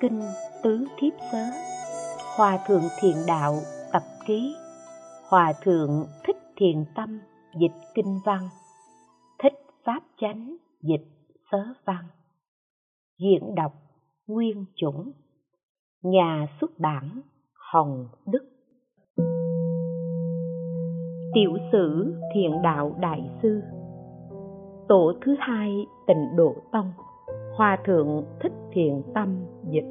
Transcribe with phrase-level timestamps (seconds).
[0.00, 0.20] kinh
[0.62, 1.44] tứ thiếp sớ
[2.36, 3.54] hòa thượng thiền đạo
[3.92, 4.56] tập ký.
[5.28, 7.20] Hòa thượng thích thiền tâm
[7.60, 8.48] dịch kinh văn.
[9.42, 11.06] Thích pháp chánh dịch
[11.50, 12.04] sớ văn.
[13.18, 13.72] Diễn đọc
[14.26, 15.12] nguyên chủng.
[16.02, 17.20] Nhà xuất bản
[17.72, 18.48] hồng đức.
[21.34, 23.60] Tiểu sử thiền đạo đại sư.
[24.88, 25.70] Tổ thứ hai
[26.06, 26.92] tịnh độ tông
[27.58, 29.36] hòa thượng thích thiện tâm
[29.70, 29.84] dịch.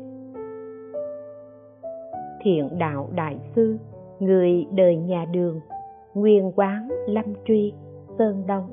[2.42, 3.78] Thiện đạo đại sư,
[4.20, 5.60] người đời nhà đường,
[6.14, 7.74] nguyên quán lâm truy,
[8.18, 8.70] sơn đông,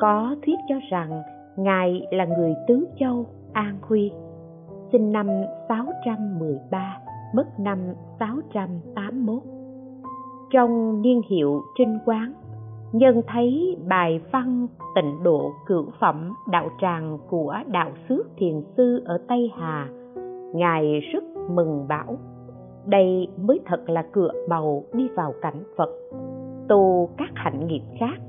[0.00, 1.22] có thuyết cho rằng
[1.56, 4.12] ngài là người tứ châu, an huy,
[4.92, 5.28] sinh năm
[5.68, 6.98] 613
[7.34, 7.78] mất năm
[8.18, 9.42] 681
[10.50, 12.32] trong niên hiệu trinh quán
[12.92, 19.02] nhân thấy bài văn tịnh độ cửu phẩm đạo tràng của đạo xước thiền sư
[19.04, 19.88] ở tây hà,
[20.54, 22.16] ngài rất mừng bảo,
[22.86, 25.90] đây mới thật là cửa bầu đi vào cảnh phật.
[26.68, 28.20] Tu các hạnh nghiệp khác,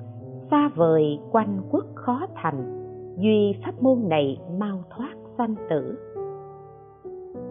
[0.52, 2.84] xa vời quanh quốc khó thành,
[3.18, 5.98] duy pháp môn này mau thoát sanh tử.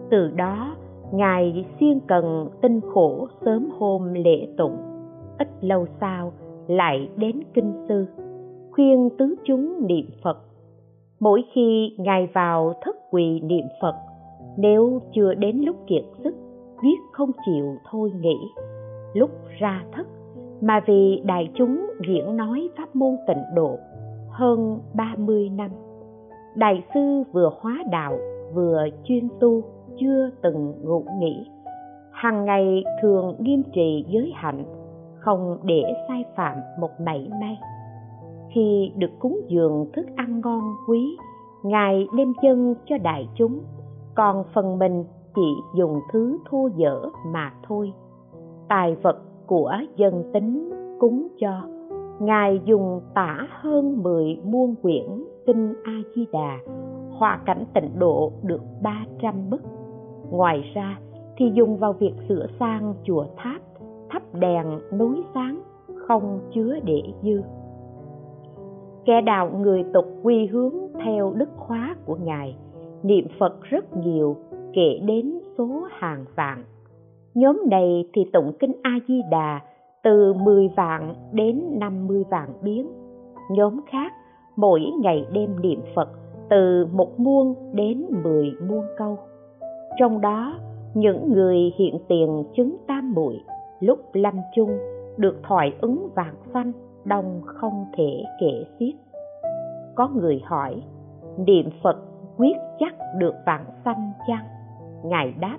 [0.09, 0.75] Từ đó,
[1.11, 4.77] ngài siêng cần tinh khổ sớm hôm lễ tụng.
[5.39, 6.31] Ít lâu sau
[6.67, 8.05] lại đến kinh sư
[8.71, 10.37] khuyên tứ chúng niệm phật
[11.19, 13.95] mỗi khi ngài vào thất quỳ niệm phật
[14.57, 16.35] nếu chưa đến lúc kiệt sức
[16.81, 18.37] quyết không chịu thôi nghỉ
[19.13, 20.07] lúc ra thất
[20.61, 23.79] mà vì đại chúng diễn nói pháp môn tịnh độ
[24.33, 25.71] hơn 30 năm.
[26.55, 28.17] Đại sư vừa hóa đạo
[28.53, 29.61] vừa chuyên tu
[29.99, 31.45] chưa từng ngủ nghỉ.
[32.11, 34.63] Hàng ngày thường nghiêm trì giới hạnh,
[35.23, 37.59] không để sai phạm một mảy may.
[38.49, 41.17] Khi được cúng dường thức ăn ngon quý,
[41.63, 43.59] Ngài đem chân cho đại chúng,
[44.15, 45.03] còn phần mình
[45.35, 47.93] chỉ dùng thứ thô dở mà thôi
[48.67, 49.17] tài vật
[49.47, 50.69] của dân tính
[50.99, 51.61] cúng cho
[52.19, 55.05] ngài dùng tả hơn 10 muôn quyển
[55.45, 56.57] kinh a di đà
[57.11, 59.61] hòa cảnh tịnh độ được 300 bức
[60.31, 60.99] ngoài ra
[61.37, 63.61] thì dùng vào việc sửa sang chùa tháp
[64.39, 65.61] đèn núi sáng
[65.95, 67.41] không chứa để dư
[69.05, 70.73] kẻ đạo người tục quy hướng
[71.05, 72.55] theo đức khóa của ngài
[73.03, 74.35] niệm phật rất nhiều
[74.73, 76.63] kể đến số hàng vạn.
[77.33, 79.59] Nhóm này thì tụng kinh A-di-đà
[80.03, 82.87] từ 10 vạn đến 50 vạn biến.
[83.51, 84.13] Nhóm khác
[84.55, 86.09] mỗi ngày đêm niệm Phật
[86.49, 89.17] từ một muôn đến 10 muôn câu.
[89.99, 90.59] Trong đó,
[90.93, 93.41] những người hiện tiền chứng tam muội
[93.85, 94.77] lúc lâm chung
[95.17, 96.71] được thoại ứng vạn sanh
[97.05, 98.95] đông không thể kể xiết.
[99.95, 100.81] Có người hỏi,
[101.37, 101.97] niệm Phật
[102.37, 104.45] quyết chắc được vạn sanh chăng?
[105.03, 105.57] ngài đáp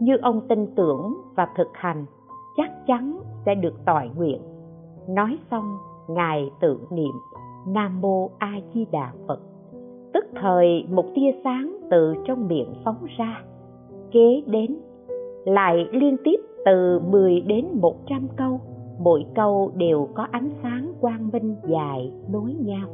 [0.00, 2.04] như ông tin tưởng và thực hành
[2.56, 4.40] chắc chắn sẽ được tội nguyện
[5.08, 5.76] nói xong
[6.08, 7.12] ngài tự niệm
[7.66, 9.40] nam mô a di đà phật
[10.12, 13.42] tức thời một tia sáng từ trong miệng phóng ra
[14.10, 14.78] kế đến
[15.44, 18.60] lại liên tiếp từ 10 đến 100 câu,
[18.98, 22.88] mỗi câu đều có ánh sáng quang minh dài nối nhau,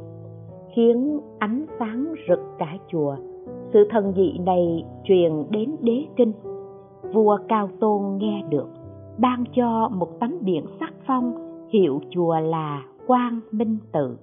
[0.75, 3.15] khiến ánh sáng rực cả chùa.
[3.73, 6.31] Sự thần dị này truyền đến đế kinh.
[7.13, 8.67] Vua cao tôn nghe được,
[9.17, 11.33] ban cho một tấm biển sắc phong
[11.73, 14.17] hiệu chùa là quang minh tự.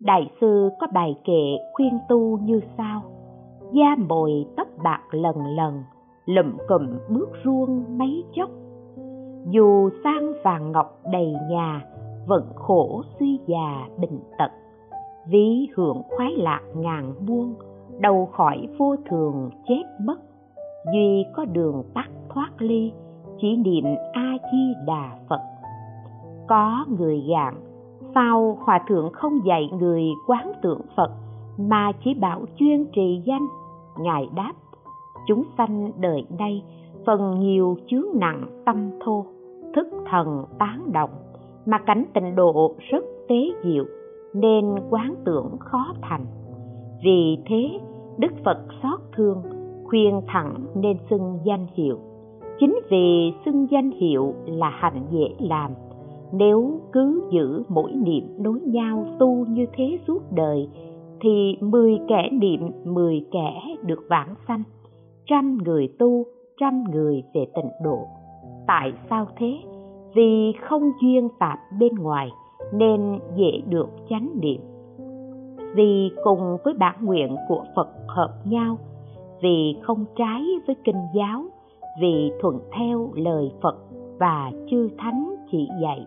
[0.00, 3.02] Đại sư có bài kệ khuyên tu như sau
[3.72, 5.82] Gia mồi tóc bạc lần lần
[6.26, 8.50] lụm cụm bước ruông mấy chốc.
[9.50, 11.84] Dù sang vàng ngọc đầy nhà
[12.26, 14.50] vẫn khổ suy già bình tật.
[15.28, 17.54] Ví hưởng khoái lạc ngàn buông
[18.00, 20.16] đầu khỏi vô thường chết mất.
[20.94, 22.92] Duy có đường tắt thoát ly,
[23.40, 25.40] chỉ niệm a di đà phật.
[26.48, 27.54] Có người gạn
[28.14, 31.10] sao hòa thượng không dạy người quán tượng phật
[31.58, 33.46] mà chỉ bảo chuyên trì danh?
[33.98, 34.52] Ngài đáp
[35.26, 36.62] chúng sanh đời nay,
[37.06, 39.26] phần nhiều chướng nặng tâm thô,
[39.74, 41.10] thức thần tán động
[41.66, 43.84] mà cảnh tịnh độ rất tế diệu,
[44.34, 46.26] nên quán tưởng khó thành.
[47.04, 47.80] Vì thế,
[48.18, 49.42] đức phật xót thương,
[49.84, 51.98] khuyên thẳng nên xưng danh hiệu.
[52.58, 55.70] Chính vì xưng danh hiệu là hành dễ làm,
[56.32, 60.68] nếu cứ giữ mỗi niệm đối nhau tu như thế suốt đời,
[61.20, 64.62] thì mười kẻ niệm mười kẻ được vãng sanh
[65.26, 66.24] trăm người tu,
[66.60, 67.98] trăm người về tịnh độ.
[68.66, 69.58] Tại sao thế?
[70.14, 72.30] Vì không duyên tạp bên ngoài
[72.72, 74.60] nên dễ được chánh niệm.
[75.74, 78.76] Vì cùng với bản nguyện của Phật hợp nhau,
[79.42, 81.44] vì không trái với kinh giáo,
[82.00, 83.76] vì thuận theo lời phật
[84.18, 86.06] và chư thánh chỉ dạy.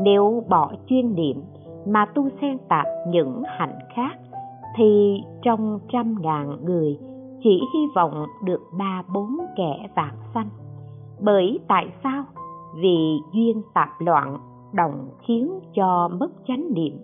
[0.00, 1.42] Nếu bỏ chuyên niệm
[1.86, 4.18] mà tu xen tạp những hạnh khác
[4.76, 6.98] thì trong trăm ngàn người
[7.44, 10.48] chỉ hy vọng được ba bốn kẻ vạn sanh.
[11.20, 12.24] Bởi tại sao?
[12.82, 14.38] Vì duyên tạp loạn
[14.72, 16.98] đồng khiến cho mất chánh niệm.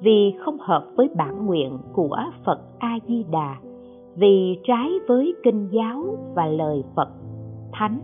[0.00, 3.56] Vì không hợp với bản nguyện của phật a di đà
[4.16, 7.08] vì trái với kinh giáo và lời phật
[7.72, 7.98] thánh.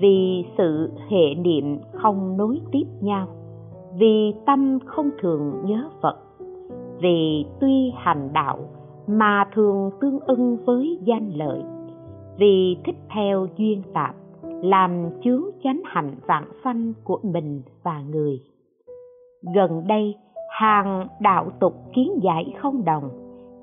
[0.00, 3.26] Vì sự hệ niệm không nối tiếp nhau.
[3.94, 6.16] Vì tâm không thường nhớ phật.
[7.00, 8.58] Vì tuy hành đạo
[9.06, 11.62] mà thường tương ưng với danh lợi.
[12.38, 18.40] Vì thích theo duyên tạp, làm chướng chánh hạnh vạn sanh của mình và người.
[19.54, 20.14] Gần đây,
[20.50, 23.10] hàng đạo tục kiến giải không đồng,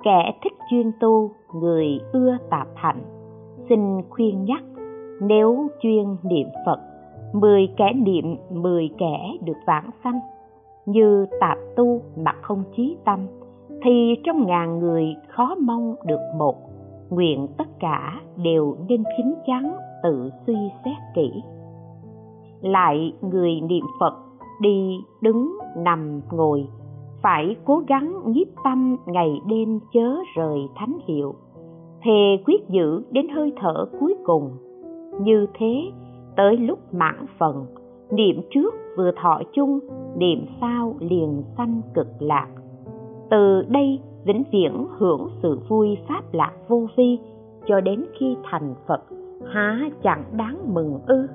[0.04, 3.02] kẻ thích chuyên tu, người ưa tạp hạnh.
[3.70, 4.64] Xin khuyên nhắc,
[5.22, 6.80] nếu chuyên niệm phật,
[7.34, 10.20] mười kẻ niệm mười kẻ được vãng sanh.
[10.86, 13.20] Như tạp tu mà không chí tâm
[13.84, 16.56] thì trong ngàn người khó mong được một,
[17.10, 19.74] nguyện tất cả đều nên chín chắn,
[20.04, 20.56] tự suy
[20.86, 21.31] xét kỹ.
[22.62, 24.14] Lại người niệm phật
[24.62, 26.68] đi đứng nằm ngồi,
[27.22, 31.36] phải cố gắng nhiếp tâm ngày đêm chớ rời thánh hiệu.
[32.02, 34.52] Thề quyết giữ đến hơi thở cuối cùng.
[35.22, 35.92] Như thế,
[36.36, 37.66] tới lúc mãn phần,
[38.12, 39.80] niệm trước vừa thọ chung,
[40.18, 42.48] niệm sau liền sanh cực lạc
[43.30, 47.20] từ đây vĩnh viễn hưởng sự vui pháp lạc vô vi,
[47.66, 49.02] cho đến khi thành phật,
[49.54, 51.28] há chẳng đáng mừng ư?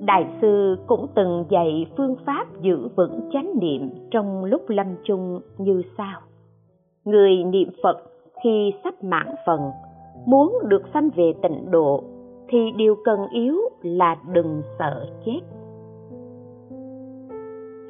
[0.00, 5.40] Đại sư cũng từng dạy phương pháp giữ vững chánh niệm trong lúc lâm chung
[5.58, 6.20] như sau.
[7.04, 7.96] Người niệm phật
[8.44, 9.60] khi sắp mãn phần,
[10.26, 12.02] muốn được sanh về tịnh độ,
[12.48, 15.40] thì điều cần yếu là đừng sợ chết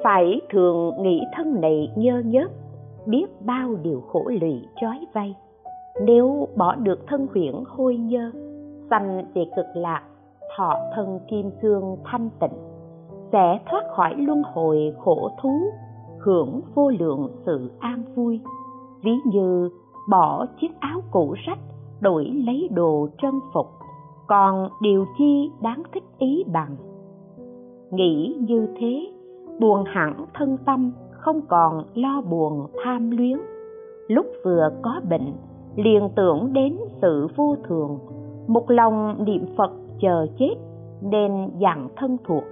[0.05, 2.47] phải thường nghĩ thân này nhơ nhớp,
[3.05, 5.35] biết bao điều khổ lụy trói vay
[6.01, 8.31] nếu bỏ được thân huyễn hôi nhơ,
[8.89, 10.01] sanh về cực lạc,
[10.57, 12.57] thọ thân kim cương thanh tịnh,
[13.31, 15.49] sẽ thoát khỏi luân hồi khổ thú,
[16.19, 18.41] hưởng vô lượng sự an vui.
[19.03, 19.69] Ví như
[20.09, 21.59] bỏ chiếc áo cũ rách,
[22.01, 23.67] đổi lấy đồ trân phục,
[24.27, 26.75] còn điều chi đáng thích ý bằng.
[27.91, 29.14] Nghĩ như thế
[29.59, 33.37] buồn hẳn thân tâm, không còn lo buồn tham luyến.
[34.07, 35.33] Lúc vừa có bệnh,
[35.75, 37.99] liền tưởng đến sự vô thường.
[38.47, 39.71] Một lòng niệm phật
[40.01, 40.55] chờ chết,
[41.01, 42.43] nên dặn thân thuộc,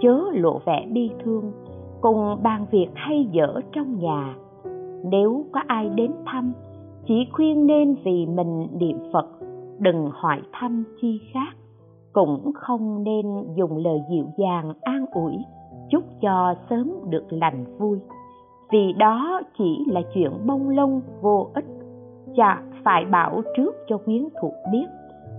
[0.00, 1.52] chớ lộ vẻ bi thương.
[2.00, 4.36] Cùng bàn việc hay dở trong nhà,
[5.04, 6.52] nếu có ai đến thăm,
[7.06, 9.26] chỉ khuyên nên vì mình niệm phật,
[9.78, 11.56] đừng hỏi thăm chi khác.
[12.12, 15.32] Cũng không nên dùng lời dịu dàng, an ủi
[15.90, 17.98] chúc cho sớm được lành vui.
[18.70, 21.64] Vì đó chỉ là chuyện bông lông vô ích,
[22.36, 24.86] chả phải bảo trước cho quyến thuộc biết.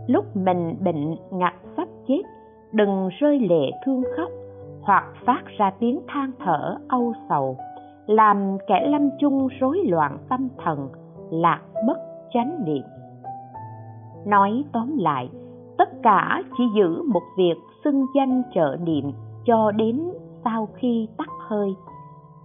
[0.08, 2.22] Lúc mình bệnh ngặt sắp chết,
[2.72, 4.29] đừng rơi lệ thương khóc,
[4.82, 7.58] hoặc phát ra tiếng than thở âu sầu,
[8.08, 10.89] làm kẻ lâm chung rối loạn tâm thần,
[11.32, 11.98] lạc mất
[12.34, 12.84] chánh niệm.
[14.25, 15.29] Nói tóm lại,
[15.77, 19.12] tất cả chỉ giữ một việc xưng danh trợ niệm
[19.46, 20.01] cho đến
[20.43, 21.75] sau khi tắt hơi.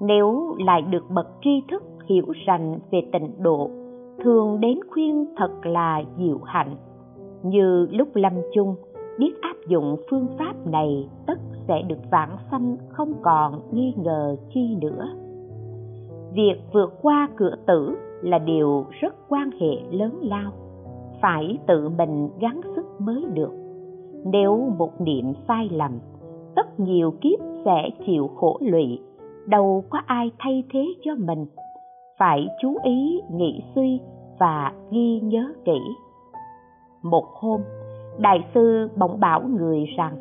[0.01, 3.71] Nếu lại được bậc tri thức hiểu rành về tịnh độ,
[4.25, 6.77] thường đến khuyên thật là diệu hạnh.
[7.43, 8.75] Như lúc lâm chung
[9.19, 14.37] biết áp dụng phương pháp này, tất sẽ được vãng sanh không còn nghi ngờ
[14.55, 15.09] chi nữa.
[16.33, 20.53] Việc vượt qua cửa tử là điều rất quan hệ lớn lao,
[21.23, 23.53] phải tự mình gắng sức mới được.
[24.25, 25.93] Nếu một niệm sai lầm
[26.57, 29.01] tất nhiều kiếp sẽ chịu khổ lụy.
[29.47, 31.47] Đâu có ai thay thế cho mình.
[32.19, 34.01] Phải chú ý, nghĩ suy
[34.39, 35.79] và ghi nhớ kỹ.
[37.03, 37.61] Một hôm,
[38.19, 40.17] đại sư bỗng bảo người rằng,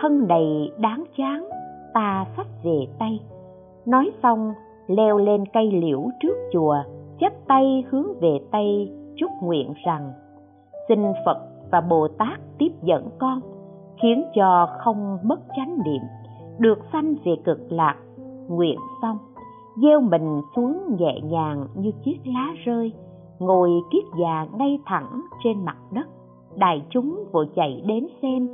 [0.00, 1.48] thân này đáng chán,
[1.94, 3.20] ta sắp về tay.
[3.86, 4.52] Nói xong,
[4.86, 6.76] leo lên cây liễu trước chùa,
[7.20, 10.12] chắp tay hướng về tây chúc nguyện rằng,
[10.88, 11.38] xin phật
[11.70, 13.40] và bồ tát tiếp dẫn con
[14.02, 16.02] khiến cho không mất chánh niệm,
[16.58, 17.96] được sanh về cực lạc,
[18.48, 19.18] nguyện xong,
[19.82, 22.92] gieo mình xuống nhẹ nhàng như chiếc lá rơi,
[23.38, 26.06] ngồi kiết già ngay thẳng trên mặt đất.
[26.56, 28.48] Đại chúng vội chạy đến xem,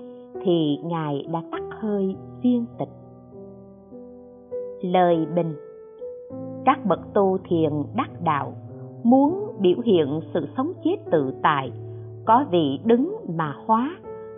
[0.45, 2.89] thì ngài đã tắt hơi viên tịch.
[4.83, 5.55] Lời bình.
[6.65, 8.53] Các bậc tu thiền đắc đạo
[9.03, 11.73] muốn biểu hiện sự sống chết tự tại,
[12.25, 13.97] có vị đứng mà hóa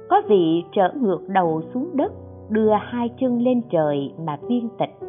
[0.08, 2.12] có vị trở ngược đầu xuống đất,
[2.48, 5.08] đưa hai chân lên trời mà viên tịch.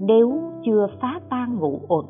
[0.00, 0.32] Nếu
[0.64, 2.04] chưa phá tan ngũ uẩn,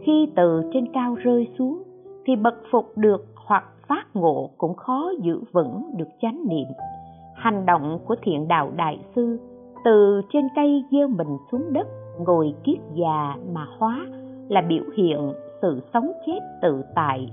[0.00, 1.82] khi từ trên cao rơi xuống
[2.26, 6.66] thì bật phục được hoặc phát ngộ cũng khó giữ vững được chánh niệm.
[7.34, 9.38] Hành động của thiện đạo đại sư,
[9.84, 11.86] từ trên cây gieo mình xuống đất,
[12.26, 14.06] ngồi kiết già mà hóa
[14.48, 15.32] là biểu hiện
[15.62, 17.32] sự sống chết tự tại.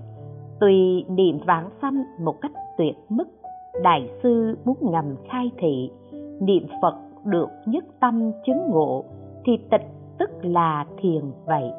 [0.60, 3.26] Tùy niệm vãng sanh một cách tuyệt mức
[3.84, 5.92] đại sư muốn ngầm khai thị,
[6.40, 6.96] niệm phật
[7.26, 9.04] được nhất tâm chứng ngộ,
[9.46, 9.88] thì tịch
[10.20, 11.72] tức là thiền vậy.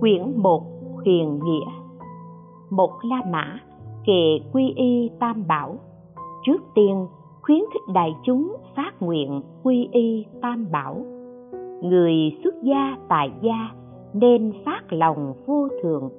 [0.00, 0.62] Quyển một
[0.94, 1.70] huyền nghĩa,
[2.70, 3.58] một la mã
[4.06, 5.76] kệ quy y tam bảo.
[6.46, 7.06] Trước tiên,
[7.42, 10.96] khuyến khích đại chúng phát nguyện quy y tam bảo.
[11.82, 12.14] Người
[12.44, 13.70] xuất gia tại gia
[14.14, 16.10] nên phát lòng vô thường,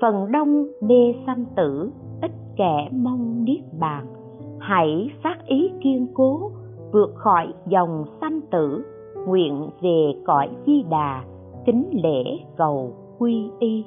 [0.00, 1.90] phần đông mê sanh tử
[2.60, 4.06] kẻ mong niết bàn,
[4.58, 6.50] hãy phát ý kiên cố,
[6.92, 8.84] vượt khỏi dòng sanh tử,
[9.26, 11.24] nguyện về cõi di đà,
[11.66, 12.24] kính lễ
[12.56, 13.84] cầu quy y.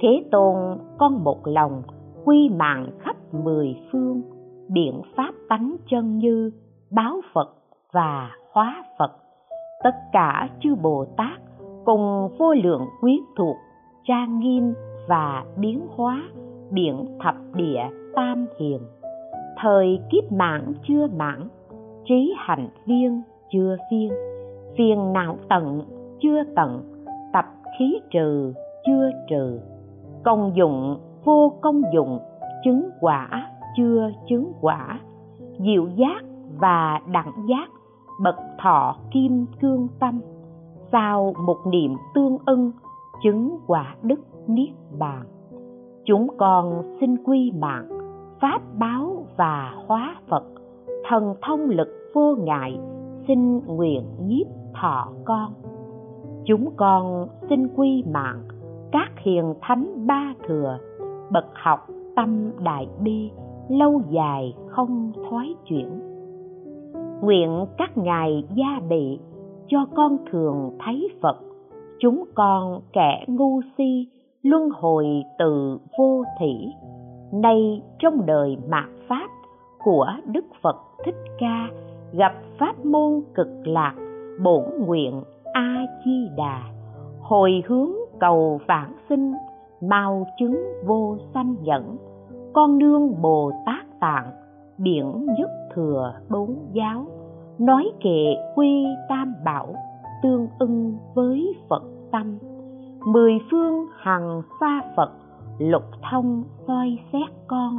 [0.00, 0.56] Thế tôn,
[0.98, 1.82] con một lòng,
[2.24, 4.22] quy mạng khắp mười phương,
[4.68, 6.50] biện pháp tánh chân như
[6.90, 7.54] báo phật
[7.92, 9.12] và hóa phật.
[9.84, 11.40] Tất cả chư bồ tát
[11.84, 13.56] cùng vô lượng quyến thuộc,
[14.04, 14.74] trang nghiêm
[15.08, 16.22] và biến hóa
[16.70, 17.80] biển thập địa
[18.14, 18.80] tam hiền.
[19.60, 21.48] Thời kiếp mãn chưa mãn,
[22.04, 24.12] trí hạnh viên chưa viên
[24.76, 25.82] phiền não tận
[26.20, 26.82] chưa tận,
[27.32, 27.44] tập
[27.78, 28.52] khí trừ
[28.86, 29.60] chưa trừ.
[30.24, 32.18] Công dụng vô công dụng,
[32.64, 35.00] chứng quả chưa chứng quả.
[35.58, 36.24] Diệu giác
[36.58, 37.68] và đẳng giác,
[38.22, 40.20] bậc thọ kim cương tâm.
[40.92, 42.72] Sao một niệm tương ưng,
[43.22, 44.68] chứng quả đức niết
[44.98, 45.22] bàn
[46.06, 47.88] chúng con xin quy mạng,
[48.40, 50.44] pháp báo và hóa phật,
[51.08, 52.78] thần thông lực vô ngại,
[53.28, 55.52] xin nguyện nhiếp thọ con.
[56.44, 58.42] Chúng con xin quy mạng,
[58.92, 60.78] các hiền thánh ba thừa,
[61.30, 61.86] bậc học
[62.16, 63.30] tâm đại bi,
[63.68, 65.88] lâu dài không thoái chuyển.
[67.22, 69.18] Nguyện các ngài gia bị,
[69.66, 71.36] cho con thường thấy phật,
[72.00, 74.08] chúng con kẻ ngu si
[74.46, 75.06] luân hồi
[75.38, 76.72] từ vô thỉ
[77.32, 79.28] nay trong đời mạt pháp
[79.84, 81.68] của đức phật thích ca
[82.12, 83.94] gặp pháp môn cực lạc
[84.42, 85.22] bổn nguyện
[85.52, 86.62] a di đà
[87.28, 89.34] hồi hướng cầu vãng sinh,
[89.80, 91.96] mau chứng vô sanh nhẫn,
[92.52, 94.30] con nương bồ tát tạng
[94.78, 97.06] biển nhất thừa bốn giáo,
[97.58, 99.74] nói kệ quy tam bảo,
[100.22, 102.38] tương ưng với phật tâm
[103.06, 105.10] mười phương hằng xa phật,
[105.58, 107.76] lục thông soi xét con.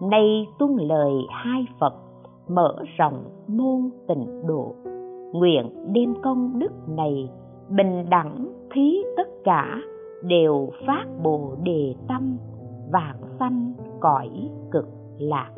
[0.00, 1.94] Nay tuân lời hai phật,
[2.48, 4.74] mở rộng môn tịnh độ.
[5.32, 7.30] Nguyện đem công đức này,
[7.68, 9.80] bình đẳng thí tất cả,
[10.22, 12.36] đều phát bồ đề tâm,
[12.92, 14.30] vạn sanh cõi
[14.70, 15.50] cực lạc.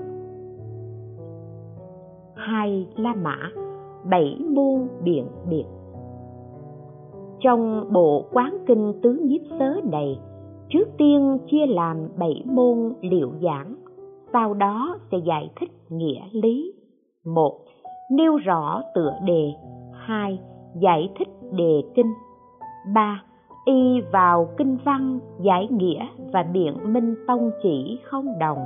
[2.34, 3.36] Hai la mã,
[4.10, 5.64] bảy môn biện biệt
[7.40, 10.18] trong bộ quán kinh tứ nhiếp sớ này,
[10.68, 13.74] trước tiên chia làm bảy môn liệu giảng,
[14.32, 16.72] sau đó sẽ giải thích nghĩa lý.
[17.26, 17.58] Một,
[18.10, 19.52] nêu rõ tựa đề.
[19.92, 20.38] Hai,
[20.80, 22.12] giải thích đề kinh.
[22.94, 23.22] Ba,
[23.64, 28.58] y vào kinh văn giải nghĩa và biện minh tông chỉ không đồng,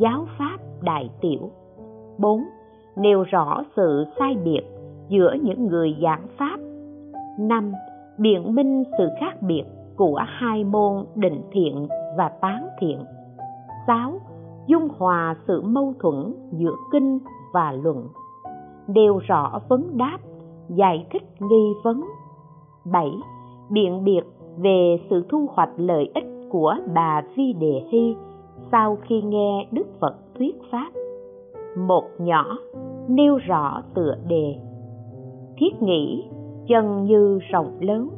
[0.00, 1.50] giáo pháp đại tiểu.
[2.18, 2.40] Bốn,
[2.96, 4.62] Nêu rõ sự sai biệt
[5.08, 6.56] giữa những người giảng pháp.
[7.38, 7.72] Năm
[8.18, 9.64] Biện minh sự khác biệt
[9.96, 12.98] của hai môn định thiện và tán thiện
[13.86, 14.12] 6.
[14.66, 17.18] Dung hòa sự mâu thuẫn giữa kinh
[17.52, 18.08] và luận
[18.88, 20.18] đều rõ vấn đáp,
[20.68, 22.04] giải thích nghi vấn
[22.92, 23.10] 7.
[23.70, 24.22] Biện biệt
[24.56, 28.16] về sự thu hoạch lợi ích của bà Vi Đề Hy
[28.72, 30.90] sau khi nghe Đức Phật thuyết pháp.
[31.78, 32.56] Một nhỏ
[33.08, 34.54] nêu rõ tựa đề
[35.56, 36.24] Thiết nghĩ
[36.68, 38.08] chân như rộng lớn,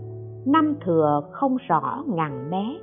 [0.46, 2.76] năm thừa không rõ ngàn mé.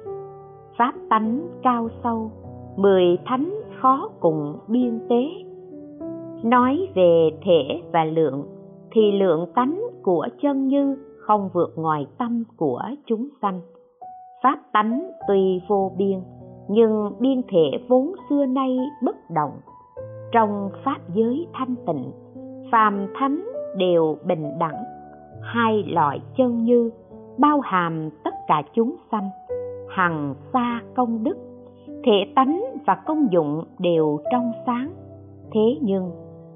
[0.77, 2.31] Pháp tánh cao sâu,
[2.75, 5.23] mười thánh khó cùng biên tế.
[6.43, 8.43] Nói về thể và lượng
[8.91, 13.61] thì lượng tánh của chân như không vượt ngoài tâm của chúng sanh
[14.43, 16.19] pháp tánh tuy vô biên
[16.67, 19.51] nhưng biên thể vốn xưa nay bất động
[20.31, 22.11] trong pháp giới thanh tịnh
[22.71, 23.43] phàm thánh
[23.77, 24.83] đều bình đẳng
[25.43, 26.91] hai loại chân như,
[27.37, 29.29] bao hàm tất cả chúng sanh,
[29.89, 31.37] hằng xa công đức,
[32.03, 34.89] thể tánh và công dụng đều trong sáng.
[35.51, 36.11] Thế nhưng,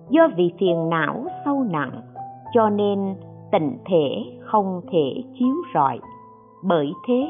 [0.10, 2.01] do vì phiền não sâu nặng,
[2.53, 3.15] cho nên
[3.51, 6.00] tịnh thể không thể chiếu rọi.
[6.63, 7.27] Bởi thế,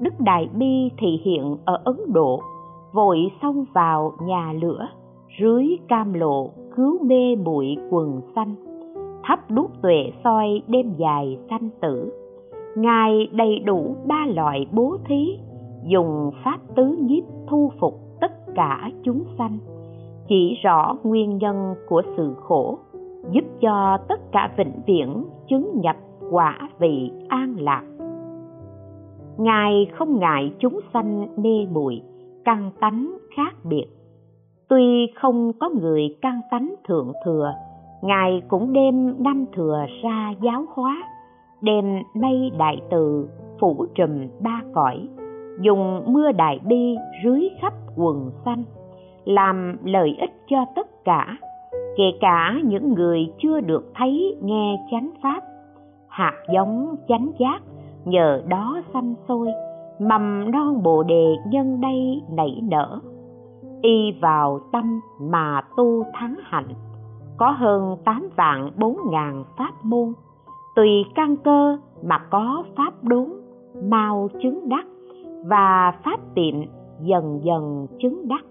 [0.00, 2.40] đức đại bi thị hiện ở ấn độ
[2.92, 4.88] vội xông vào nhà lửa,
[5.40, 8.54] rưới cam lộ cứu mê bụi quần xanh
[9.28, 12.12] thắp đuốc tuệ soi đêm dài sanh tử.
[12.76, 15.38] Ngài đầy đủ ba loại bố thí,
[15.84, 19.58] dùng pháp tứ nhiếp thu phục tất cả chúng sanh,
[20.28, 22.78] chỉ rõ nguyên nhân của sự khổ,
[23.30, 25.96] giúp cho tất cả vĩnh viễn chứng nhập
[26.30, 27.82] quả vị an lạc.
[29.38, 32.02] Ngài không ngại chúng sanh mê muội,
[32.44, 33.86] căn tánh khác biệt.
[34.68, 37.52] Tuy không có người căn tánh thượng thừa
[38.02, 41.02] ngài cũng đem năm thừa ra giáo hóa,
[41.60, 43.28] đem mây đại từ
[43.60, 45.08] phủ trùm ba cõi,
[45.60, 48.64] dùng mưa đại bi rưới khắp quần xanh,
[49.24, 51.36] làm lợi ích cho tất cả,
[51.96, 55.40] kể cả những người chưa được thấy nghe chánh pháp.
[56.08, 57.60] Hạt giống chánh giác
[58.04, 59.48] nhờ đó xanh sôi,
[60.00, 63.00] mầm non bồ đề nhân đây nảy nở.
[63.82, 66.68] Y vào tâm mà tu thắng hạnh
[67.38, 70.12] có hơn tám vạn bốn ngàn pháp môn.
[70.76, 73.26] Tùy căn cơ mà có pháp đốn
[73.90, 74.86] mau chứng đắc
[75.46, 76.54] và pháp tiệm
[77.02, 78.44] dần dần chứng đắc.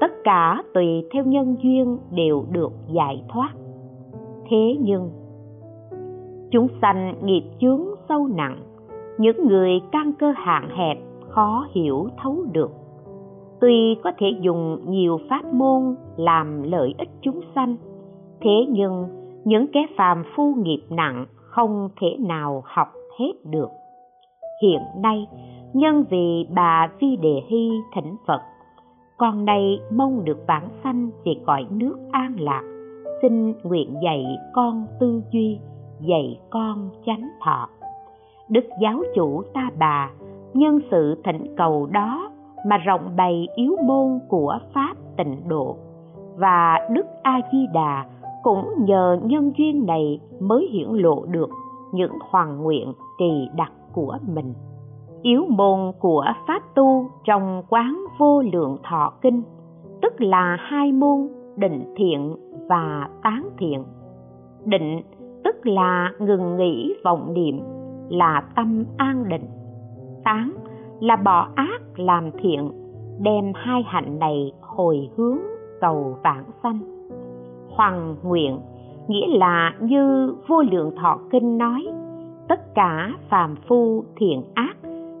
[0.00, 3.50] Tất cả tùy theo nhân duyên đều được giải thoát.
[4.50, 5.10] Thế nhưng,
[6.50, 8.56] chúng sanh nghiệp chướng sâu nặng,
[9.18, 10.98] những người căn cơ hạn hẹp
[11.28, 12.70] khó hiểu thấu được.
[13.60, 17.76] Tuy có thể dùng nhiều pháp môn làm lợi ích chúng sanh
[18.44, 19.06] thế nhưng
[19.44, 23.68] những kẻ phàm phu nghiệp nặng không thể nào học hết được.
[24.62, 25.26] Hiện nay,
[25.72, 28.40] nhân vì bà vi đề hy thỉnh phật
[29.18, 32.62] con nay mong được vãng sanh về cõi nước an lạc,
[33.22, 35.58] xin nguyện dạy con tư duy,
[36.00, 37.68] dạy con chánh thọ.
[38.48, 40.10] Đức giáo chủ ta bà
[40.54, 42.30] nhân sự thỉnh cầu đó
[42.66, 45.76] mà rộng bày yếu môn của pháp tịnh độ
[46.36, 48.04] và đức a di đà
[48.44, 51.50] cũng nhờ nhân duyên này mới hiển lộ được
[51.92, 54.54] những hoàn nguyện kỳ đặc của mình.
[55.22, 59.42] Yếu môn của pháp tu trong quán vô lượng thọ kinh,
[60.02, 62.36] tức là hai môn định thiện
[62.68, 63.84] và tán thiện.
[64.64, 65.02] Định
[65.44, 67.60] tức là ngừng nghĩ vọng niệm,
[68.08, 69.46] là tâm an định.
[70.24, 70.52] Tán
[71.00, 72.70] là bỏ ác làm thiện,
[73.20, 75.38] đem hai hạnh này hồi hướng
[75.80, 76.93] cầu vãng sanh
[77.76, 78.58] hoàng nguyện,
[79.08, 81.86] nghĩa là như vô lượng thọ kinh nói,
[82.48, 84.76] tất cả phàm phu thiện ác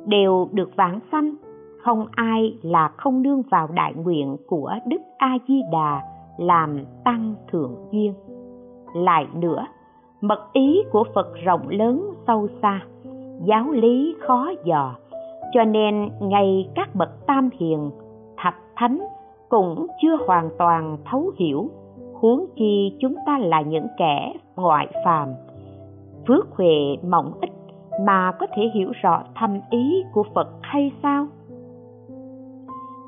[0.06, 1.34] đều được vãng sanh,
[1.82, 6.02] không ai là không nương vào đại nguyện của đức a di đà
[6.38, 8.14] làm tăng thượng duyên.
[8.94, 9.66] Lại nữa,
[10.20, 12.80] mật ý của phật rộng lớn sâu xa,
[13.44, 14.94] giáo lý khó dò,
[15.52, 17.90] cho nên ngay các bậc tam hiền,
[18.36, 18.98] thập thánh
[19.48, 21.68] cũng chưa hoàn toàn thấu hiểu
[22.20, 25.28] huống chi chúng ta là những kẻ ngoại phàm.
[26.28, 27.50] Phước huệ mỏng ít
[28.06, 31.26] mà có thể hiểu rõ thâm ý của phật hay sao?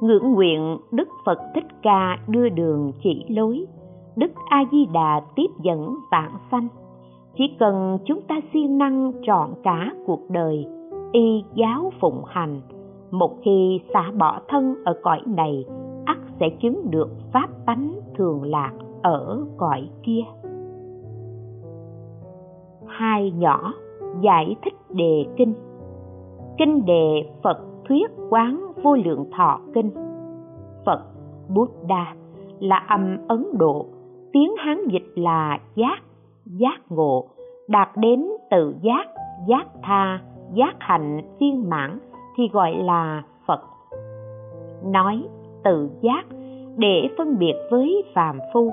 [0.00, 3.66] Ngưỡng nguyện đức phật thích ca đưa đường chỉ lối,
[4.16, 6.68] đức a di đà tiếp dẫn vạn sanh.
[7.38, 10.66] Chỉ cần chúng ta siêng năng trọn cả cuộc đời,
[11.12, 12.60] y giáo phụng hành,
[13.10, 15.64] một khi xả bỏ thân ở cõi này,
[16.04, 18.72] ắt sẽ chứng được pháp tánh thường lạc
[19.06, 20.22] ở cõi kia.
[22.86, 23.72] Hai nhỏ
[24.20, 25.54] giải thích đề kinh.
[26.58, 29.90] Kinh đề phật thuyết quán vô lượng thọ kinh.
[30.86, 31.02] Phật
[31.48, 32.14] buddha
[32.60, 33.86] là âm ấn độ,
[34.32, 35.98] tiếng hán dịch là giác
[36.46, 37.24] giác ngộ,
[37.68, 39.06] đạt đến tự giác
[39.48, 40.20] giác tha,
[40.54, 41.98] giác hạnh, viên mãn
[42.36, 43.60] thì gọi là phật.
[44.84, 45.22] Nói
[45.64, 46.24] tự giác
[46.76, 48.72] để phân biệt với phàm phu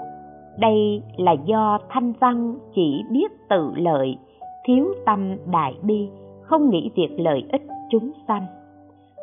[0.59, 4.17] đây là do thanh văn chỉ biết tự lợi,
[4.65, 6.09] thiếu tâm đại bi,
[6.41, 8.45] không nghĩ việc lợi ích chúng sanh.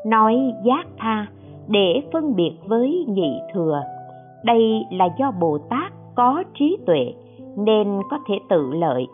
[0.06, 1.26] Nói giác tha,
[1.68, 3.82] để phân biệt với nhị thừa,
[4.44, 7.14] đây là do bồ tát có trí tuệ
[7.56, 9.06] nên có thể tự lợi,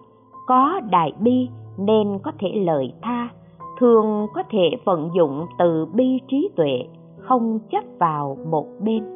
[0.47, 1.49] có đại bi
[1.79, 3.29] nên có thể lợi tha,
[3.81, 6.85] thường có thể vận dụng từ bi trí tuệ,
[7.19, 9.16] không chấp vào một bên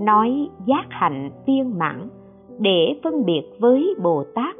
[0.00, 2.08] nói giác hạnh viên mãn,
[2.58, 4.56] để phân biệt với bồ tát,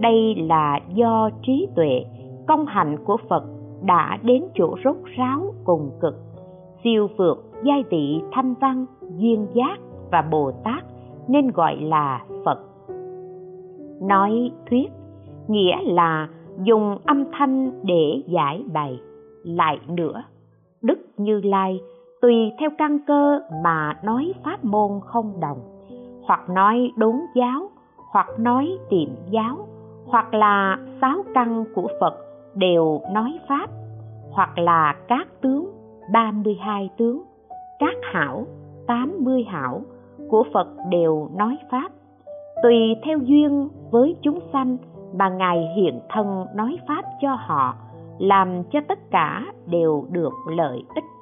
[0.00, 2.04] đây là do trí tuệ,
[2.46, 3.44] công hạnh của phật
[3.82, 6.14] đã đến chỗ rốt ráo cùng cực.
[6.84, 9.76] Siêu vượt giai vị thanh văn, duyên giác
[10.10, 10.84] và bồ tát,
[11.28, 12.58] nên gọi là phật.
[14.02, 14.88] Nói thuyết,
[15.48, 16.28] nghĩa là
[16.62, 19.00] dùng âm thanh để giải bày.
[19.44, 20.22] Lại nữa,
[20.82, 21.80] đức như lai
[22.24, 25.58] tùy theo căn cơ mà nói pháp môn không đồng,
[26.26, 27.70] hoặc nói đốn giáo,
[28.12, 29.56] hoặc nói tiệm giáo,
[30.06, 32.14] hoặc là sáu căn của phật
[32.54, 33.66] đều nói pháp,
[34.30, 35.72] hoặc là các tướng
[36.12, 37.22] 32 tướng,
[37.78, 38.46] các hảo
[38.86, 39.82] 80 hảo
[40.28, 41.88] của Phật đều nói pháp.
[42.62, 44.76] Tùy theo duyên với chúng sanh
[45.14, 47.74] mà ngài hiện thân nói pháp cho họ,
[48.18, 51.13] làm cho tất cả đều được lợi ích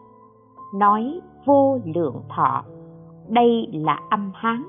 [0.75, 2.63] nói vô lượng thọ.
[3.29, 4.63] Đây là âm hán,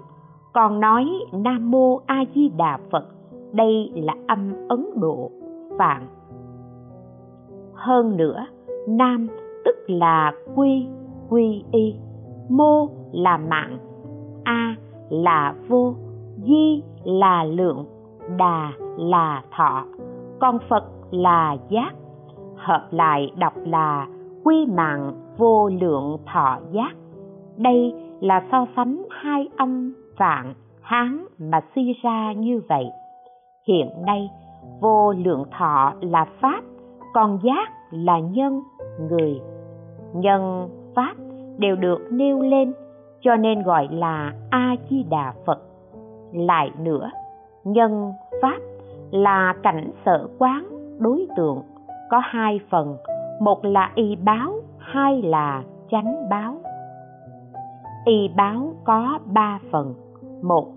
[0.54, 3.06] còn nói nam mô a di đà phật,
[3.52, 5.32] đây là âm ấn độ,
[5.78, 6.08] phạn.
[7.74, 8.46] Hơn nữa,
[8.88, 9.28] nam
[9.66, 10.88] tức là quy
[11.30, 11.96] quy y,
[12.50, 13.78] mô là mạng,
[14.44, 14.76] a
[15.10, 15.94] là vô,
[16.38, 17.86] di là lượng,
[18.38, 19.86] đà là thọ.
[20.40, 21.94] Còn phật là giác,
[22.56, 24.08] hợp lại đọc là
[24.44, 26.92] quy mạng vô lượng thọ giác.
[27.58, 32.86] Đây là so sánh hai âm vạn hán mà suy ra như vậy.
[33.68, 34.30] Hiện nay,
[34.82, 36.62] vô lượng thọ là pháp,
[37.14, 38.62] còn giác là nhân,
[39.10, 39.42] người.
[40.14, 41.14] Nhân pháp
[41.58, 42.74] đều được nêu lên,
[43.22, 45.60] cho nên gọi là a di đà phật.
[46.34, 47.12] Lại nữa,
[47.64, 48.58] nhân pháp
[49.12, 50.68] là cảnh sở quán
[51.00, 51.62] đối tượng,
[52.10, 52.98] có hai phần
[53.44, 56.56] một là y báo, hai là chánh báo.
[58.06, 59.94] Y báo có ba phần.
[60.42, 60.68] Một,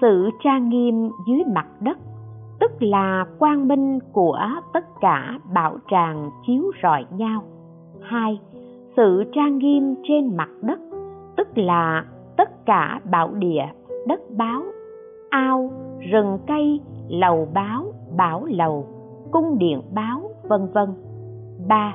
[0.00, 1.98] sự trang nghiêm dưới mặt đất,
[2.60, 4.38] tức là quang minh của
[4.72, 7.42] tất cả bảo tràng chiếu rọi nhau.
[8.00, 8.40] Hai,
[8.96, 10.78] sự trang nghiêm trên mặt đất,
[11.36, 12.04] tức là
[12.36, 13.64] tất cả bảo địa,
[14.06, 14.62] đất báo,
[15.30, 15.70] ao,
[16.10, 17.84] rừng cây, lầu báo,
[18.16, 18.86] bảo lầu,
[19.30, 20.88] cung điện báo, vân vân.
[21.68, 21.94] Ba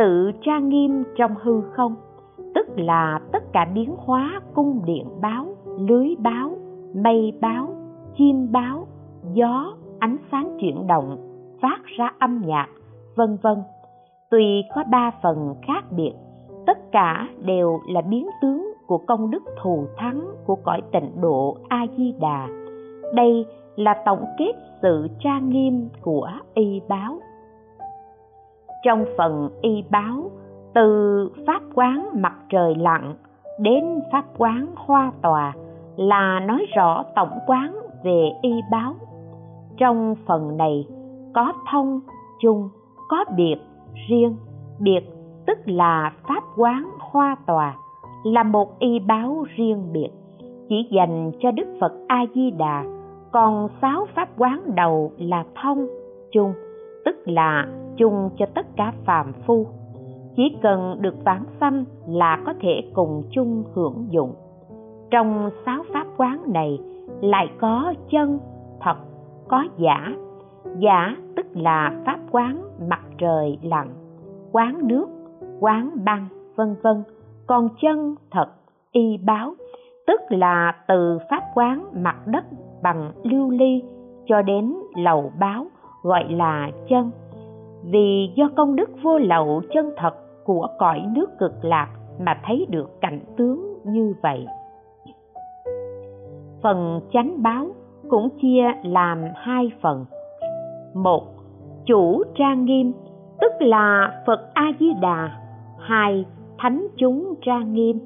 [0.00, 1.94] sự trang nghiêm trong hư không,
[2.54, 5.46] tức là tất cả biến hóa cung điện báo,
[5.78, 6.50] lưới báo,
[6.94, 7.68] mây báo,
[8.18, 8.86] chim báo,
[9.32, 11.16] gió, ánh sáng chuyển động,
[11.62, 12.66] phát ra âm nhạc,
[13.16, 13.58] vân vân.
[14.30, 16.12] Tuy có ba phần khác biệt,
[16.66, 21.56] tất cả đều là biến tướng của công đức thù thắng của cõi tịnh độ
[21.68, 22.48] a di đà.
[23.14, 27.18] Đây là tổng kết sự tra nghiêm của y báo
[28.82, 30.30] trong phần y báo,
[30.74, 33.14] từ pháp quán mặt trời lặn
[33.58, 35.52] đến pháp quán hoa tòa
[35.96, 38.94] là nói rõ tổng quán về y báo.
[39.76, 40.86] Trong phần này,
[41.34, 42.00] có thông,
[42.40, 42.68] chung,
[43.08, 43.56] có biệt,
[44.08, 44.36] riêng.
[44.78, 45.00] Biệt
[45.46, 47.76] tức là pháp quán hoa tòa
[48.24, 50.10] là một y báo riêng biệt,
[50.68, 52.84] chỉ dành cho đức phật a di đà.
[53.32, 55.86] Còn sáu pháp quán đầu là thông,
[56.32, 56.52] chung
[57.04, 59.66] tức là chung cho tất cả phàm phu.
[60.36, 64.34] Chỉ cần được vãng sanh là có thể cùng chung hưởng dụng.
[65.10, 66.78] Trong sáu pháp quán này
[67.20, 68.38] lại có chân,
[68.80, 68.96] thật,
[69.48, 70.12] có giả.
[70.78, 73.88] Giả tức là pháp quán mặt trời lặn,
[74.52, 75.06] quán nước,
[75.60, 77.02] quán băng, vân vân.
[77.46, 78.48] Còn chân, thật,
[78.92, 79.54] y báo,
[80.06, 82.44] tức là từ pháp quán mặt đất
[82.82, 83.82] bằng lưu ly
[84.26, 85.66] cho đến lầu báo
[86.02, 87.10] gọi là chân.
[87.84, 91.88] Vì do công đức vô lậu chân thật của cõi nước cực lạc
[92.20, 94.46] mà thấy được cảnh tướng như vậy.
[96.62, 97.66] Phần chánh báo
[98.08, 100.04] cũng chia làm hai phần.
[100.94, 101.26] Một,
[101.86, 102.92] chủ trang nghiêm,
[103.40, 105.30] tức là phật a di đà
[105.78, 106.24] hai,
[106.58, 107.98] thánh chúng trang nghiêm,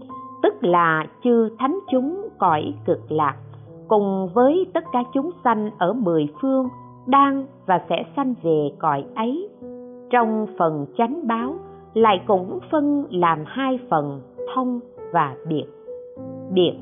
[0.42, 3.36] tức là chư thánh chúng cõi cực lạc,
[3.88, 6.68] cùng với tất cả chúng sanh ở mười phương
[7.06, 9.48] đang và sẽ sanh về cõi ấy.
[10.10, 11.54] Trong phần chánh báo,
[11.94, 14.20] lại cũng phân làm hai phần
[14.54, 14.80] thông
[15.12, 15.64] và biệt.
[16.52, 16.74] Biệt,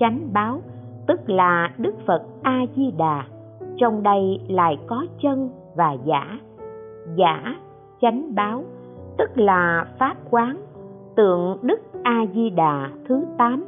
[0.00, 0.60] chánh báo,
[1.06, 3.24] tức là đức phật a di đà
[3.76, 6.38] trong đây lại có chân và giả.
[7.16, 7.56] Giả,
[8.00, 8.64] chánh báo,
[9.18, 10.56] tức là pháp quán,
[11.16, 13.64] tượng đức a di đà thứ tám.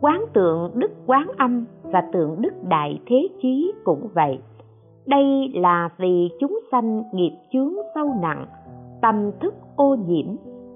[0.00, 4.38] Quán tượng đức quán âm và tượng đức đại thế chí cũng vậy
[5.06, 8.46] đây là vì chúng sanh nghiệp chướng sâu nặng,
[9.02, 10.26] tâm thức ô nhiễm.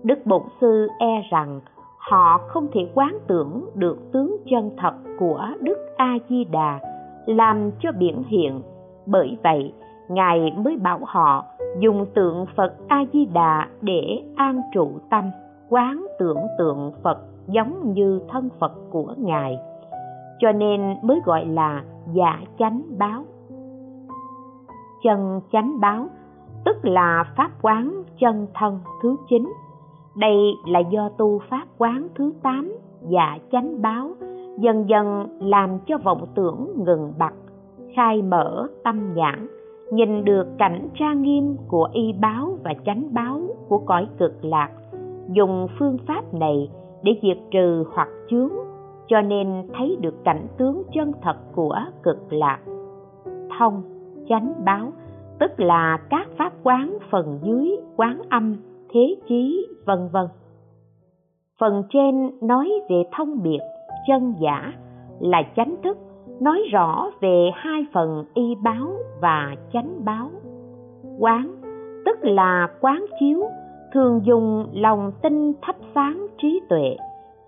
[0.03, 1.61] Đức bổn sư e rằng,
[1.99, 6.81] họ không thể quán tưởng được tướng chân thật của đức a di đà
[7.27, 8.62] làm cho biển hiện.
[9.07, 9.73] Bởi vậy,
[10.09, 11.45] ngài mới bảo họ
[11.79, 15.25] dùng tượng phật a di đà để an trụ tâm,
[15.69, 19.59] quán tưởng tượng phật giống như thân phật của ngài.
[20.38, 23.25] Cho nên mới gọi là giả chánh báo
[25.05, 26.07] chân chánh báo,
[26.65, 29.53] tức là pháp quán chân thân thứ chín.
[30.17, 34.11] Đây là do tu pháp quán thứ tám và chánh báo
[34.59, 37.35] dần dần làm cho vọng tưởng ngừng bặt,
[37.97, 39.49] khai mở tâm nhãn,
[39.93, 44.71] nhìn được cảnh trang nghiêm của y báo và chánh báo của cõi cực lạc.
[45.33, 46.71] Dùng phương pháp này
[47.03, 48.51] để diệt trừ hoặc chướng,
[49.09, 52.59] cho nên thấy được cảnh tướng chân thật của cực lạc.
[53.59, 53.83] Thông
[54.31, 54.93] chánh báo,
[55.38, 58.57] tức là các pháp quán phần dưới, quán âm,
[58.93, 60.27] thế chí, vân vân.
[61.61, 63.59] Phần trên nói về thông biệt,
[64.07, 64.73] chân giả,
[65.21, 65.99] là chánh thức,
[66.40, 68.88] nói rõ về hai phần y báo
[69.21, 70.31] và chánh báo.
[71.19, 71.57] Quán,
[72.07, 73.43] tức là quán chiếu,
[73.93, 76.97] thường dùng lòng tinh thắp sáng trí tuệ,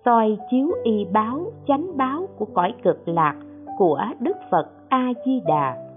[0.04, 3.34] soi chiếu y báo, chánh báo của cõi cực lạc
[3.78, 5.91] của đức phật a di đà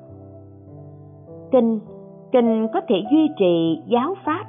[1.51, 1.79] kinh.
[2.31, 4.45] Kinh có thể duy trì, giáo pháp,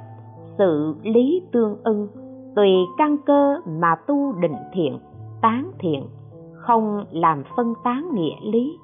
[0.57, 2.07] sự lý tương ưng,
[2.55, 4.99] tùy căn cơ mà tu định thiện,
[5.41, 6.03] tán thiện,
[6.53, 8.77] không làm phân tán nghĩa lý.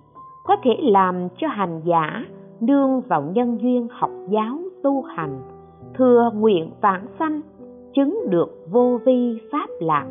[0.46, 2.26] Có thể làm cho hành giả
[2.60, 5.42] nương vào nhân duyên học giáo tu hành,
[5.98, 7.42] thừa nguyện vãng sanh,
[7.94, 10.06] chứng được vô vi pháp lạc,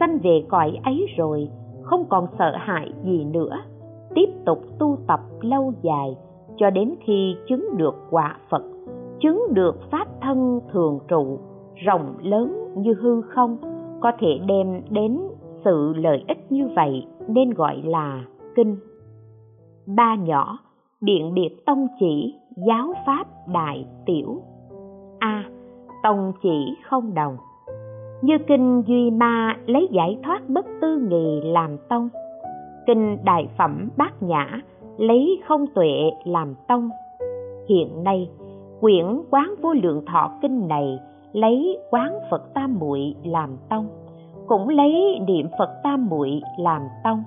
[0.00, 1.48] sanh về cõi ấy rồi,
[1.82, 3.56] không còn sợ hãi gì nữa,
[4.14, 6.16] tiếp tục tu tập lâu dài
[6.60, 8.62] cho đến khi chứng được quả phật,
[9.20, 11.38] chứng được pháp thân thường trụ,
[11.74, 13.56] rộng lớn như hư không,
[14.00, 15.20] có thể đem đến
[15.64, 18.76] sự lợi ích như vậy, nên gọi là kinh.
[19.96, 20.58] Ba nhỏ,
[21.00, 22.34] biện biệt tông chỉ,
[22.68, 24.42] giáo pháp đại tiểu.
[25.18, 25.44] A,
[26.02, 27.36] tông chỉ không đồng.
[28.22, 32.08] Như kinh duy ma lấy giải thoát bất tư nghì làm tông.
[32.86, 34.60] Kinh đại phẩm bát nhã
[35.00, 36.90] lấy không tuệ làm tông.
[37.68, 38.30] Hiện nay,
[38.80, 40.98] quyển quán vô lượng thọ kinh này
[41.32, 43.88] lấy quán phật tam muội làm tông,
[44.46, 47.22] cũng lấy niệm phật tam muội làm tông,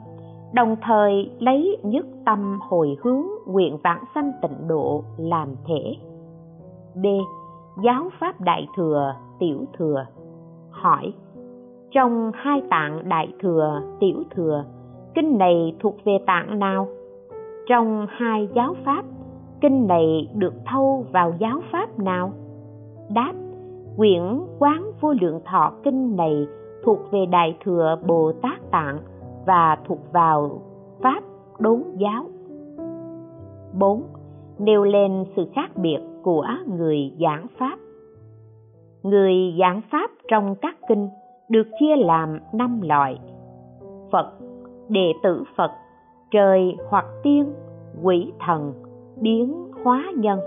[0.54, 5.96] đồng thời lấy nhất tâm hồi hướng nguyện vãng sanh tịnh độ làm thể.
[6.96, 7.06] B.
[7.84, 10.06] Giáo pháp đại thừa tiểu thừa
[10.70, 11.14] hỏi,
[11.92, 14.66] trong hai tạng đại thừa, tiểu thừa,
[15.16, 16.88] kinh này thuộc về tạng nào?
[17.68, 19.06] Trong hai giáo pháp
[19.62, 22.32] kinh này được thâu vào giáo pháp nào
[23.10, 23.34] đáp
[23.98, 24.22] quyển
[24.60, 26.48] quán vô lượng thọ kinh này
[26.84, 28.98] thuộc về đại thừa bồ tát tạng
[29.46, 30.62] và thuộc vào
[31.02, 31.24] pháp
[31.60, 32.26] đốn giáo
[33.80, 34.04] 4.
[34.60, 36.48] Nêu lên sự khác biệt của
[36.78, 37.78] người giảng pháp
[39.04, 41.10] Người giảng pháp trong các kinh
[41.50, 43.20] được chia làm năm loại
[44.12, 44.32] Phật,
[44.90, 45.72] đệ tử Phật,
[46.34, 47.54] trời hoặc tiên,
[48.04, 48.74] quỷ thần,
[49.22, 50.40] biến hóa nhân.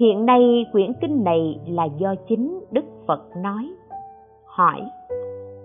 [0.00, 3.74] Hiện nay quyển kinh này là do chính Đức Phật nói.
[4.44, 4.80] Hỏi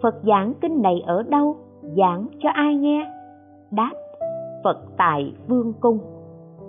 [0.01, 1.55] Phật giảng kinh này ở đâu?
[1.81, 3.11] Giảng cho ai nghe?
[3.71, 3.91] Đáp
[4.63, 5.99] Phật tại Vương Cung.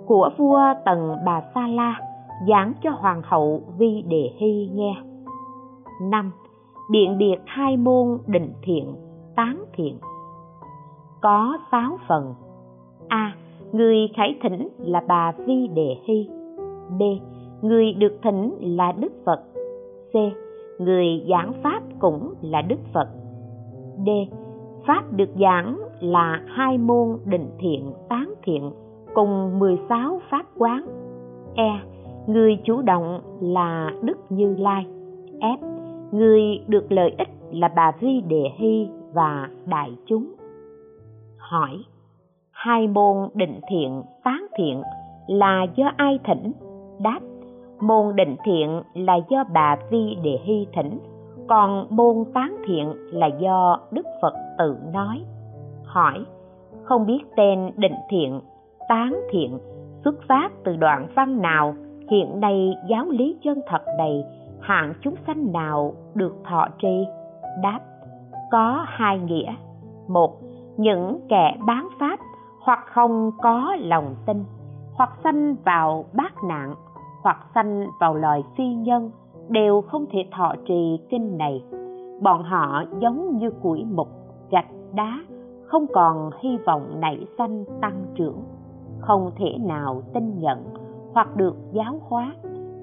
[0.05, 1.99] Của vua Tần Bà Sa La
[2.47, 4.95] Giảng cho Hoàng hậu Vi Đề Hy nghe.
[6.01, 6.31] Năm
[6.89, 8.95] Điện biệt hai môn định thiện,
[9.35, 9.97] tán thiện.
[11.21, 12.33] Có sáu phần.
[13.09, 13.33] A.
[13.71, 16.29] Người khải thỉnh là bà Vi Đề Hy
[16.99, 17.01] B.
[17.61, 19.39] Người được thỉnh là Đức Phật
[20.11, 20.15] C.
[20.81, 23.07] Người giảng Pháp cũng là Đức Phật
[24.05, 24.09] D.
[24.87, 28.71] Pháp được giảng là hai môn định thiện, tán thiện
[29.13, 30.85] cùng 16 pháp quán.
[31.55, 31.79] E.
[32.27, 34.85] Người chủ động là Đức Như Lai.
[35.39, 35.57] F.
[36.11, 40.33] Người được lợi ích là bà Vi Đề Hy và đại chúng.
[41.37, 41.71] Hỏi:
[42.61, 44.81] Hai môn định thiện, tán thiện
[45.27, 46.51] là do ai thỉnh?
[46.99, 47.19] Đáp:
[47.79, 50.99] Môn định thiện là do bà Vi Đề Hy thỉnh
[51.47, 55.21] còn môn tán thiện là do đức phật tự nói.
[55.85, 56.25] Hỏi
[56.83, 58.41] không biết tên định thiện
[58.89, 59.59] tán thiện
[60.03, 61.75] xuất phát từ đoạn văn nào?
[62.11, 64.23] Hiện nay giáo lý chân thật này
[64.61, 67.05] hạng chúng sanh nào được thọ trì?
[67.63, 67.79] Đáp
[68.51, 69.53] có hai nghĩa.
[70.07, 70.37] Một
[70.77, 72.19] những kẻ bán pháp
[72.69, 74.43] hoặc không có lòng tin,
[74.93, 76.75] hoặc sanh vào bát nạn,
[77.23, 79.11] hoặc sanh vào loài phi nhân,
[79.47, 81.63] đều không thể thọ trì kinh này.
[82.21, 84.07] Bọn họ giống như củi mục,
[84.51, 85.19] gạch đá,
[85.65, 88.43] không còn hy vọng nảy sanh tăng trưởng,
[88.99, 90.63] không thể nào tin nhận
[91.13, 92.33] hoặc được giáo hóa.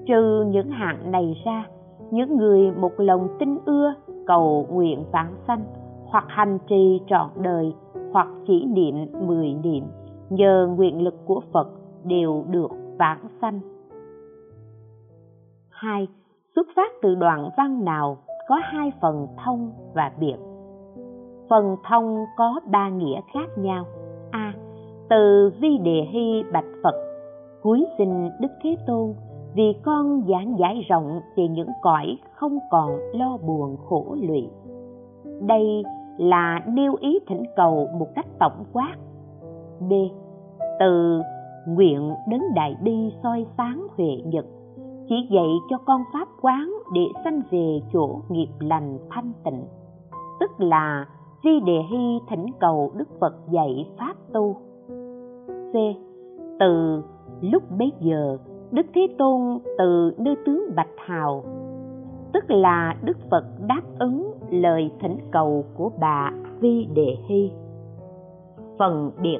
[0.05, 1.65] Trừ những hạng này ra,
[2.11, 3.93] những người một lòng tin ưa
[4.25, 5.63] cầu nguyện vãng sanh
[6.05, 7.73] hoặc hành trì trọn đời
[8.17, 8.95] hoặc chỉ niệm
[9.27, 9.83] mười niệm
[10.29, 11.67] nhờ nguyện lực của Phật
[12.03, 13.59] đều được vãng sanh.
[15.69, 16.07] 2.
[16.55, 20.35] Xuất phát từ đoạn văn nào có hai phần thông và biệt.
[21.49, 23.85] Phần thông có ba nghĩa khác nhau.
[24.31, 24.53] A.
[25.09, 26.95] Từ vi đề hy bạch Phật,
[27.61, 29.13] cuối xin Đức Thế Tôn
[29.55, 34.49] vì con giảng giải rộng về những cõi không còn lo buồn khổ lụy.
[35.41, 35.83] Đây
[36.17, 38.95] là nêu ý thỉnh cầu một cách tổng quát.
[39.79, 39.93] B.
[40.79, 41.21] Từ
[41.67, 44.45] nguyện đến đại bi soi sáng huệ nhật,
[45.09, 49.63] chỉ dạy cho con pháp quán để sanh về chỗ nghiệp lành thanh tịnh,
[50.39, 51.05] tức là
[51.43, 54.55] di đề hy thỉnh cầu Đức Phật dạy pháp tu.
[55.71, 55.75] C.
[56.59, 57.03] Từ
[57.41, 58.37] lúc bấy giờ
[58.71, 61.43] Đức Thế Tôn từ nơi tướng Bạch Hào,
[62.37, 67.51] tức là Đức Phật đáp ứng lời thỉnh cầu của bà Vi Đề Hy.
[68.79, 69.39] Phần biệt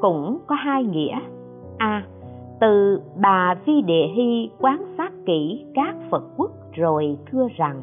[0.00, 1.12] cũng có hai nghĩa.
[1.78, 1.86] A.
[1.86, 2.06] À,
[2.60, 7.82] từ bà Vi Đề Hy quan sát kỹ các Phật quốc rồi thưa rằng,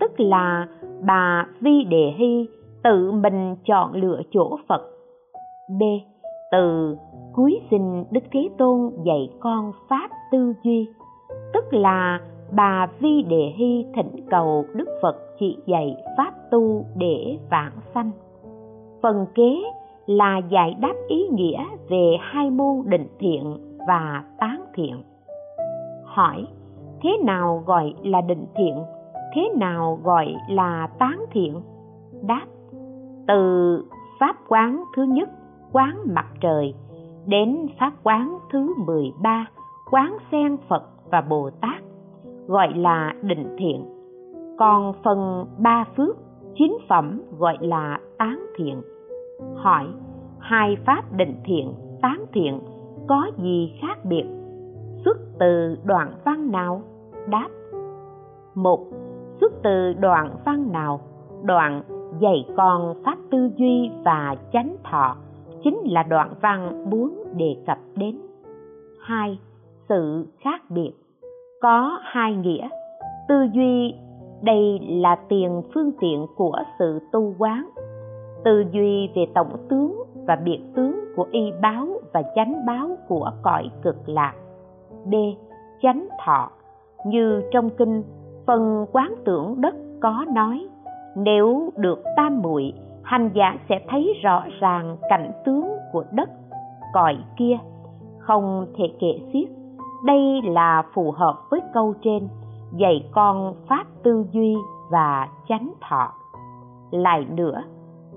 [0.00, 0.66] tức là
[1.06, 2.48] bà Vi Đề Hy
[2.82, 4.82] tự mình chọn lựa chỗ Phật.
[5.78, 5.82] B.
[6.52, 6.96] Từ
[7.32, 10.88] cuối sinh Đức Thế Tôn dạy con pháp tư duy,
[11.52, 12.20] tức là
[12.52, 18.10] bà Vi Đề Hy thỉnh cầu Đức Phật chỉ dạy pháp tu để vãng sanh.
[19.02, 19.62] Phần kế
[20.06, 23.58] là giải đáp ý nghĩa về hai môn định thiện
[23.88, 25.02] và tán thiện.
[26.04, 26.46] Hỏi,
[27.02, 28.74] thế nào gọi là định thiện?
[29.34, 31.60] Thế nào gọi là tán thiện?
[32.22, 32.46] Đáp,
[33.28, 33.84] từ
[34.20, 35.28] pháp quán thứ nhất,
[35.72, 36.74] quán mặt trời,
[37.26, 39.46] đến pháp quán thứ 13,
[39.90, 41.82] quán sen Phật và Bồ Tát,
[42.50, 43.84] gọi là định thiện.
[44.58, 46.16] Còn phần ba phước,
[46.54, 48.82] chín phẩm gọi là tán thiện.
[49.54, 49.86] Hỏi,
[50.38, 52.60] hai pháp định thiện, tán thiện
[53.08, 54.24] có gì khác biệt?
[55.04, 56.82] Xuất từ đoạn văn nào?
[57.28, 57.48] Đáp.
[58.54, 58.86] Một,
[59.40, 61.00] xuất từ đoạn văn nào?
[61.42, 61.82] Đoạn
[62.20, 65.16] dạy con pháp tư duy và chánh thọ
[65.64, 68.18] chính là đoạn văn muốn đề cập đến.
[69.00, 69.38] Hai,
[69.88, 70.92] sự khác biệt
[71.60, 72.68] có hai nghĩa.
[73.28, 73.94] Tư duy,
[74.42, 77.70] đây là tiền phương tiện của sự tu quán.
[78.44, 83.30] Tư duy về tổng tướng và biệt tướng của y báo và chánh báo của
[83.42, 84.34] cõi cực lạc.
[85.04, 85.14] B.
[85.82, 86.50] Chánh thọ
[87.06, 88.02] như trong kinh
[88.46, 90.68] phần quán tưởng đất có nói,
[91.16, 96.30] nếu được tam muội, hành giả sẽ thấy rõ ràng cảnh tướng của đất,
[96.92, 97.58] cõi kia
[98.18, 99.59] không thể kể xiết
[100.04, 102.28] đây là phù hợp với câu trên,
[102.76, 104.56] dạy con pháp tư duy
[104.90, 106.12] và chánh thọ.
[106.90, 107.62] Lại nữa,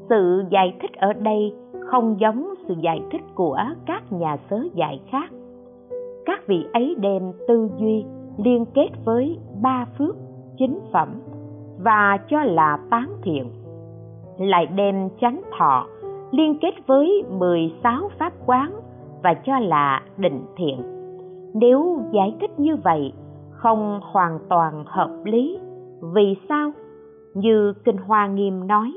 [0.09, 1.55] sự giải thích ở đây
[1.87, 5.29] không giống sự giải thích của các nhà sớ dạy khác.
[6.25, 8.05] Các vị ấy đem tư duy
[8.37, 10.15] liên kết với ba phước
[10.57, 11.21] chính phẩm
[11.79, 13.51] và cho là tán thiện.
[14.37, 15.87] Lại đem chánh thọ
[16.31, 18.71] liên kết với 16 pháp quán
[19.23, 21.02] và cho là định thiện.
[21.53, 23.13] Nếu giải thích như vậy
[23.51, 25.59] không hoàn toàn hợp lý,
[26.13, 26.71] vì sao?
[27.33, 28.93] Như Kinh Hoa Nghiêm nói,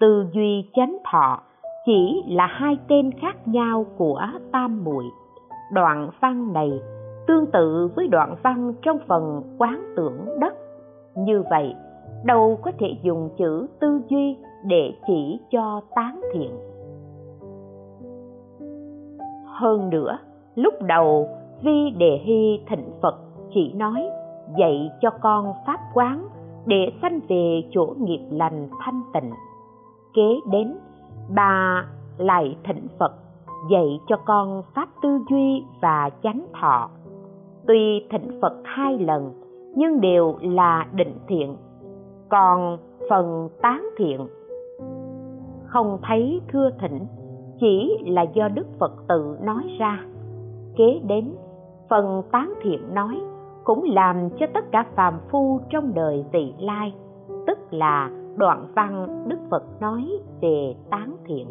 [0.00, 1.42] tư duy chánh thọ
[1.86, 4.20] chỉ là hai tên khác nhau của
[4.52, 5.04] tam muội.
[5.72, 6.80] Đoạn văn này
[7.26, 10.54] tương tự với đoạn văn trong phần quán tưởng đất.
[11.16, 11.74] Như vậy,
[12.24, 16.50] đâu có thể dùng chữ tư duy để chỉ cho tán thiện
[19.56, 20.18] hơn nữa
[20.54, 21.28] lúc đầu
[21.62, 23.14] vi đề hy thịnh phật,
[23.54, 24.06] chỉ nói,
[24.58, 26.28] dạy cho con pháp quán,
[26.66, 29.30] để sanh về chỗ nghiệp lành thanh tịnh.
[30.14, 30.76] Kế đến,
[31.34, 31.84] bà
[32.18, 33.12] lại thịnh phật,
[33.70, 36.90] dạy cho con pháp tư duy và chánh thọ.
[37.66, 39.32] Tuy thịnh phật hai lần,
[39.76, 41.56] nhưng đều là định thiện,
[42.28, 42.78] còn
[43.10, 44.26] phần tán thiện
[45.66, 47.06] không thấy thưa thỉnh,
[47.60, 50.00] chỉ là do đức phật tự nói ra.
[50.76, 51.32] Kế đến
[51.88, 53.20] phần tán thiện nói
[53.64, 56.94] cũng làm cho tất cả phàm phu trong đời vị lai
[57.46, 60.08] tức là đoạn văn đức phật nói
[60.40, 61.46] về tán thiện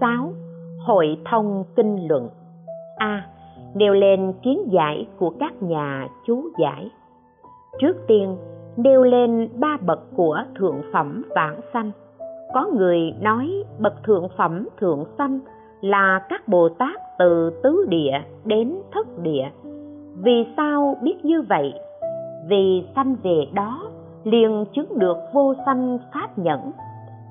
[0.00, 0.32] 6.
[0.86, 2.28] Hội thông kinh luận
[2.96, 3.26] A.
[3.74, 6.90] Nêu lên kiến giải của các nhà chú giải
[7.78, 8.36] Trước tiên,
[8.76, 11.90] nêu lên ba bậc của thượng phẩm vãng sanh
[12.54, 15.40] có người nói bậc thượng phẩm thượng sanh
[15.80, 19.50] là các bồ tát từ tứ địa đến thất địa.
[20.22, 21.74] Vì sao biết như vậy?
[22.48, 23.82] Vì sanh về đó
[24.24, 26.60] liền chứng được vô sanh pháp nhẫn.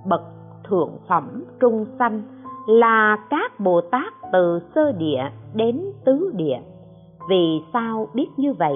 [0.06, 0.22] Bậc
[0.70, 2.22] thượng phẩm trung sanh
[2.68, 5.24] là các bồ tát từ sơ địa
[5.54, 6.60] đến tứ địa.
[7.30, 8.76] Vì sao biết như vậy?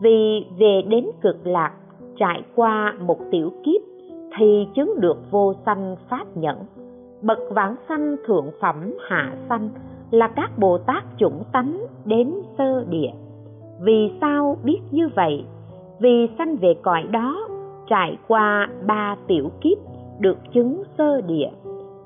[0.00, 1.72] Vì về đến cực lạc,
[2.16, 3.80] trải qua một tiểu kiếp
[4.38, 6.56] thì chứng được vô sanh pháp nhẫn
[7.22, 9.70] bậc vãng sanh thượng phẩm hạ sanh
[10.10, 13.10] là các bồ tát chủng tánh đến sơ địa.
[13.80, 15.44] Vì sao biết như vậy?
[16.00, 17.48] Vì sanh về cõi đó,
[17.86, 19.78] trải qua ba tiểu kiếp
[20.18, 21.50] được chứng sơ địa.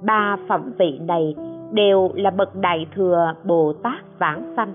[0.02, 1.34] Ba phẩm vị này
[1.72, 4.72] đều là bậc đại thừa bồ tát vãng sanh.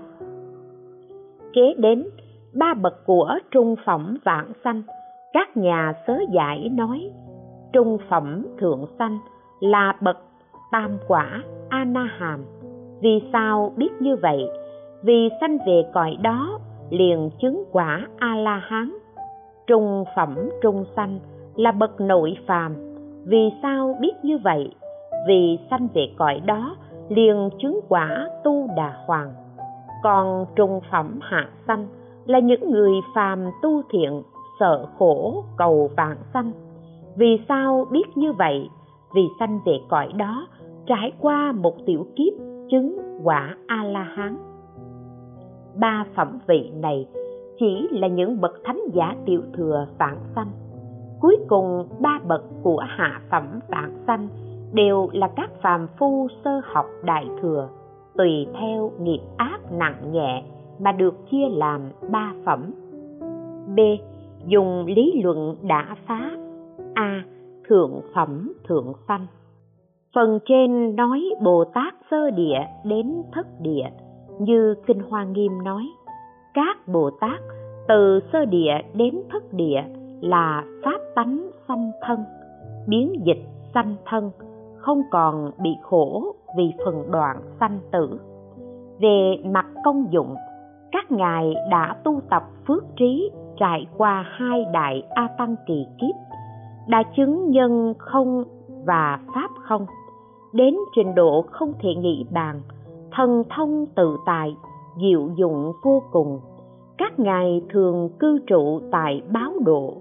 [1.52, 2.04] Kế đến,
[2.54, 4.82] ba bậc của trung phẩm vãng sanh,
[5.32, 7.10] các nhà sớ giải nói
[7.72, 9.18] trung phẩm thượng sanh
[9.60, 10.18] là bậc
[10.72, 12.44] tam quả a na hàm
[13.00, 14.48] vì sao biết như vậy?
[15.02, 16.58] Vì sanh về cõi đó
[16.90, 18.92] liền chứng quả a la hán
[19.66, 21.18] trung phẩm, trung sanh
[21.56, 22.74] là bậc nội phàm.
[23.24, 24.70] Vì sao biết như vậy?
[25.26, 26.76] Vì sanh về cõi đó
[27.08, 29.32] liền chứng quả tu đà hoàng
[30.02, 31.86] còn trung phẩm hạ sanh
[32.26, 34.22] là những người phàm tu thiện,
[34.60, 36.52] sợ khổ, cầu vạn sanh.
[37.16, 38.68] Vì sao biết như vậy?
[39.14, 40.46] Vì sanh về cõi đó,
[40.86, 42.32] trải qua một tiểu kiếp
[42.70, 44.48] chứng quả a la hán
[45.80, 47.06] ba phẩm vị này
[47.58, 50.50] chỉ là những bậc thánh giả tiểu thừa vạn sanh.
[51.20, 54.28] Cuối cùng, ba bậc của hạ phẩm vạn sanh
[54.72, 57.68] đều là các phàm phu sơ học đại thừa,
[58.16, 60.42] tùy theo nghiệp ác nặng nhẹ
[60.80, 61.80] mà được chia làm
[62.10, 62.70] ba phẩm.
[63.76, 63.80] B.
[64.46, 66.30] Dùng lý luận đã phá.
[66.94, 67.22] A
[67.68, 69.26] thượng phẩm, thượng sanh.
[70.14, 73.86] Phần trên nói bồ tát sơ địa đến thất địa,
[74.38, 75.82] như kinh hoa nghiêm nói.
[76.54, 77.40] Các bồ tát
[77.88, 79.82] từ sơ địa đến thất địa
[80.20, 82.24] là pháp tánh sanh thân,
[82.86, 84.30] biến dịch sanh thân,
[84.76, 88.20] không còn bị khổ vì phần đoạn sanh tử.
[89.00, 90.34] Về mặt công dụng,
[90.92, 96.27] các ngài đã tu tập phước trí trải qua hai đại a tăng kỳ kiếp
[96.88, 98.44] đã chứng nhân không
[98.86, 99.86] và pháp không.
[100.52, 102.60] Đến trình độ không thể nghĩ bàn,
[103.12, 104.56] thần thông tự tại,
[105.00, 106.40] diệu dụng vô cùng.
[106.98, 109.94] Các ngài thường cư trụ tại báo độ,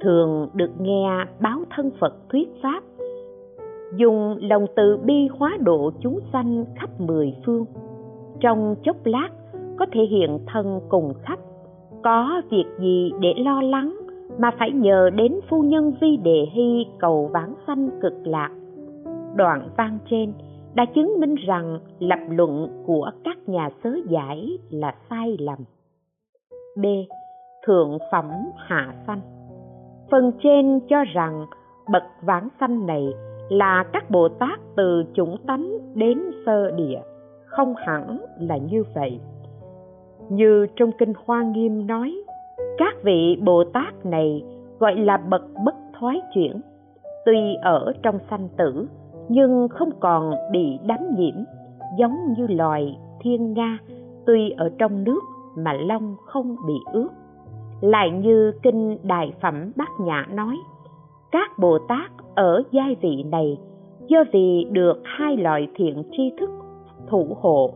[0.00, 2.82] thường được nghe báo thân phật thuyết pháp,
[3.96, 7.64] dùng lòng từ bi hóa độ chúng sanh khắp mười phương.
[8.40, 9.28] Trong chốc lát,
[9.78, 11.38] có thể hiện thân cùng khắp.
[12.02, 13.99] Có việc gì để lo lắng
[14.38, 18.50] mà phải nhờ đến phu nhân vi đề hy cầu vãng sanh cực lạc.
[19.36, 20.32] Đoạn văn trên
[20.74, 25.58] đã chứng minh rằng lập luận của các nhà sớ giải là sai lầm.
[26.76, 26.86] B.
[27.66, 29.20] Thượng phẩm hạ sanh.
[30.10, 31.46] Phần trên cho rằng
[31.92, 33.08] bậc vãng sanh này
[33.48, 37.00] là các bồ tát từ chủng tánh đến sơ địa.
[37.46, 39.20] Không hẳn là như vậy.
[40.30, 42.14] Như trong kinh hoa nghiêm nói
[42.80, 44.44] các vị bồ tát này
[44.78, 46.60] gọi là bậc bất thoái chuyển,
[47.26, 48.86] tuy ở trong sanh tử,
[49.28, 51.34] nhưng không còn bị đắm nhiễm,
[51.98, 53.78] giống như loài thiên nga,
[54.26, 55.20] tuy ở trong nước
[55.56, 57.08] mà lông không bị ướt.
[57.80, 60.56] Lại như kinh đại phẩm bát nhã nói,
[61.32, 63.58] các bồ tát ở giai vị này
[64.06, 66.50] do vì được hai loại thiện tri thức
[67.08, 67.70] thủ hộ,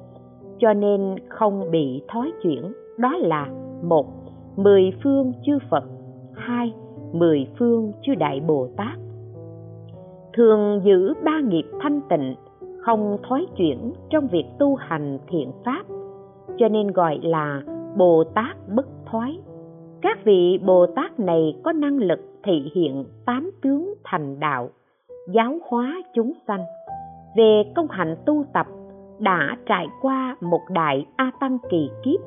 [0.58, 3.46] cho nên không bị thói chuyển, đó là
[3.82, 4.23] một
[4.56, 5.84] mười phương chư phật.
[6.34, 6.74] Hai,
[7.12, 8.98] mười phương chư đại bồ tát.
[10.36, 12.34] Thường giữ ba nghiệp thanh tịnh,
[12.78, 15.82] không thoái chuyển trong việc tu hành thiện pháp,
[16.58, 17.62] cho nên gọi là
[17.96, 19.38] bồ tát bất thoái.
[20.02, 24.68] Các vị bồ tát này có năng lực thị hiện tám tướng thành đạo,
[25.34, 26.60] giáo hóa chúng sanh.
[27.36, 28.66] Về công hạnh tu tập,
[29.18, 32.20] đã trải qua một đại a tăng kỳ kiếp,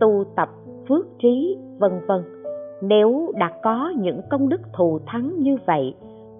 [0.00, 0.48] tu tập
[0.88, 2.22] phước trí, vân vân.
[2.82, 5.94] Nếu đã có những công đức thù thắng như vậy,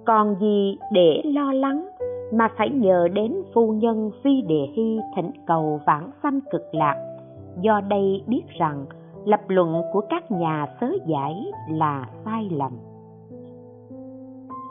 [0.06, 1.88] còn gì để lo lắng
[2.32, 7.18] mà phải nhờ đến phu nhân phi đề hy thỉnh cầu vãng sanh cực lạc?
[7.60, 8.86] Do đây biết rằng
[9.24, 12.72] lập luận của các nhà sớ giải là sai lầm.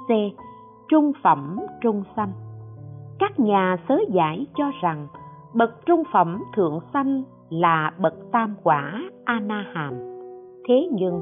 [0.07, 0.11] C.
[0.89, 2.31] Trung phẩm, trung sanh.
[3.19, 5.07] Các nhà sớ giải cho rằng
[5.53, 9.93] bậc trung phẩm thượng sanh là bậc tam quả a na hàm
[10.67, 11.21] thế nhưng,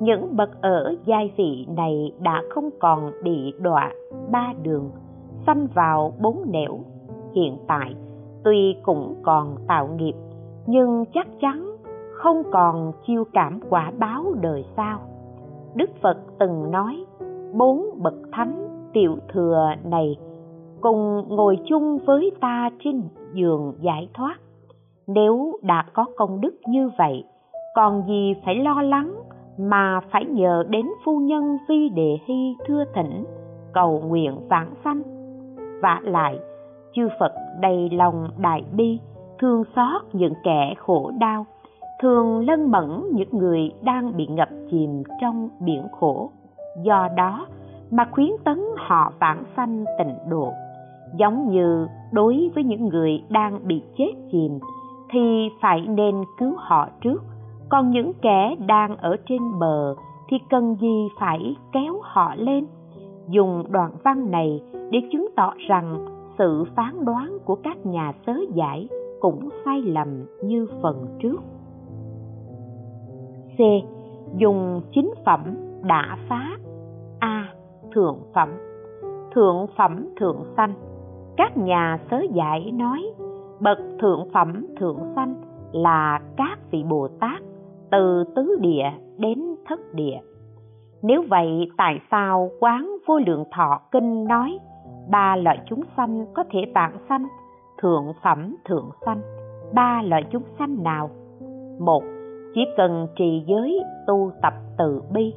[0.00, 3.92] những bậc ở giai vị này đã không còn bị đọa
[4.30, 4.90] ba đường
[5.46, 6.78] sanh vào bốn nẻo.
[7.34, 7.94] Hiện tại,
[8.44, 10.14] tuy cũng còn tạo nghiệp,
[10.66, 11.76] nhưng chắc chắn
[12.12, 15.00] không còn chiêu cảm quả báo đời sau.
[15.74, 17.04] Đức phật từng nói,
[17.52, 20.16] bốn bậc thánh tiểu thừa này
[20.80, 24.36] cùng ngồi chung với ta trên giường giải thoát.
[25.06, 27.24] Nếu đã có công đức như vậy
[27.74, 29.14] còn gì phải lo lắng
[29.58, 33.24] mà phải nhờ đến phu nhân vi đề hy thưa thỉnh,
[33.72, 35.02] cầu nguyện vãng sanh.
[35.82, 36.38] Vả lại,
[36.94, 38.98] chư phật đầy lòng đại bi,
[39.38, 41.46] thương xót những kẻ khổ đau,
[42.02, 46.30] thường lân mẫn những người đang bị ngập chìm trong biển khổ.
[46.82, 47.46] Do đó
[47.90, 50.52] mà khuyến tấn họ vãng sanh tịnh độ.
[51.16, 54.58] Giống như đối với những người đang bị chết chìm,
[55.10, 57.22] thì phải nên cứu họ trước
[57.72, 59.94] còn những kẻ đang ở trên bờ
[60.28, 62.66] thì cần gì phải kéo họ lên?
[63.28, 66.06] Dùng đoạn văn này để chứng tỏ rằng
[66.38, 68.88] sự phán đoán của các nhà sớ giải
[69.20, 71.40] cũng sai lầm như phần trước.
[73.56, 73.60] C.
[74.36, 75.40] Dùng chính phẩm
[75.82, 76.50] đã phá.
[77.18, 77.48] A.
[77.94, 78.48] Thượng phẩm.
[79.34, 80.74] Thượng phẩm, thượng sanh.
[81.36, 83.02] Các nhà sớ giải nói,
[83.60, 85.34] bậc thượng phẩm, thượng sanh
[85.72, 87.42] là các vị bồ tát
[87.92, 90.18] từ tứ địa đến thất địa.
[91.02, 94.58] Nếu vậy, tại sao quán vô lượng thọ kinh nói,
[95.10, 97.26] ba loại chúng sanh có thể tạng sanh,
[97.82, 99.20] thượng phẩm thượng sanh,
[99.74, 101.10] ba loại chúng sanh nào?
[101.80, 102.02] Một,
[102.54, 105.34] chỉ cần trì giới tu tập từ bi.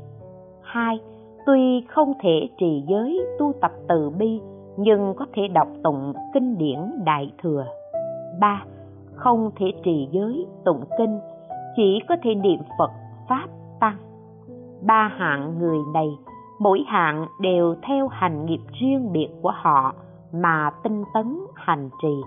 [0.62, 1.00] Hai,
[1.46, 4.42] tuy không thể trì giới tu tập từ bi,
[4.78, 7.66] nhưng có thể đọc tụng kinh điển đại thừa.
[8.40, 8.64] Ba,
[9.16, 11.20] không thể trì giới tụng kinh
[11.76, 12.92] chỉ có thể niệm phật
[13.30, 13.48] pháp
[13.80, 13.98] tăng.
[14.82, 16.08] Ba hạng người này,
[16.60, 19.96] mỗi hạng đều theo hành nghiệp riêng biệt của họ
[20.34, 22.22] mà tinh tấn hành trì.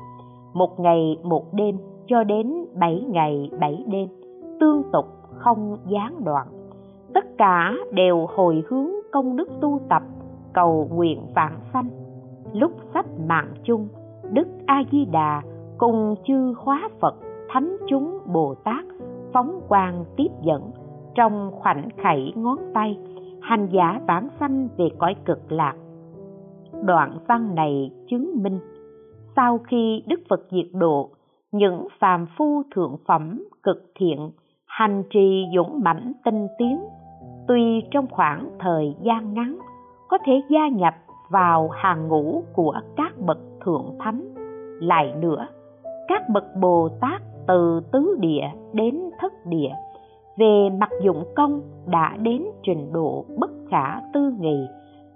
[0.55, 4.09] Một ngày, một đêm, cho đến bảy ngày, bảy đêm,
[4.61, 6.47] tương tục, không gián đoạn.
[7.15, 10.03] Tất cả đều hồi hướng công đức tu tập,
[10.53, 11.89] cầu nguyện vạn sanh.
[12.53, 13.89] Lúc sắp mạng chung,
[14.33, 15.43] đức a di đà
[15.79, 17.15] cùng chư hóa phật,
[17.49, 18.85] thánh chúng bồ tát
[19.33, 20.71] phóng quang tiếp dẫn.
[21.15, 22.99] Trong khoảnh khẩy ngón tay,
[23.43, 25.75] hành giả vãng sanh về cõi cực lạc.
[26.85, 28.59] Đoạn văn này chứng minh,
[29.37, 31.11] sau khi đức phật diệt độ,
[31.53, 34.31] những phàm phu thượng phẩm cực thiện,
[34.67, 36.81] hành trì dũng mãnh tinh tiến,
[37.49, 39.59] tuy trong khoảng thời gian ngắn,
[40.09, 40.95] có thể gia nhập
[41.31, 44.35] vào hàng ngũ của các bậc thượng thánh.
[44.81, 45.47] Lại nữa,
[46.09, 49.71] các bậc bồ tát từ tứ địa đến thất địa
[50.37, 54.67] về mặt dụng công đã đến trình độ bất khả tư nghị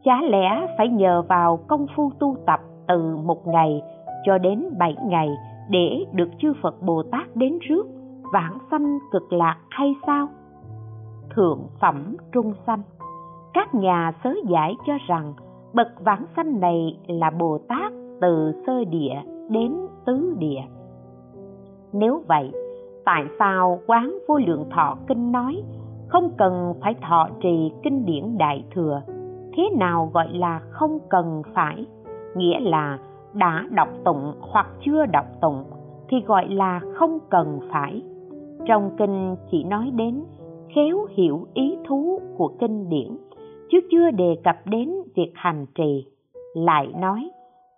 [0.04, 3.82] chả lẽ phải nhờ vào công phu tu tập từ một ngày
[4.26, 5.28] cho đến bảy ngày
[5.70, 7.86] để được chư Phật Bồ Tát đến trước
[8.32, 10.28] vãng sanh cực lạc hay sao?
[11.36, 12.82] Thượng phẩm trung sanh
[13.54, 15.34] Các nhà sớ giải cho rằng
[15.74, 19.14] bậc vãng sanh này là Bồ Tát từ sơ địa
[19.50, 20.60] đến tứ địa.
[21.92, 22.50] Nếu vậy,
[23.04, 25.62] tại sao quán vô lượng thọ kinh nói
[26.08, 29.02] không cần phải thọ trì kinh điển đại thừa?
[29.56, 31.86] Thế nào gọi là không cần phải?
[32.36, 32.98] Nghĩa là
[33.34, 35.64] đã đọc tụng hoặc chưa đọc tụng
[36.08, 38.02] thì gọi là không cần phải.
[38.66, 40.24] Trong kinh chỉ nói đến
[40.74, 43.18] khéo hiểu ý thú của kinh điển
[43.70, 46.06] chứ chưa đề cập đến việc hành trì.
[46.54, 47.30] Lại nói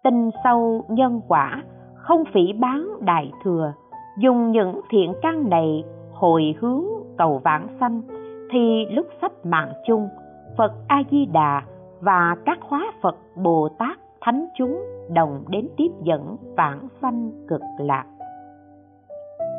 [0.05, 1.63] tinh sâu nhân quả
[1.95, 3.73] không phỉ bán đại thừa
[4.19, 6.85] dùng những thiện căn này hồi hướng
[7.19, 8.03] cầu vãng sanh,
[8.51, 10.09] thì lúc sắp mạng chung,
[10.59, 11.63] phật a di đà
[12.01, 14.83] và các hóa phật bồ tát thánh chúng
[15.15, 18.05] đồng đến tiếp dẫn vãng sanh cực lạc.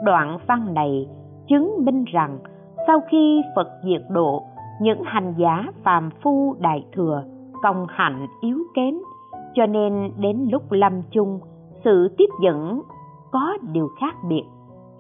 [0.04, 1.08] Đoạn văn này
[1.48, 2.38] chứng minh rằng
[2.88, 4.44] sau khi phật diệt độ,
[4.82, 7.24] những hành giả phàm phu đại thừa
[7.64, 8.96] công hạnh yếu kém,
[9.54, 11.40] cho nên đến lúc lâm chung,
[11.84, 12.82] sự tiếp dẫn
[13.36, 14.44] có điều khác biệt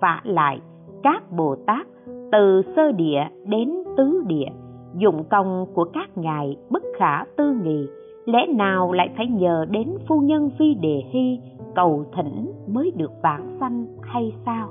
[0.02, 0.60] vả lại
[1.04, 1.88] các bồ tát
[2.32, 4.50] từ sơ địa đến tứ địa,
[4.96, 7.88] dụng công của các ngài bất khả tư nghị,
[8.26, 11.40] lẽ nào lại phải nhờ đến phu nhân phi đề hy
[11.76, 14.70] cầu thỉnh mới được vãng sanh hay sao?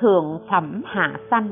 [0.00, 1.48] Thượng phẩm hạ sanh,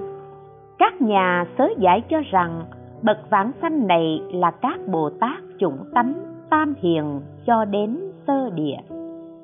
[0.78, 2.64] các nhà sớ giải cho rằng
[3.02, 6.14] bậc vãng sanh này là các bồ tát chủng tánh
[6.50, 8.78] tam hiền cho đến sơ địa.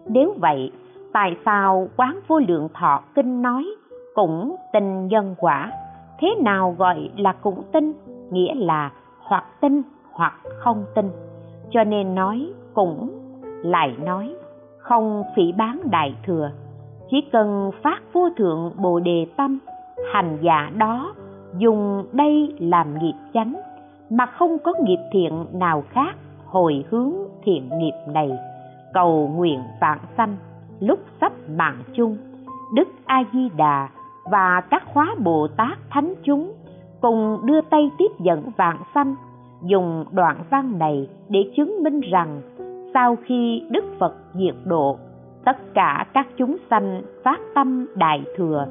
[0.07, 0.71] Nếu vậy
[1.15, 3.67] tại sao quán vô lượng thọ kinh nói
[4.15, 5.73] cũng tin nhân quả?
[6.21, 7.93] Thế nào gọi là cũng tin?
[8.31, 11.11] Nghĩa là hoặc tin hoặc không tin.
[11.71, 13.11] Cho nên nói cũng,
[13.43, 14.35] lại nói
[14.79, 16.51] không phỉ bán đại thừa.
[17.11, 19.59] Chỉ cần phát vô thượng bồ đề tâm,
[20.13, 21.15] hành giả đó
[21.59, 23.55] dùng đây làm nghiệp chánh,
[24.11, 27.13] mà không có nghiệp thiện nào khác, hồi hướng
[27.45, 28.31] thiện nghiệp này.
[28.93, 30.37] Cầu nguyện vạn sanh
[30.87, 32.17] lúc sắp mạng chung,
[32.75, 33.89] đức a di đà
[34.31, 36.53] và các khóa bồ tát thánh chúng
[37.01, 39.15] cùng đưa tay tiếp dẫn vạn sanh,
[39.63, 42.41] dùng đoạn văn này để chứng minh rằng
[42.95, 44.99] sau khi đức phật diệt độ,
[45.45, 48.67] tất cả các chúng sanh phát tâm đại thừa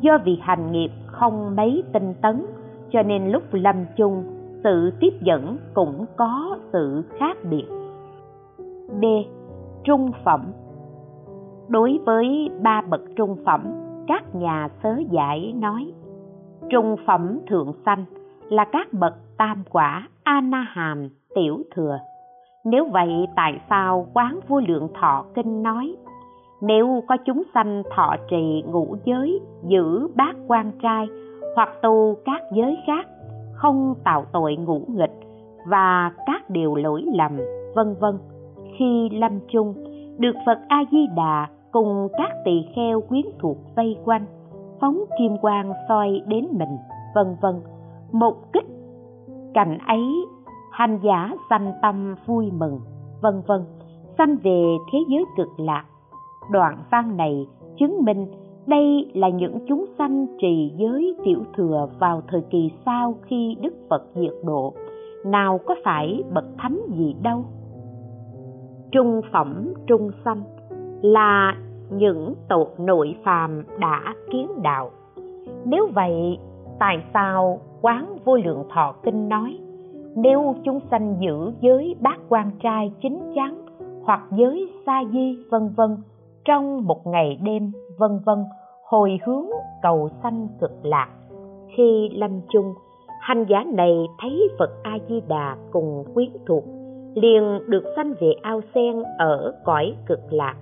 [0.00, 2.46] do vì hành nghiệp không mấy tinh tấn,
[2.90, 4.24] cho nên lúc lâm chung,
[4.64, 7.66] sự tiếp dẫn cũng có sự khác biệt.
[9.00, 9.04] D
[9.84, 10.40] trung phẩm
[11.68, 13.60] đối với ba bậc trung phẩm,
[14.06, 15.92] các nhà sớ giải nói,
[16.70, 18.04] trung phẩm thượng sanh
[18.48, 21.98] là các bậc tam quả a na hàm tiểu thừa.
[22.64, 25.96] Nếu vậy, tại sao quán vô lượng thọ kinh nói,
[26.60, 31.06] nếu có chúng sanh thọ trì ngũ giới, giữ bát quan trai
[31.56, 33.06] hoặc tu các giới khác,
[33.52, 35.14] không tạo tội ngũ nghịch
[35.68, 37.36] và các điều lỗi lầm,
[37.74, 38.18] vân vân.
[38.78, 39.74] Khi lâm chung,
[40.18, 44.26] được phật a di đà cùng các tỳ kheo quyến thuộc vây quanh,
[44.80, 46.76] phóng kim quang soi đến mình,
[47.14, 47.54] vân vân.
[48.12, 48.66] Một kích,
[49.54, 50.04] cảnh ấy,
[50.72, 52.80] hành giả sanh tâm vui mừng,
[53.22, 53.60] vân vân.
[54.18, 55.84] Sanh về thế giới cực lạc.
[56.50, 57.46] Đoạn văn này
[57.78, 58.26] chứng minh
[58.66, 63.74] đây là những chúng sanh trì giới tiểu thừa vào thời kỳ sau khi đức
[63.90, 64.74] phật diệt độ.
[65.24, 67.44] Nào có phải bậc thánh gì đâu?
[68.92, 70.42] Trung phẩm, trung sanh
[71.02, 71.56] là
[71.90, 74.90] những tột nội phàm đã kiến đạo.
[75.64, 76.38] Nếu vậy,
[76.78, 79.58] tại sao quán vô lượng thọ kinh nói,
[80.16, 83.66] nếu chúng sanh giữ giới bát quan trai chính chắn
[84.04, 85.96] hoặc giới sa di vân vân,
[86.44, 88.44] trong một ngày đêm vân vân,
[88.84, 89.46] hồi hướng
[89.82, 91.08] cầu sanh cực lạc,
[91.76, 92.74] khi lâm chung,
[93.20, 96.64] hành giả này thấy phật a di đà cùng quyến thuộc,
[97.14, 100.54] liền được sanh về ao sen ở cõi cực lạc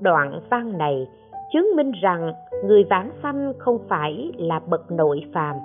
[0.00, 1.08] đoạn văn này
[1.52, 2.32] chứng minh rằng
[2.64, 5.56] người vãng sanh không phải là bậc nội phàm.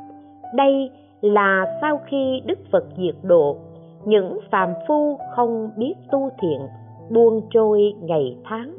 [0.55, 3.57] Đây là sau khi đức phật diệt độ,
[4.05, 6.67] những phàm phu không biết tu thiện,
[7.09, 8.73] buông trôi ngày tháng,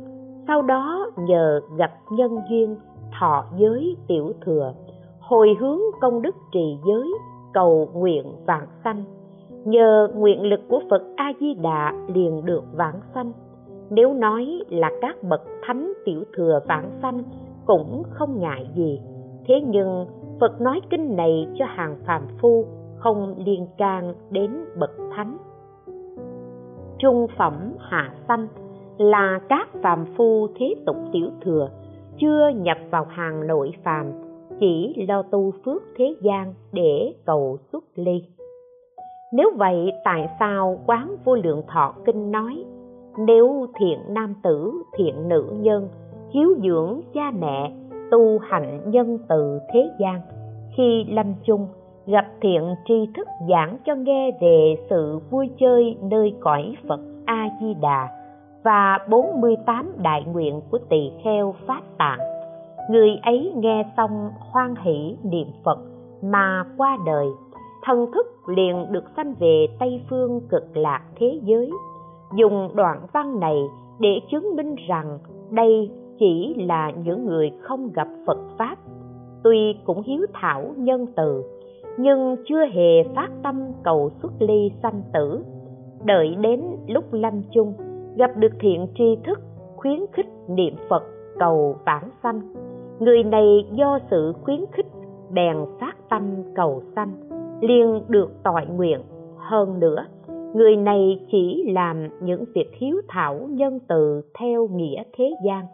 [0.47, 2.77] sau đó nhờ gặp nhân duyên,
[3.21, 4.73] thọ giới tiểu thừa,
[5.21, 7.09] hồi hướng công đức trì giới,
[7.53, 9.05] cầu nguyện vãng sanh.
[9.65, 13.33] Nhờ nguyện lực của phật a di đà liền được vãng sanh
[13.95, 17.23] nếu nói là các bậc thánh tiểu thừa vãng sanh
[17.67, 19.01] cũng không ngại gì.
[19.47, 20.07] Thế nhưng
[20.41, 22.65] phật nói kinh này cho hàng phàm phu
[22.97, 25.37] không liên can đến bậc thánh.
[26.99, 28.49] Trung phẩm hạ sanh
[28.99, 31.69] là các phàm phu thế tục tiểu thừa
[32.21, 34.13] chưa nhập vào hàng nội phàm,
[34.61, 38.25] chỉ lo tu phước thế gian để cầu xuất ly.
[39.33, 42.65] Nếu vậy, tại sao quán vô lượng thọ kinh nói
[43.19, 45.89] nếu thiện nam tử thiện nữ nhân
[46.31, 47.73] hiếu dưỡng cha mẹ
[48.11, 50.21] tu hạnh nhân từ thế gian
[50.77, 51.67] khi lâm chung
[52.07, 57.49] gặp thiện tri thức giảng cho nghe về sự vui chơi nơi cõi Phật A
[57.61, 58.09] Di Đà
[58.65, 62.19] và 48 đại nguyện của tỳ kheo phát tạng.
[62.91, 65.79] Người ấy nghe xong hoan hỷ niệm Phật
[66.23, 67.27] mà qua đời,
[67.83, 71.71] thần thức liền được sanh về Tây phương cực lạc thế giới.
[72.35, 73.57] Dùng đoạn văn này
[74.01, 75.19] để chứng minh rằng
[75.51, 78.77] đây chỉ là những người không gặp Phật Pháp.
[79.45, 81.45] Tuy cũng hiếu thảo nhân từ,
[81.99, 85.45] nhưng chưa hề phát tâm cầu xuất ly sanh tử.
[86.05, 87.75] Đợi đến lúc lâm chung,
[88.17, 89.41] gặp được thiện tri thức
[89.77, 91.03] khuyến khích niệm phật
[91.39, 92.41] cầu vãng sanh
[92.99, 94.87] người này do sự khuyến khích
[95.31, 96.23] bèn phát tâm
[96.55, 97.13] cầu sanh
[97.61, 99.01] liền được tội nguyện
[99.37, 100.07] hơn nữa
[100.55, 105.67] người này chỉ làm những việc hiếu thảo nhân từ theo nghĩa thế gian,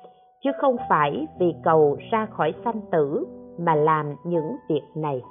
[0.44, 3.26] chứ không phải vì cầu ra khỏi sanh tử
[3.58, 5.22] mà làm những việc này.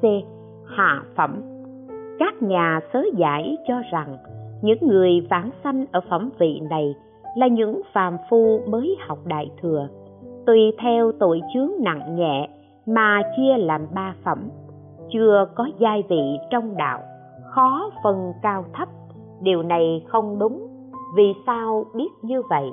[0.00, 0.04] C.
[0.66, 1.42] Hạ phẩm.
[2.18, 4.16] Các nhà sớ giải cho rằng
[4.62, 6.94] những người vãng sanh ở phẩm vị này
[7.36, 9.88] là những phàm phu mới học đại thừa,
[10.46, 12.48] tùy theo tội chướng nặng nhẹ
[12.86, 14.48] mà chia làm ba phẩm,
[15.12, 17.00] chưa có giai vị trong đạo
[17.58, 18.88] khó phân cao thấp.
[19.40, 20.68] Điều này không đúng.
[21.16, 22.70] Vì sao biết như vậy?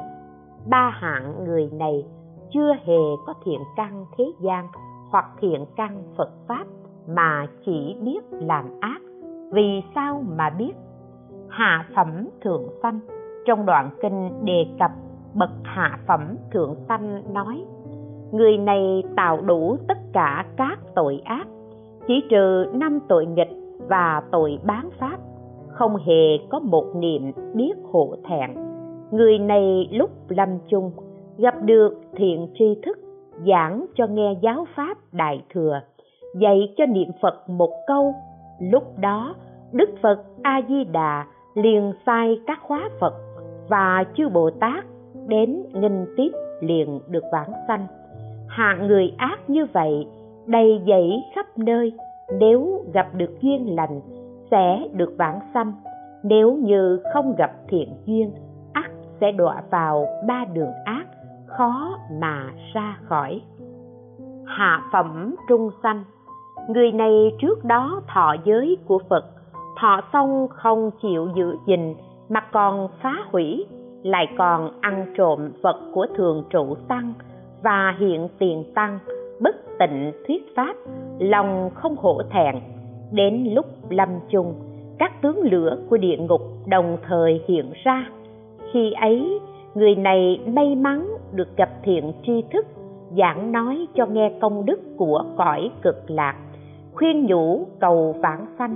[0.69, 2.05] Ba hạng người này
[2.53, 4.67] chưa hề có thiện căn thế gian
[5.11, 6.65] hoặc thiện căn phật pháp
[7.07, 9.01] mà chỉ biết làm ác.
[9.51, 10.73] Vì sao mà biết?
[11.49, 12.99] Hạ phẩm thượng sanh.
[13.45, 14.91] Trong đoạn kinh đề cập,
[15.33, 17.65] bậc hạ phẩm thượng sanh nói,
[18.31, 21.47] người này tạo đủ tất cả các tội ác,
[22.07, 25.17] chỉ trừ năm tội nghịch và tội bán pháp.
[25.67, 28.49] Không hề có một niệm biết hộ thẹn.
[29.11, 30.91] Người này lúc lâm chung,
[31.37, 32.97] gặp được thiện tri thức,
[33.47, 35.81] giảng cho nghe giáo pháp đại thừa,
[36.39, 38.13] dạy cho niệm phật một câu.
[38.59, 39.35] Lúc đó,
[39.71, 41.25] đức phật a di đà
[41.55, 43.13] liền sai các khóa phật
[43.69, 44.85] và chư bồ tát
[45.27, 46.31] đến nghinh tiếp
[46.61, 47.87] liền được vãng sanh.
[48.47, 50.07] Hạng người ác như vậy,
[50.45, 51.93] đầy dẫy khắp nơi
[52.31, 54.01] nếu gặp được duyên lành,
[54.51, 55.73] sẽ được vãng sanh.
[56.23, 58.31] Nếu như không gặp thiện duyên
[58.73, 61.05] ắt sẽ đọa vào ba đường ác,
[61.47, 63.41] khó mà ra khỏi.
[64.45, 66.03] Hạ phẩm trung sanh.
[66.69, 69.25] Người này trước đó thọ giới của phật,
[69.79, 71.95] thọ xong không chịu giữ gìn
[72.29, 73.65] mà còn phá hủy,
[74.03, 77.13] lại còn ăn trộm vật của thường trụ tăng
[77.63, 78.99] và hiện tiền tăng
[79.39, 80.75] bất tịnh thuyết pháp,
[81.19, 82.55] lòng không hổ thẹn.
[83.11, 84.53] Đến lúc lâm chung,
[84.99, 88.09] các tướng lửa của địa ngục đồng thời hiện ra.
[88.71, 89.39] Khi ấy,
[89.75, 92.65] người này may mắn được gặp thiện tri thức,
[93.17, 96.35] giảng nói cho nghe công đức của cõi cực lạc,
[96.93, 98.75] khuyên nhủ cầu vãng sanh.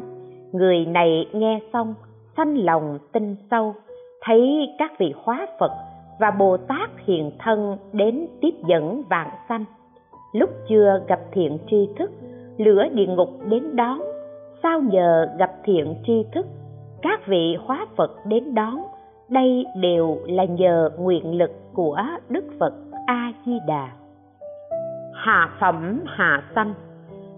[0.51, 1.93] Người này nghe xong,
[2.38, 3.74] sanh lòng tin sâu,
[4.22, 5.72] thấy các vị hóa phật
[6.20, 9.66] và bồ tát hiện thân đến tiếp dẫn vạn sanh
[10.34, 12.11] lúc chưa gặp thiện tri thức,
[12.57, 14.01] lửa địa ngục đến đón.
[14.63, 16.45] Sao nhờ gặp thiện tri thức,
[17.01, 18.84] các vị hóa phật đến đón.
[19.30, 21.97] Đây đều là nhờ nguyện lực của
[22.30, 22.73] đức phật
[23.05, 23.89] a di đà
[25.19, 26.73] hạ phẩm hạ sanh.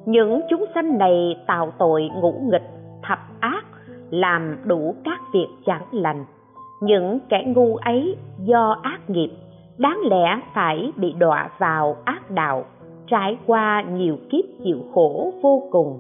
[0.06, 2.70] Những chúng sanh này tạo tội ngũ nghịch,
[3.04, 3.66] thập ác,
[4.10, 6.26] làm đủ các việc chẳng lành.
[6.82, 9.30] Những kẻ ngu ấy do ác nghiệp,
[9.78, 12.66] đáng lẽ phải bị đọa vào ác đạo
[13.12, 16.00] trải qua nhiều kiếp chịu khổ vô cùng.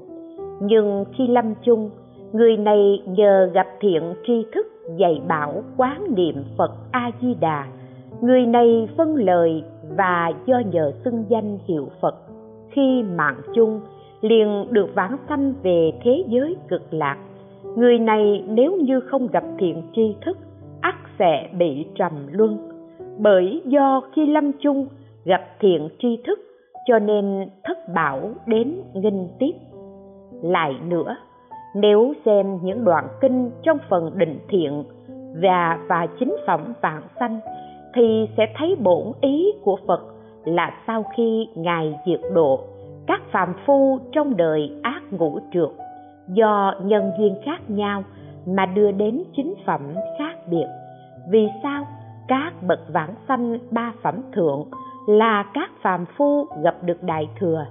[0.62, 1.89] Nhưng khi lâm chung,
[2.34, 7.68] người này nhờ gặp thiện tri thức dạy bảo quán niệm phật a di đà
[8.22, 9.64] người này phân lời
[9.97, 12.16] và do nhờ xưng danh hiệu phật.
[12.72, 13.82] Khi mạng chung,
[14.22, 17.18] liền được vãng sanh về thế giới cực lạc.
[17.76, 20.38] Người này nếu như không gặp thiện tri thức
[20.82, 22.57] ắt sẽ bị trầm luân.
[23.18, 24.88] Bởi do khi lâm chung
[25.26, 26.39] gặp thiện tri thức
[26.86, 29.52] cho nên thất bảo đến nghinh tiếp.
[30.44, 31.16] Lại nữa,
[31.76, 34.84] nếu xem những đoạn kinh trong phần định thiện
[35.42, 37.40] và và chính phẩm vạn sanh,
[37.94, 40.02] thì sẽ thấy bổn ý của phật
[40.46, 42.60] là sau khi ngài diệt độ,
[43.08, 45.70] các phàm phu trong đời ác ngũ trượt
[46.28, 48.04] do nhân duyên khác nhau
[48.46, 49.82] mà đưa đến chính phẩm
[50.18, 50.68] khác biệt.
[51.30, 51.86] Vì sao
[52.28, 54.66] các bậc vãng sanh ba phẩm thượng
[55.12, 57.66] là các phàm phu gặp được đại thừa.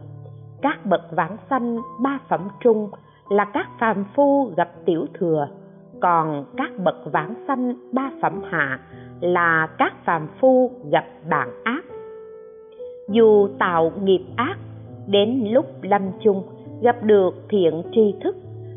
[0.63, 2.91] Các bậc vãng sanh ba phẩm trung
[3.29, 5.49] là các phàm phu gặp tiểu thừa.
[6.01, 8.79] Còn các bậc vãng sanh ba phẩm hạ
[9.21, 11.85] là các phàm phu gặp bạn ác.
[13.09, 14.57] Dù tạo nghiệp ác,
[15.07, 16.43] đến lúc lâm chung
[16.83, 18.37] gặp được thiện tri thức,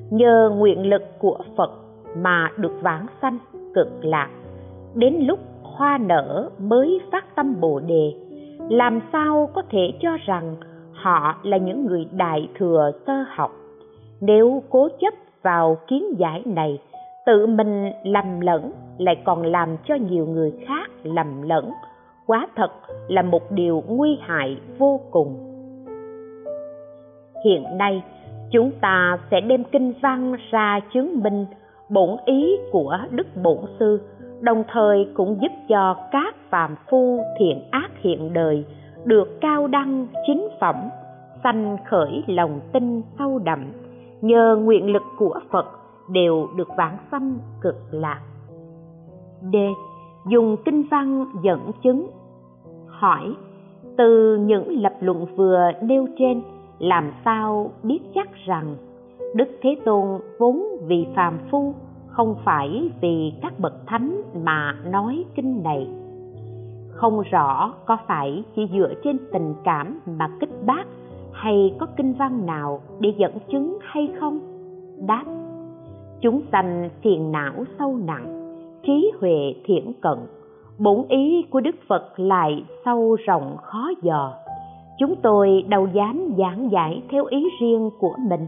[0.10, 1.72] nhờ nguyện lực của phật
[2.18, 3.38] mà được vãng sanh
[3.76, 4.30] cực lạc.
[4.96, 8.14] Đến lúc hoa nở mới phát tâm bồ đề
[8.70, 10.56] làm sao có thể cho rằng
[10.94, 13.52] họ là những người đại thừa sơ học?
[14.22, 16.80] Nếu cố chấp vào kiến giải này,
[17.26, 21.72] tự mình lầm lẫn lại còn làm cho nhiều người khác lầm lẫn.
[22.26, 22.72] Quá thật
[23.08, 25.36] là một điều nguy hại vô cùng.
[27.46, 28.04] Hiện nay,
[28.52, 31.46] chúng ta sẽ đem kinh văn ra chứng minh
[31.90, 34.02] bổn ý của đức bổn sư
[34.44, 38.66] đồng thời cũng giúp cho các phàm phu thiện ác hiện đời
[39.06, 40.76] được cao đăng chính phẩm,
[41.44, 43.66] sanh khởi lòng tin sâu đậm.
[44.22, 45.66] Nhờ nguyện lực của phật
[46.10, 48.22] đều được vãng sanh cực lạc.
[49.42, 49.56] D.
[50.28, 52.08] Dùng kinh văn dẫn chứng.
[52.88, 53.36] Hỏi,
[53.98, 56.42] từ những lập luận vừa nêu trên,
[56.80, 58.76] làm sao biết chắc rằng
[59.36, 61.74] đức thế tôn vốn vì phàm phu
[62.14, 65.88] không phải vì các bậc thánh mà nói kinh này.
[66.90, 70.84] Không rõ có phải chỉ dựa trên tình cảm mà kích bác
[71.32, 74.40] hay có kinh văn nào để dẫn chứng hay không?
[75.08, 75.24] Đáp,
[76.22, 80.18] chúng sanh phiền não sâu nặng, trí huệ thiển cận,
[80.80, 84.34] bổn ý của đức phật lại sâu rộng khó dò.
[85.00, 88.48] Chúng tôi đâu dám giảng giải theo ý riêng của mình.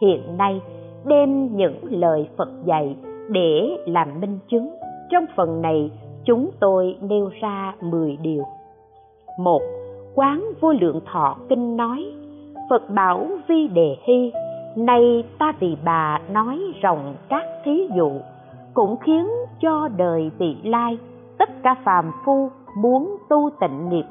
[0.00, 0.60] Hiện nay
[1.06, 2.96] đem những lời phật dạy
[3.30, 4.70] để làm minh chứng
[5.10, 5.90] trong phần này
[6.24, 8.42] chúng tôi nêu ra 10 điều.
[9.38, 9.62] một
[10.14, 12.04] Quán vô lượng thọ kinh nói,
[12.70, 14.32] Phật bảo vi đề hy,
[14.76, 18.10] nay ta vì bà nói rộng các thí dụ,
[18.74, 19.26] cũng khiến
[19.60, 20.98] cho đời vị lai,
[21.38, 24.04] tất cả phàm phu muốn tu tịnh nghiệp.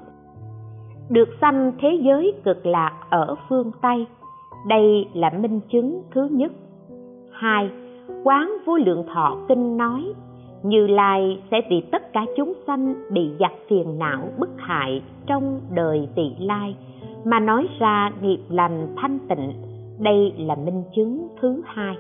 [1.10, 4.08] Được sanh thế giới cực lạc ở phương Tây,
[4.68, 6.52] đây là minh chứng thứ nhất
[7.36, 7.70] hai
[8.24, 10.14] Quán vô lượng thọ kinh nói,
[10.64, 15.62] như Lai sẽ vì tất cả chúng sanh bị giặc phiền não bức hại trong
[15.72, 16.76] đời tỳ lai
[17.26, 19.54] mà nói ra nghiệp lành thanh tịnh.
[20.00, 21.96] Đây là minh chứng thứ hai.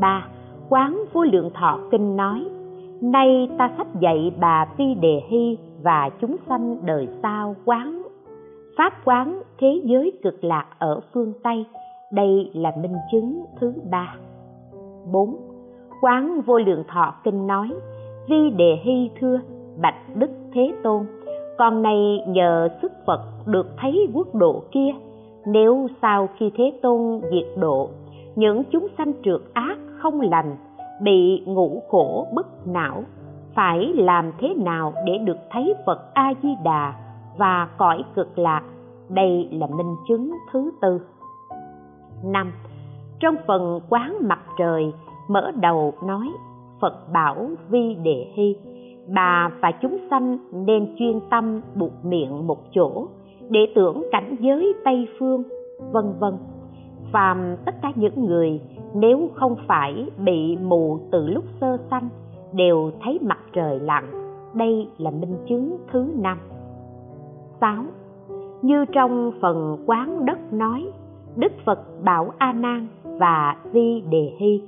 [0.00, 0.26] ba
[0.68, 2.44] Quán vô lượng thọ kinh nói,
[3.00, 8.02] nay ta sắp dạy bà phi đề hy và chúng sanh đời sau quán
[8.76, 11.66] pháp quán thế giới cực lạc ở phương tây
[12.12, 14.14] đây là minh chứng thứ ba.
[15.12, 15.36] Bốn,
[16.00, 17.68] quán vô lượng thọ kinh nói,
[18.28, 19.40] vi đề hy thưa,
[19.80, 21.06] bạch đức thế tôn
[21.58, 24.90] con này nhờ sức phật được thấy quốc độ kia,
[25.46, 27.88] nếu sau khi thế tôn diệt độ,
[28.36, 30.56] những chúng sanh trượt ác không lành,
[31.02, 33.02] bị ngũ khổ bất não,
[33.54, 36.94] phải làm thế nào để được thấy phật a di đà
[37.38, 38.62] và cõi cực lạc?
[39.08, 41.00] Đây là minh chứng thứ tư
[42.24, 42.52] năm.
[43.20, 44.92] Trong phần quán mặt trời,
[45.28, 46.28] mở đầu nói,
[46.80, 48.56] phật bảo vi đề hy,
[49.14, 53.06] bà và chúng sanh nên chuyên tâm buộc miệng một chỗ
[53.48, 55.42] để tưởng cảnh giới tây phương,
[55.92, 56.34] vân vân.
[57.12, 58.60] Phàm tất cả những người,
[58.94, 62.08] nếu không phải bị mù từ lúc sơ sanh,
[62.52, 64.04] đều thấy mặt trời lặn.
[64.54, 66.38] Đây là minh chứng thứ năm.
[67.60, 67.84] Sáu.
[68.62, 70.92] Như trong phần quán đất nói
[71.36, 74.62] đức phật bảo a nan và di đề hy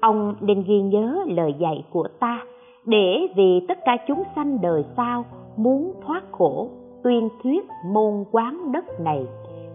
[0.00, 2.40] ông nên ghi nhớ lời dạy của ta
[2.86, 5.24] để vì tất cả chúng sanh đời sau
[5.56, 6.68] muốn thoát khổ,
[7.02, 9.26] tuyên thuyết môn quán đất này.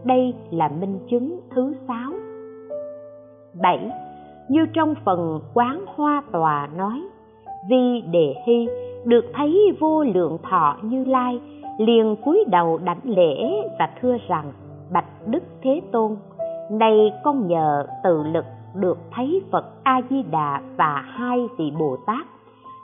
[0.03, 2.11] Đây là minh chứng thứ sáu.
[3.61, 3.91] Bảy,
[4.49, 7.01] như trong phần quán hoa tòa nói
[7.69, 8.67] vi đề hy
[9.05, 11.39] được thấy vô lượng thọ như lai
[11.77, 14.51] liền cúi đầu đảnh lễ và thưa rằng
[14.93, 16.15] bạch đức thế tôn,
[16.71, 21.97] nay con nhờ tự lực được thấy phật a di đà và hai vị bồ
[22.05, 22.25] tát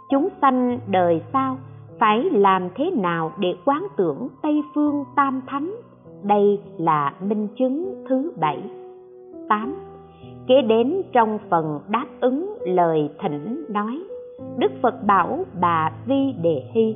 [0.09, 1.57] chúng sanh đời sau
[1.99, 5.75] phải làm thế nào để quán tưởng tây phương tam thánh?
[6.23, 8.63] Đây là minh chứng thứ bảy.
[9.49, 9.75] Tám.
[10.47, 14.03] Kế đến trong phần đáp ứng lời thỉnh nói,
[14.57, 16.95] đức phật bảo bà vi đề hy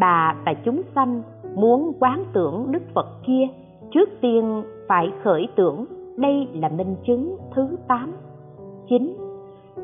[0.00, 1.22] bà và chúng sanh
[1.54, 3.48] muốn quán tưởng đức phật kia
[3.90, 5.84] trước tiên phải khởi tưởng
[6.16, 8.12] đây là minh chứng thứ tám.
[8.88, 9.16] Chín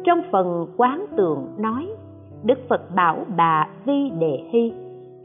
[0.05, 1.89] trong phần quán tượng nói,
[2.43, 4.73] đức phật bảo bà vi đề hy,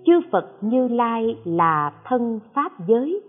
[0.06, 3.22] chư phật như lai là thân pháp giới,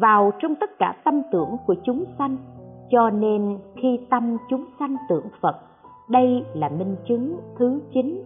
[0.00, 2.36] vào trong tất cả tâm tưởng của chúng sanh,
[2.90, 5.56] cho nên khi tâm chúng sanh tưởng phật,
[6.08, 8.22] đây là minh chứng thứ chín.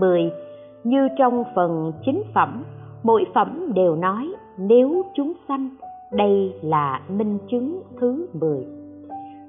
[0.00, 0.32] Mười,
[0.84, 2.64] như trong phần chính phẩm,
[3.02, 5.68] mỗi phẩm đều nói nếu chúng sanh,
[6.12, 8.66] đây là minh chứng thứ mười.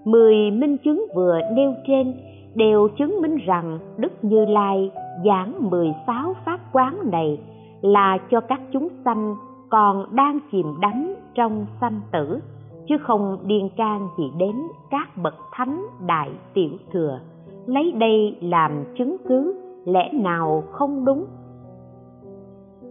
[0.06, 2.14] Mười minh chứng vừa nêu trên
[2.56, 4.92] đều chứng minh rằng đức như lai
[5.26, 7.40] giảng mười sáu pháp quán này
[7.82, 9.36] là cho các chúng sanh
[9.70, 12.40] còn đang chìm đắm trong sanh tử,
[12.88, 14.56] chứ không điên can gì đến
[14.90, 17.20] các bậc thánh đại tiểu thừa.
[17.66, 21.26] Lấy đây làm chứng cứ, lẽ nào không đúng?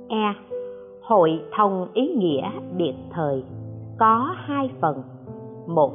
[0.08, 0.34] E
[1.02, 3.44] hội thông ý nghĩa biệt thời.
[3.98, 5.02] Có hai phần.
[5.66, 5.92] Một,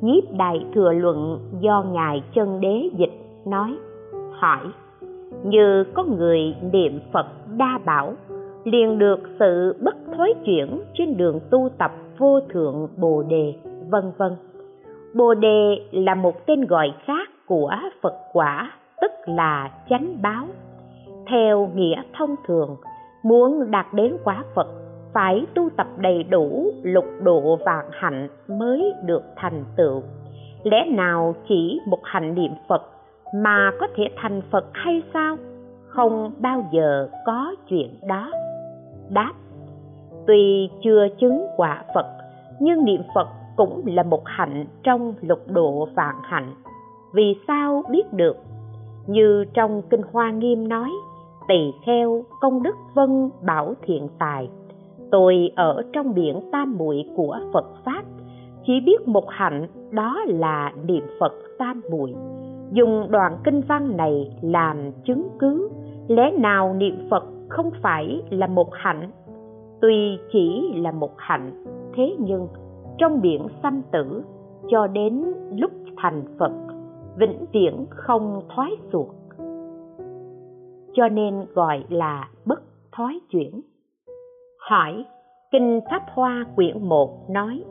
[0.00, 3.12] nhiếp đại thừa luận do ngài chân đế dịch,
[3.46, 3.76] nói,
[4.32, 4.60] hỏi,
[5.44, 7.26] như có người niệm phật
[7.56, 8.12] đa bảo,
[8.64, 13.54] liền được sự bất thối chuyển trên đường tu tập vô thượng bồ đề,
[13.90, 14.32] vân vân.
[15.14, 17.70] Bồ đề là một tên gọi khác của
[18.02, 20.46] phật quả, tức là chánh báo.
[21.26, 22.76] Theo nghĩa thông thường
[23.22, 24.66] muốn đạt đến quả phật,
[25.12, 30.02] phải tu tập đầy đủ lục độ vạn hạnh mới được thành tựu.
[30.62, 32.82] Lẽ nào chỉ một hành niệm phật
[33.34, 35.36] mà có thể thành phật hay sao?
[35.86, 38.30] Không bao giờ có chuyện đó.
[39.10, 39.32] Đáp
[40.26, 42.06] tuy chưa chứng quả phật,
[42.60, 46.54] nhưng niệm phật cũng là một hạnh trong lục độ vạn hạnh.
[47.14, 48.36] Vì sao biết được?
[49.06, 50.90] Như trong kinh hoa nghiêm nói
[51.48, 54.48] tỳ kheo công đức vân bảo thiện tài.
[55.10, 58.02] Tôi ở trong biển tam muội của phật pháp.
[58.66, 62.14] Chỉ biết một hạnh, đó là niệm phật tam muội.
[62.72, 65.70] Dùng đoạn kinh văn này làm chứng cứ.
[66.08, 69.10] Lẽ nào niệm phật không phải là một hạnh?
[69.80, 71.64] Tuy chỉ là một hạnh,
[71.96, 72.48] thế nhưng
[72.98, 74.22] trong biển sanh tử,
[74.68, 75.24] cho đến
[75.56, 76.52] lúc thành phật,
[77.16, 79.06] vĩnh viễn không thoái ruột
[80.94, 82.60] cho nên gọi là bất
[82.92, 83.60] thoái chuyển.
[84.68, 85.04] Hỏi,
[85.50, 87.64] kinh pháp hoa quyển 1 nói,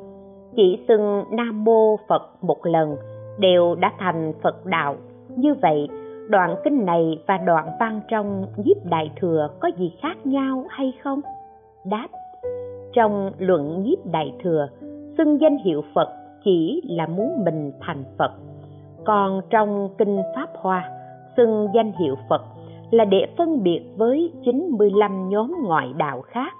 [0.55, 2.95] chỉ xưng nam mô phật một lần
[3.39, 4.95] đều đã thành phật đạo.
[5.36, 5.88] Như vậy,
[6.30, 10.93] đoạn kinh này và đoạn văn trong Diếp đại thừa có gì khác nhau hay
[11.03, 11.22] không?
[11.86, 12.07] Đáp,
[12.93, 14.67] trong luận nhiếp đại thừa,
[15.17, 16.09] xưng danh hiệu phật
[16.43, 18.32] chỉ là muốn mình thành phật.
[19.05, 20.89] Còn trong kinh pháp hoa,
[21.38, 22.41] xưng danh hiệu phật
[22.91, 26.53] là để phân biệt với 95 nhóm ngoại đạo khác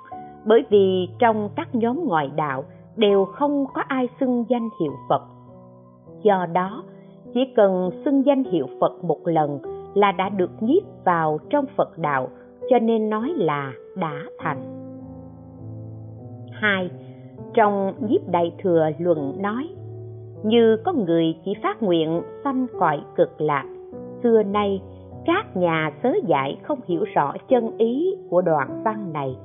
[0.45, 2.63] bởi vì trong các nhóm ngoại đạo
[2.95, 5.21] đều không có ai xưng danh hiệu Phật.
[6.23, 6.84] Do đó,
[7.34, 9.59] chỉ cần xưng danh hiệu Phật một lần
[9.93, 12.27] là đã được nhiếp vào trong Phật đạo,
[12.69, 14.61] cho nên nói là đã thành.
[16.51, 16.89] 2.
[17.53, 19.69] Trong nhiếp đại thừa luận nói,
[20.43, 23.65] như có người chỉ phát nguyện sanh cõi cực lạc,
[24.23, 24.82] xưa nay
[25.26, 29.36] các nhà sớ giải không hiểu rõ chân ý của đoạn văn này,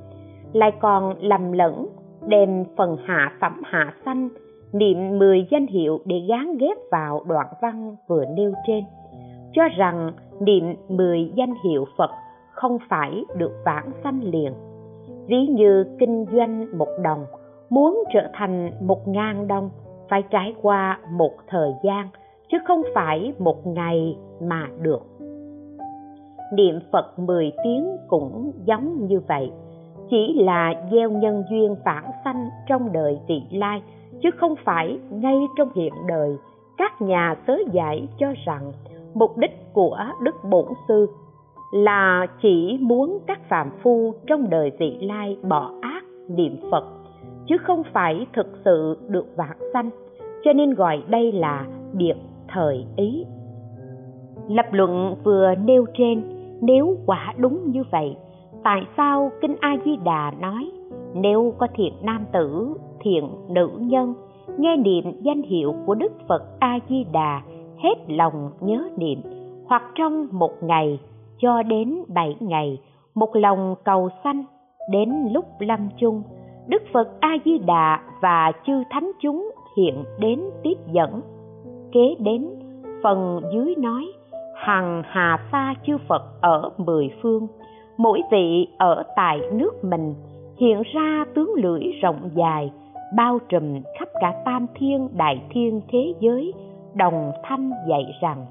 [0.53, 1.87] lại còn lầm lẫn
[2.27, 4.29] đem phần hạ phẩm hạ sanh,
[4.73, 8.83] niệm mười danh hiệu để gán ghép vào đoạn văn vừa nêu trên,
[9.53, 12.11] cho rằng niệm mười danh hiệu phật
[12.51, 14.53] không phải được vãng sanh liền.
[15.27, 17.25] Ví như kinh doanh một đồng,
[17.69, 19.69] muốn trở thành một ngàn đồng,
[20.09, 22.07] phải trải qua một thời gian,
[22.51, 25.16] chứ không phải một ngày mà được
[26.53, 29.51] niệm phật mười tiếng cũng giống như vậy.
[30.09, 33.81] Chỉ là gieo nhân duyên phản sanh trong đời vị lai,
[34.21, 36.35] chứ không phải ngay trong hiện đời.
[36.77, 38.71] Các nhà sớ giải cho rằng
[39.13, 41.07] mục đích của đức bổn sư
[41.71, 46.83] là chỉ muốn các phạm phu trong đời vị lai bỏ ác niệm phật,
[47.47, 49.89] chứ không phải thực sự được vãng sanh.
[50.43, 52.15] Cho nên gọi đây là biệt
[52.47, 53.25] thời ý.
[54.49, 56.23] Lập luận vừa nêu trên
[56.61, 58.17] nếu quả đúng như vậy,
[58.63, 60.71] tại sao kinh a di đà nói,
[61.13, 64.13] nếu có thiện nam tử, thiện nữ nhân,
[64.57, 67.41] nghe niệm danh hiệu của đức phật a di đà
[67.77, 69.21] hết lòng nhớ niệm,
[69.65, 70.99] hoặc trong một ngày
[71.39, 72.79] cho đến bảy ngày,
[73.15, 74.43] một lòng cầu sanh,
[74.91, 76.23] đến lúc lâm chung,
[76.67, 81.21] đức phật a di đà và chư thánh chúng hiện đến tiếp dẫn.
[81.91, 82.49] Kế đến,
[83.03, 84.05] phần dưới nói
[84.57, 87.47] hằng hà sa chư phật ở mười phương,
[87.97, 90.15] mỗi vị ở tại nước mình,
[90.57, 92.71] hiện ra tướng lưỡi rộng dài,
[93.17, 96.53] bao trùm khắp cả tam thiên, đại thiên thế giới,
[96.95, 98.45] đồng thanh dạy rằng,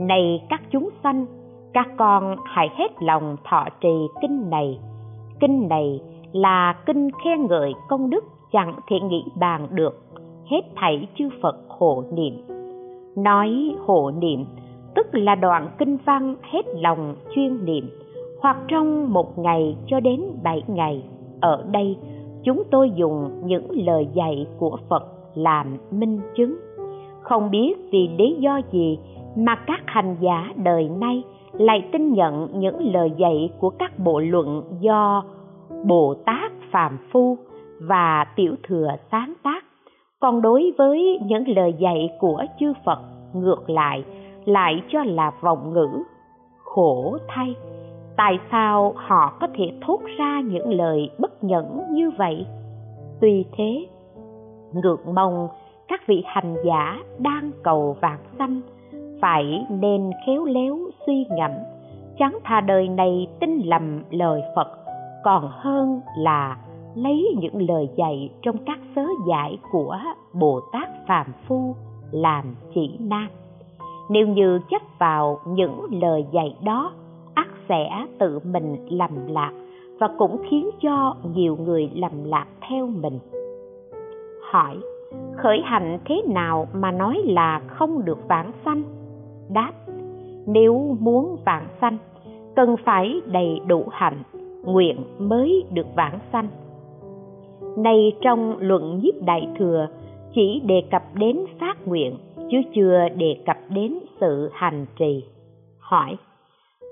[0.00, 1.26] này các chúng sanh,
[1.72, 4.78] các con hãy hết lòng thọ trì kinh này.
[5.40, 6.00] Kinh này
[6.32, 10.02] là kinh khen ngợi công đức chẳng thể nghĩ bàn được.
[10.50, 12.42] Hết thảy chư phật hộ niệm.
[13.16, 14.44] Nói hộ niệm
[14.96, 17.88] tức là đoạn kinh văn hết lòng chuyên niệm,
[18.40, 21.02] hoặc trong một ngày cho đến bảy ngày.
[21.40, 21.96] Ở đây,
[22.44, 26.56] chúng tôi dùng những lời dạy của phật làm minh chứng.
[27.22, 28.98] Không biết vì lý do gì
[29.36, 31.22] mà các hành giả đời nay
[31.52, 35.24] lại tin nhận những lời dạy của các bộ luận do
[35.86, 37.36] bồ tát phàm phu
[37.80, 39.64] và tiểu thừa sáng tác.
[40.20, 42.98] Còn đối với những lời dạy của chư phật,
[43.34, 44.04] ngược lại
[44.46, 45.88] lại cho là vọng ngữ.
[46.64, 47.54] Khổ thay,
[48.16, 52.46] tại sao họ có thể thốt ra những lời bất nhẫn như vậy?
[53.20, 53.86] Tuy thế,
[54.72, 55.48] ngược mong
[55.88, 58.60] các vị hành giả đang cầu vạn sanh
[59.20, 61.50] phải nên khéo léo suy ngẫm.
[62.18, 64.68] Chẳng thà đời này tin lầm lời phật,
[65.24, 66.56] còn hơn là
[66.94, 69.98] lấy những lời dạy trong các sớ giải của
[70.32, 71.74] bồ tát phàm phu
[72.10, 73.28] làm chỉ nam
[74.08, 76.92] nếu như chấp vào những lời dạy đó
[77.34, 79.52] ắt sẽ tự mình lầm lạc
[80.00, 83.18] và cũng khiến cho nhiều người lầm lạc theo mình.
[84.50, 84.76] Hỏi,
[85.36, 88.82] khởi hành thế nào mà nói là không được vãng sanh?
[89.48, 89.72] Đáp,
[90.46, 91.98] nếu muốn vãng sanh,
[92.56, 94.22] cần phải đầy đủ hạnh,
[94.64, 96.48] nguyện mới được vãng sanh.
[97.76, 99.86] Này trong luận nhiếp đại thừa,
[100.34, 102.14] chỉ đề cập đến phát nguyện
[102.50, 105.24] chứ chưa đề cập đến sự hành trì.
[105.78, 106.16] Hỏi,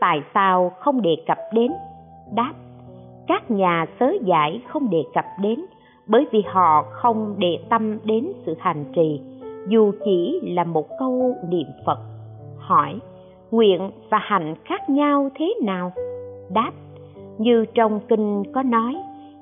[0.00, 1.72] tại sao không đề cập đến?
[2.34, 2.52] Đáp,
[3.26, 5.64] các nhà sớ giải không đề cập đến,
[6.07, 9.20] bởi vì họ không để tâm đến sự hành trì,
[9.68, 11.98] dù chỉ là một câu niệm phật.
[12.59, 12.98] Hỏi,
[13.50, 15.92] nguyện và hành khác nhau thế nào?
[16.55, 16.72] Đáp,
[17.38, 18.96] như trong kinh có nói,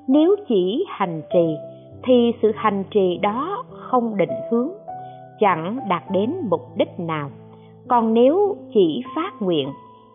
[0.07, 1.55] nếu chỉ hành trì,
[2.03, 4.69] thì sự hành trì đó không định hướng
[5.39, 7.29] chẳng đạt đến mục đích nào.
[7.87, 9.69] Còn nếu chỉ phát nguyện,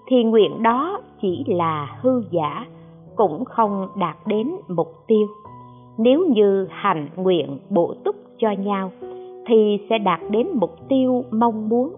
[0.06, 2.66] thì nguyện đó chỉ là hư giả,
[3.16, 5.26] cũng không đạt đến mục tiêu.
[5.98, 8.90] Nếu như hành nguyện bổ túc cho nhau,
[9.46, 11.94] thì sẽ đạt đến mục tiêu mong muốn.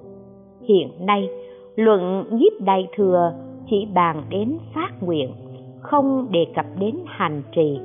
[0.68, 1.28] Hiện nay,
[1.76, 3.32] luận nhiếp đại thừa
[3.70, 5.30] chỉ bàn đến phát nguyện,
[5.80, 7.80] không đề cập đến hành trì.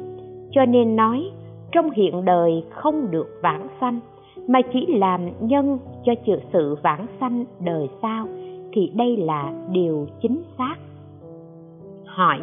[0.52, 1.32] Cho nên nói,
[1.72, 4.00] trong hiện đời không được vãng sanh
[4.48, 8.28] mà chỉ làm nhân cho chữa sự vãng sanh đời sau,
[8.74, 10.76] thì đây là điều chính xác.
[12.06, 12.40] Hỏi,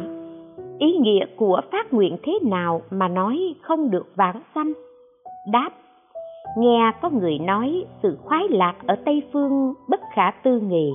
[0.79, 4.73] ý nghĩa của phát nguyện thế nào mà nói không được vãng sanh?
[5.51, 5.69] Đáp,
[6.57, 10.93] nghe có người nói sự khoái lạc ở tây phương bất khả tư nghì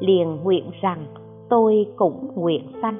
[0.00, 1.06] liền nguyện rằng
[1.48, 2.98] tôi cũng nguyện sanh.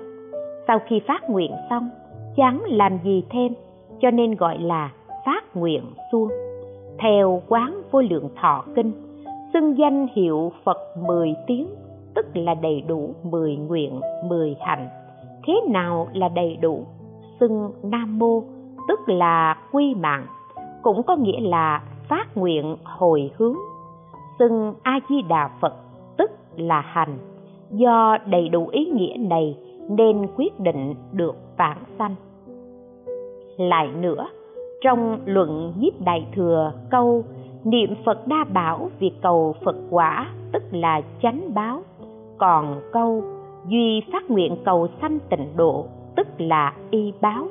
[0.66, 1.90] Sau khi phát nguyện xong,
[2.36, 3.54] chẳng làm gì thêm,
[4.00, 4.92] cho nên gọi là
[5.26, 5.82] phát nguyện
[6.12, 6.28] xuông
[6.98, 8.92] theo quán vô lượng thọ kinh,
[9.52, 11.66] xưng danh hiệu phật mười tiếng,
[12.14, 14.88] tức là đầy đủ mười nguyện, mười hạnh
[15.48, 16.86] thế nào là đầy đủ?
[17.40, 18.42] Xưng nam mô,
[18.88, 20.26] tức là quy mạng,
[20.82, 23.56] cũng có nghĩa là phát nguyện hồi hướng.
[24.38, 25.74] Xưng a di đà phật,
[26.16, 27.18] tức là hành.
[27.70, 29.56] Do đầy đủ ý nghĩa này
[29.88, 32.14] nên quyết định được vãng sanh.
[33.56, 34.28] Lại nữa
[34.80, 37.24] trong luận nhiếp đại thừa câu,
[37.64, 41.82] niệm phật đa bảo việc cầu phật quả, tức là chánh báo.
[42.38, 43.22] Còn câu,
[43.66, 47.48] duy phát nguyện cầu sanh tịnh độ, tức là y báo.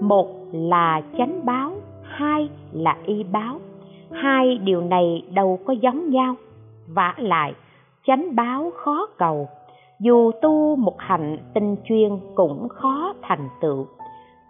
[0.00, 1.72] Một là chánh báo,
[2.02, 3.58] hai là y báo.
[4.10, 6.34] Hai điều này đâu có giống nhau.
[6.88, 7.54] Vả lại,
[8.06, 9.48] chánh báo khó cầu.
[10.00, 13.86] Dù tu một hạnh tinh chuyên cũng khó thành tựu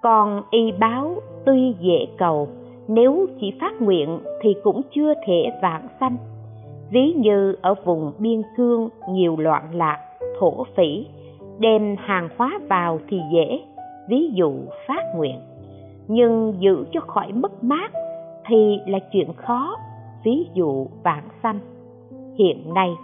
[0.02, 2.48] còn y báo tuy dễ cầu,
[2.88, 6.16] nếu chỉ phát nguyện thì cũng chưa thể vãng sanh.
[6.90, 9.98] Ví như ở vùng biên cương nhiều loạn lạc,
[10.40, 11.06] thổ phỉ,
[11.58, 13.60] đem hàng hóa vào thì dễ,
[14.08, 14.52] ví dụ
[14.86, 15.40] phát nguyện.
[16.08, 17.92] Nhưng giữ cho khỏi mất mát
[18.46, 19.76] thì là chuyện khó,
[20.24, 21.58] ví dụ vãng sanh.
[22.38, 22.94] Hiện nay,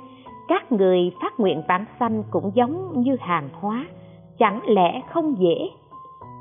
[0.49, 3.86] các người phát nguyện vãng sanh cũng giống như hàng hóa,
[4.38, 5.68] chẳng lẽ không dễ?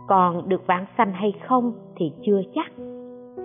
[0.07, 2.71] Còn được vãng sanh hay không thì chưa chắc.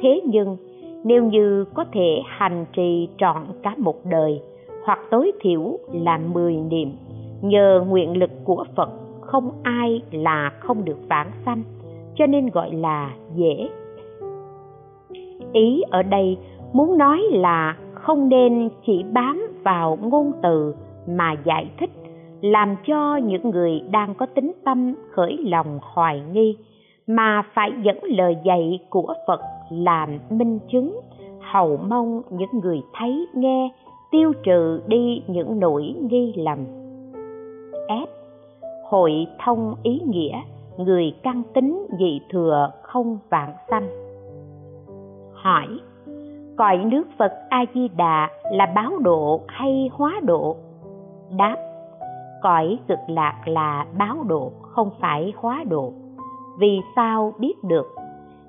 [0.01, 0.57] Thế nhưng,
[1.05, 4.43] nếu như có thể hành trì trọn cả một đời,
[4.85, 6.93] hoặc tối thiểu là mười niệm,
[7.43, 8.91] nhờ nguyện lực của phật,
[9.21, 11.63] không ai là không được vãng sanh,
[12.17, 13.69] cho nên gọi là dễ.
[15.53, 16.39] Ý ở đây
[16.73, 20.75] muốn nói là không nên chỉ bám vào ngôn từ
[21.09, 21.91] mà giải thích
[22.41, 26.57] làm cho những người đang có tính tâm khởi lòng hoài nghi,
[27.07, 29.41] mà phải dẫn lời dạy của phật
[29.71, 31.01] làm minh chứng,
[31.41, 33.71] hầu mong những người thấy nghe,
[34.11, 36.59] tiêu trừ đi những nỗi nghi lầm.
[37.89, 38.07] F.
[38.89, 40.41] Hội thông ý nghĩa,
[40.77, 43.89] người căn tính dị thừa không vạn sanh.
[45.33, 45.67] Hỏi,
[46.57, 50.57] cõi nước phật a di đà là báo độ hay hóa độ?
[51.39, 51.68] Đáp
[52.43, 55.93] cõi cực lạc là báo độ, không phải hóa độ.
[56.59, 57.87] Vì sao biết được?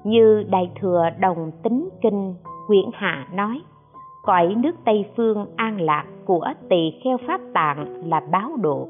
[0.04, 2.36] Như đại thừa đồng tính kinh
[2.68, 3.62] quyển hạ nói,
[4.24, 8.88] cõi nước tây phương an lạc của tỳ kheo pháp tạng là báo độ,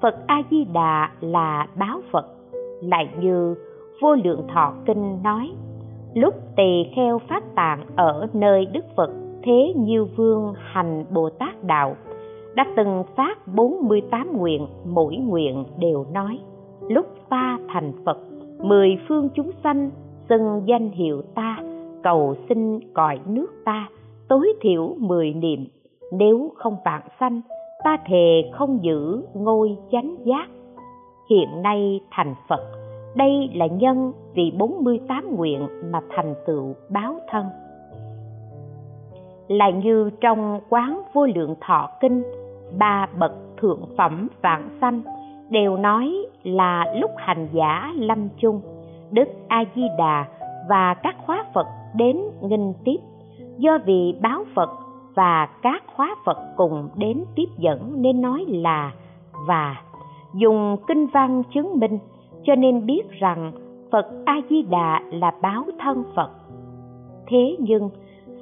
[0.00, 2.26] phật a di đà là báo phật.
[2.82, 3.54] Lại như
[4.00, 5.52] vô lượng thọ kinh nói,
[6.14, 9.10] lúc tỳ kheo pháp tạng ở nơi đức phật,
[9.42, 11.96] thế như vương hành bồ tát đạo
[12.54, 16.38] đã từng phát 48 nguyện, mỗi nguyện đều nói,
[16.88, 18.18] lúc ta thành phật,
[18.58, 19.90] mười phương chúng sanh
[20.28, 21.58] xưng danh hiệu ta,
[22.02, 23.88] cầu xin cõi nước ta,
[24.28, 25.66] tối thiểu mười niệm.
[26.12, 27.40] Nếu không vạn sanh,
[27.84, 30.46] ta thề không giữ ngôi chánh giác.
[31.30, 32.60] Hiện nay thành phật,
[33.16, 37.46] đây là nhân vì 48 nguyện mà thành tựu báo thân.
[39.48, 42.22] Là như trong quán vô lượng thọ kinh
[42.78, 45.02] ba bậc thượng phẩm vạn sanh,
[45.50, 48.60] đều nói là lúc hành giả lâm chung,
[49.10, 50.24] đức a di đà
[50.68, 52.96] và các khóa phật đến nghinh tiếp.
[53.58, 54.70] Do vì báo phật
[55.14, 58.92] và các khóa phật cùng đến tiếp dẫn nên nói là
[59.46, 59.76] và.
[60.34, 61.98] Dùng kinh văn chứng minh,
[62.44, 63.52] cho nên biết rằng
[63.92, 66.30] phật a di đà là báo thân phật.
[67.26, 67.90] Thế nhưng,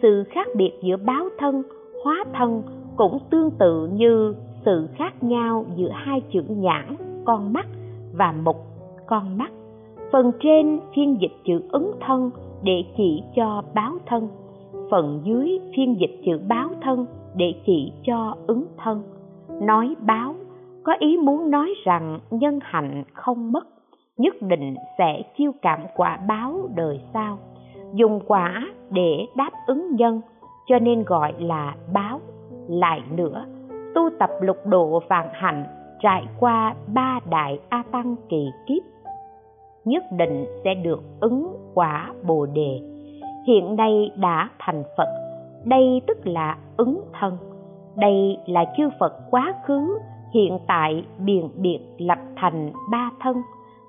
[0.02, 1.62] sự khác biệt giữa báo thân,
[2.04, 2.62] hóa thân
[2.96, 7.66] cũng tương tự như sự khác nhau giữa hai chữ nhãn, con mắt,
[8.12, 8.56] và mục,
[9.06, 9.50] con mắt.
[10.12, 12.30] Phần trên phiên dịch chữ ứng thân
[12.62, 14.28] để chỉ cho báo thân.
[14.90, 17.06] Phần dưới phiên dịch chữ báo thân
[17.36, 19.02] để chỉ cho ứng thân.
[19.62, 20.34] Nói báo,
[20.82, 23.66] có ý muốn nói rằng nhân hạnh không mất,
[24.18, 27.38] nhất định sẽ chiêu cảm quả báo đời sau.
[27.94, 30.20] Dùng quả để đáp ứng nhân,
[30.66, 32.20] cho nên gọi là báo
[32.72, 33.44] lại nữa.
[33.94, 35.64] Tu tập lục độ vạn hạnh,
[36.00, 38.82] trải qua ba đại a tăng kỳ kiếp,
[39.84, 42.80] nhất định sẽ được ứng quả bồ đề.
[43.46, 45.08] Hiện nay đã thành phật,
[45.64, 47.36] đây tức là ứng thân.
[47.96, 49.98] Đây là chư phật quá khứ,
[50.34, 53.42] hiện tại biền biệt lập thành ba thân.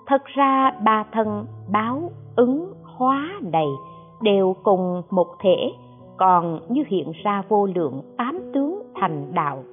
[0.07, 3.68] Thật ra ba thân báo ứng hóa đầy,
[4.22, 5.72] đều cùng một thể,
[6.18, 8.73] còn như hiện ra vô lượng tám tướng
[9.04, 9.64] thành đạo.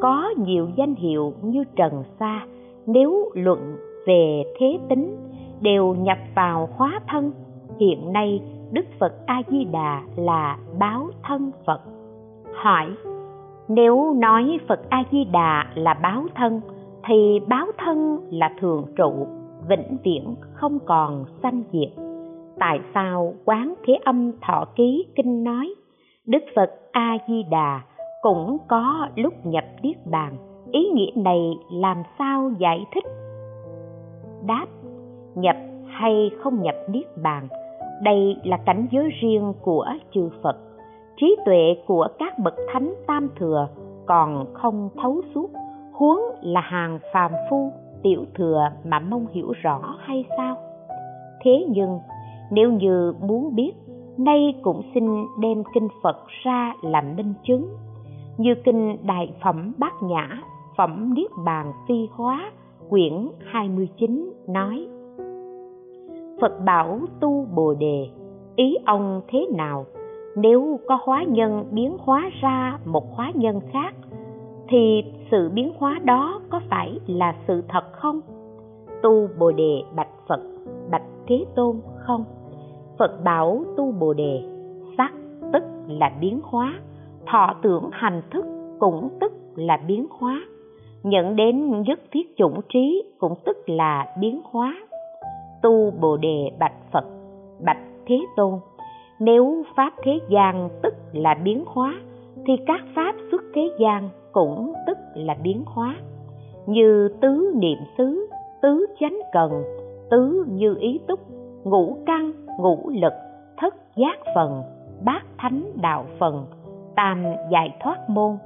[0.00, 2.46] Có nhiều danh hiệu như trần sa,
[2.86, 3.76] nếu luận,
[4.06, 5.16] về thế tính
[5.60, 7.32] đều nhập vào hóa thân.
[7.80, 8.42] Hiện nay,
[8.72, 11.80] đức phật a di đà là báo thân phật.
[12.54, 12.86] Hỏi,
[13.68, 16.60] nếu nói phật a di đà là báo thân,
[17.04, 19.26] thì báo thân là thường trụ,
[19.68, 22.04] vĩnh viễn không còn sanh diệt.
[22.58, 25.74] Tại sao quán thế âm thọ ký kinh nói,
[26.26, 27.80] đức phật a di đà
[28.22, 30.36] cũng có lúc nhập niết bàn.
[30.72, 33.04] Ý nghĩa này làm sao giải thích?
[34.46, 34.66] Đáp,
[35.34, 37.48] nhập hay không nhập niết bàn,
[38.02, 40.56] đây là cảnh giới riêng của chư phật.
[41.16, 43.68] Trí tuệ của các bậc thánh tam thừa
[44.06, 45.50] còn không thấu suốt,
[45.92, 47.72] huống là hàng phàm phu,
[48.02, 50.56] tiểu thừa mà mong hiểu rõ hay sao?
[51.44, 51.98] Thế nhưng,
[52.50, 53.72] nếu như muốn biết,
[54.18, 55.04] nay cũng xin
[55.40, 57.66] đem kinh phật ra làm minh chứng
[58.38, 60.28] như kinh đại phẩm bát nhã,
[60.76, 62.50] phẩm niết bàn phi hóa,
[62.88, 64.86] quyển 29 nói,
[66.40, 68.08] Phật bảo tu Bồ đề,
[68.56, 69.86] ý ông thế nào?
[70.36, 73.94] Nếu có hóa nhân biến hóa ra một hóa nhân khác,
[74.68, 78.20] thì sự biến hóa đó có phải là sự thật không?
[79.02, 80.40] Tu bồ đề bạch phật,
[80.90, 82.24] bạch thế tôn không?
[82.98, 84.42] Phật bảo tu bồ đề
[84.96, 85.12] sắc
[85.52, 86.74] tức là biến hóa
[87.26, 88.44] thọ tưởng hành thức
[88.78, 90.42] cũng tức là biến hóa.
[91.02, 94.76] Nhận đến nhất thiết chủng trí cũng tức là biến hóa.
[95.62, 97.04] Tu bồ đề bạch phật,
[97.64, 98.58] bạch thế tôn.
[99.20, 101.94] Nếu pháp thế gian tức là biến hóa,
[102.46, 105.96] thì các pháp xuất thế gian cũng tức là biến hóa.
[106.66, 108.28] Như tứ niệm xứ,
[108.62, 109.62] tứ chánh cần,
[110.10, 111.20] tứ như ý túc,
[111.64, 113.12] ngũ căn, ngũ lực,
[113.56, 114.62] thất giác phần,
[115.04, 116.46] bát thánh đạo phần
[116.96, 118.38] tam giải thoát môn.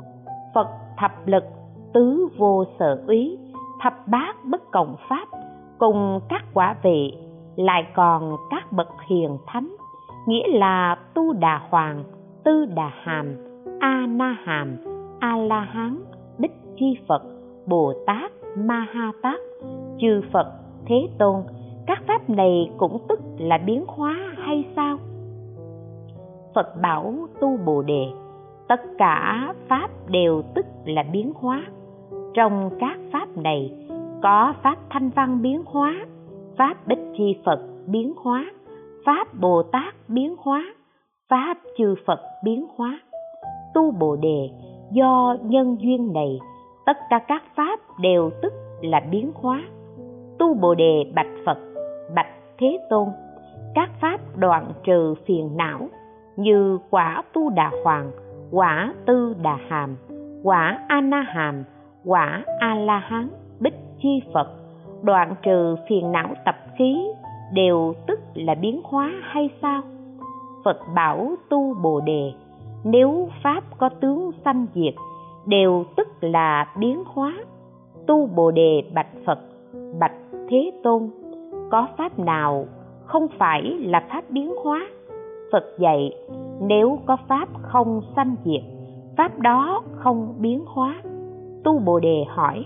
[0.54, 1.44] Phật thập lực,
[1.92, 3.38] tứ vô sở úy
[3.82, 5.28] thập bát bất cộng pháp,
[5.78, 7.14] cùng các quả vị,
[7.56, 9.76] lại còn các bậc hiền thánh,
[10.26, 12.04] nghĩa là tu đà hoàng,
[12.44, 13.36] tư đà hàm,
[13.80, 14.76] a na hàm,
[15.20, 15.98] a la hán
[16.38, 17.22] bích chi phật,
[17.66, 19.40] bồ tát, ma ha tát,
[19.98, 20.52] chư phật,
[20.86, 21.42] thế tôn.
[21.86, 24.98] Các pháp này cũng tức là biến hóa hay sao?
[26.54, 28.06] Phật bảo tu bồ đề
[28.68, 31.62] tất cả pháp đều tức là biến hóa.
[32.34, 33.88] Trong các pháp này,
[34.22, 35.94] có pháp thanh văn biến hóa,
[36.58, 38.44] pháp bích chi phật biến hóa,
[39.06, 40.64] pháp bồ tát biến hóa,
[41.28, 43.00] pháp chư phật biến hóa.
[43.74, 44.50] Tu bồ đề
[44.92, 46.38] do nhân duyên này,
[46.86, 48.52] tất cả các pháp đều tức
[48.82, 49.62] là biến hóa.
[50.38, 51.58] Tu bồ đề bạch phật,
[52.14, 53.08] bạch thế tôn,
[53.74, 55.88] các pháp đoạn trừ phiền não
[56.36, 58.10] như quả tu đà hoàng
[58.50, 59.96] quả tư đà hàm,
[60.42, 61.64] quả a na hàm,
[62.04, 63.28] quả a la hán
[63.60, 64.48] bích chi phật.
[65.02, 66.96] Đoạn trừ phiền não tập khí
[67.52, 69.82] đều tức là biến hóa hay sao?
[70.64, 72.32] Phật bảo tu bồ đề,
[72.84, 74.94] nếu pháp có tướng sanh diệt,
[75.46, 77.34] đều tức là biến hóa.
[78.06, 79.38] Tu bồ đề bạch phật,
[80.00, 80.14] bạch
[80.48, 81.10] thế tôn,
[81.70, 82.66] có pháp nào
[83.04, 84.86] không phải là pháp biến hóa?
[85.52, 86.12] Phật dạy,
[86.60, 88.62] nếu có pháp không sanh diệt,
[89.16, 91.02] pháp đó không biến hóa.
[91.64, 92.64] Tu bồ đề hỏi,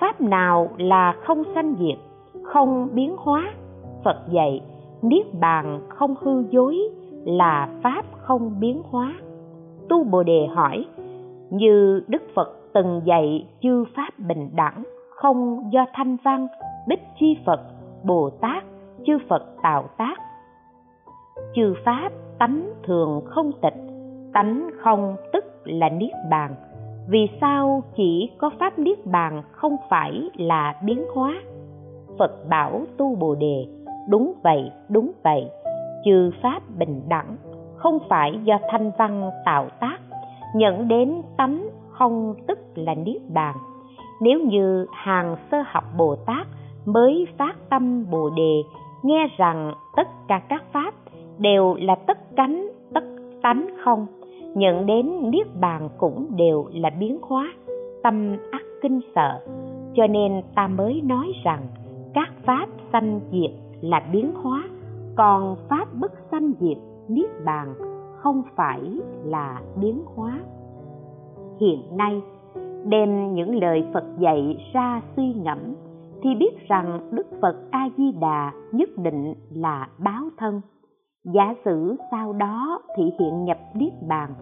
[0.00, 1.98] pháp nào là không sanh diệt,
[2.42, 3.52] không biến hóa?
[4.04, 4.60] Phật dạy,
[5.02, 6.78] niết bàn không hư dối
[7.24, 9.14] là pháp không biến hóa.
[9.88, 10.84] Tu bồ đề hỏi,
[11.50, 16.46] như đức phật từng dạy, chư pháp bình đẳng, không do thanh văn,
[16.88, 17.60] bích chi phật,
[18.04, 18.64] bồ tát,
[19.06, 20.14] chư phật tạo tác
[21.54, 23.76] chư pháp tánh thường không tịch,
[24.32, 26.54] tánh không tức là niết bàn.
[27.08, 31.34] Vì sao chỉ có pháp niết bàn không phải là biến hóa?
[32.18, 33.66] Phật bảo tu bồ đề,
[34.08, 35.50] đúng vậy đúng vậy,
[36.04, 37.36] chư pháp bình đẳng,
[37.76, 39.98] không phải do thanh văn tạo tác,
[40.54, 43.56] nhận đến tánh không tức là niết bàn.
[44.20, 46.46] Nếu như hàng sơ học bồ tát
[46.84, 48.62] mới phát tâm bồ đề,
[49.02, 50.94] nghe rằng tất cả các pháp
[51.40, 53.04] đều là tất cánh, tất
[53.42, 54.06] tánh không.
[54.54, 57.52] Nhận đến niết bàn cũng đều là biến hóa,
[58.02, 59.40] tâm ắt kinh sợ.
[59.94, 61.60] Cho nên ta mới nói rằng,
[62.14, 63.50] các pháp sanh diệt
[63.80, 64.64] là biến hóa,
[65.16, 67.74] còn pháp bất sanh diệt, niết bàn
[68.16, 68.80] không phải
[69.24, 70.40] là biến hóa.
[71.60, 72.20] Hiện nay,
[72.84, 75.58] đem những lời phật dạy ra suy ngẫm,
[76.22, 80.60] thì biết rằng đức phật a di đà nhất định là báo thân
[81.24, 84.34] giả sử sau đó thị hiện nhập niết bàn,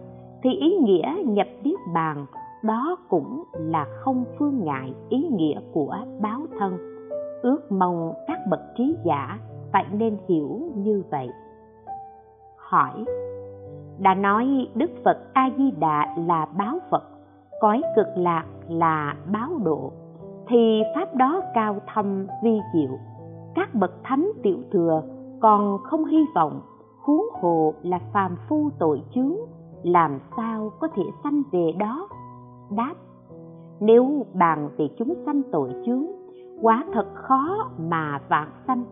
[0.43, 2.25] thì ý nghĩa nhập niết bàn
[2.63, 6.77] đó cũng là không phương ngại ý nghĩa của báo thân.
[7.41, 9.39] Ước mong các bậc trí giả
[9.71, 11.29] phải nên hiểu như vậy.
[12.57, 13.05] Hỏi,
[13.99, 17.03] đã nói đức phật a di đà là báo phật,
[17.61, 19.91] cõi cực lạc là báo độ,
[20.47, 22.97] thì pháp đó cao thâm vi diệu.
[23.55, 25.01] Các bậc thánh tiểu thừa
[25.39, 26.61] còn không hy vọng
[26.99, 29.35] huống hồ là phàm phu tội chướng,
[29.83, 32.07] làm sao có thể sanh về đó?
[32.75, 32.93] Đáp,
[33.79, 36.05] nếu bàn về chúng sanh tội chướng
[36.61, 38.83] quá thật khó mà vạn sanh.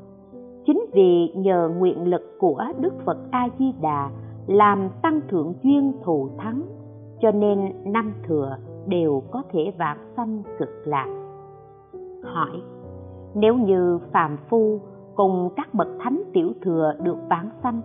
[0.65, 4.09] Chính vì nhờ nguyện lực của đức phật a di đà
[4.47, 6.61] làm tăng thượng duyên thù thắng,
[7.19, 8.57] cho nên năm thừa
[8.87, 11.07] đều có thể vạn sanh cực lạc.
[12.23, 12.61] Hỏi,
[13.35, 14.79] nếu như phàm phu
[15.17, 17.81] cùng các bậc thánh tiểu thừa được vãng sanh.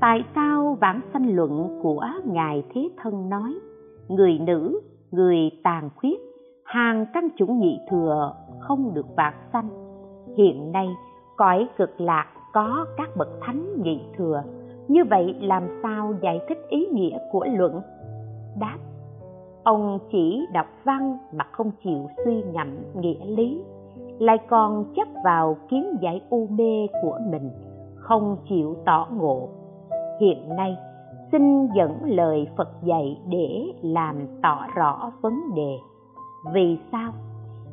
[0.00, 3.54] Tại sao vãng sanh luận của ngài thế thân nói,
[4.08, 4.80] người nữ,
[5.10, 6.20] người tàn khuyết,
[6.64, 9.68] hàng căn chủng nhị thừa không được vãng sanh?
[10.36, 10.88] Hiện nay,
[11.36, 14.42] cõi cực lạc có các bậc thánh nhị thừa.
[14.88, 17.80] Như vậy làm sao giải thích ý nghĩa của luận?
[18.60, 18.78] Đáp,
[19.64, 23.62] ông chỉ đọc văn mà không chịu suy ngẫm nghĩa lý
[24.18, 27.50] lại còn chấp vào kiến giải u mê của mình,
[27.96, 29.48] không chịu tỏ ngộ.
[30.20, 30.76] Hiện nay,
[31.32, 35.76] xin dẫn lời phật dạy để làm tỏ rõ vấn đề.
[36.52, 37.12] Vì sao?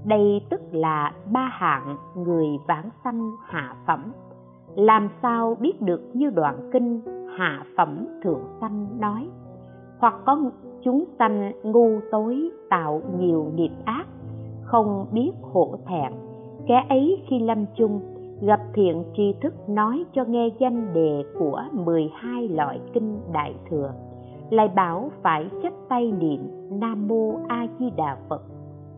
[0.06, 4.12] Đây tức là ba hạng người vãng sanh hạ phẩm.
[4.76, 7.02] Làm sao biết được như đoạn kinh
[7.38, 9.28] hạ phẩm thượng sanh nói?
[10.00, 10.52] Hoặc có
[10.84, 14.06] chúng sanh ngu tối tạo nhiều nghiệp ác,
[14.64, 16.14] không biết hổ thẹn
[16.68, 18.00] kẻ ấy khi lâm chung,
[18.42, 23.92] gặp thiện tri thức nói cho nghe danh đề của 12 loại kinh đại thừa.
[24.50, 26.40] Lại bảo phải chắp tay niệm
[26.80, 28.42] nam mô a di đà phật.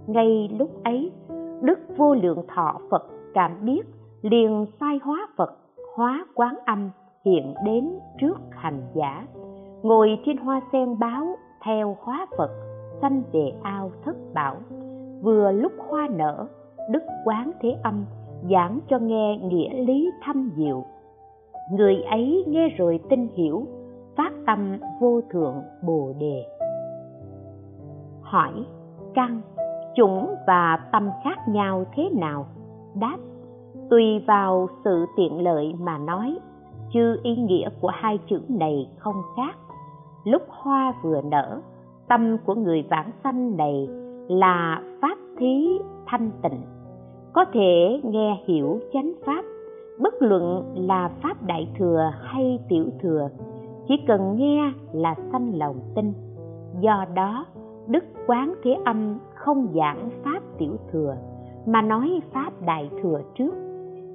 [0.07, 1.11] Ngay lúc ấy,
[1.61, 3.03] đức vô lượng thọ phật
[3.33, 3.81] cảm biết
[4.21, 5.57] liền sai hóa phật,
[5.95, 6.89] hóa quán âm
[7.25, 7.89] hiện đến
[8.21, 9.27] trước hành giả.
[9.83, 11.35] Ngồi trên hoa sen báo
[11.65, 12.51] theo hóa phật,
[13.01, 14.55] sanh về ao thất bảo.
[15.21, 16.47] Vừa lúc hoa nở
[16.89, 18.05] đức quán thế âm,
[18.49, 20.83] giảng cho nghe nghĩa lý thâm diệu.
[21.71, 23.65] Người ấy nghe rồi tin hiểu,
[24.17, 26.45] phát tâm vô thượng bồ đề.
[28.21, 28.51] Hỏi
[29.13, 29.41] căn
[29.95, 32.45] chủng và tâm khác nhau thế nào?
[32.95, 33.17] Đáp,
[33.89, 36.37] tùy vào sự tiện lợi mà nói,
[36.93, 39.57] chứ ý nghĩa của hai chữ này không khác.
[40.23, 41.61] Lúc hoa vừa nở,
[42.07, 43.87] tâm của người vãng sanh này
[44.27, 46.61] là pháp thí thanh tịnh
[47.37, 49.45] có thể nghe hiểu chánh pháp.
[49.99, 53.29] Bất luận là pháp đại thừa hay tiểu thừa,
[53.87, 56.13] chỉ cần nghe là sanh lòng tin.
[56.79, 57.45] Do đó,
[57.87, 61.15] đức quán thế âm không giảng pháp tiểu thừa,
[61.65, 63.53] mà nói pháp đại thừa trước.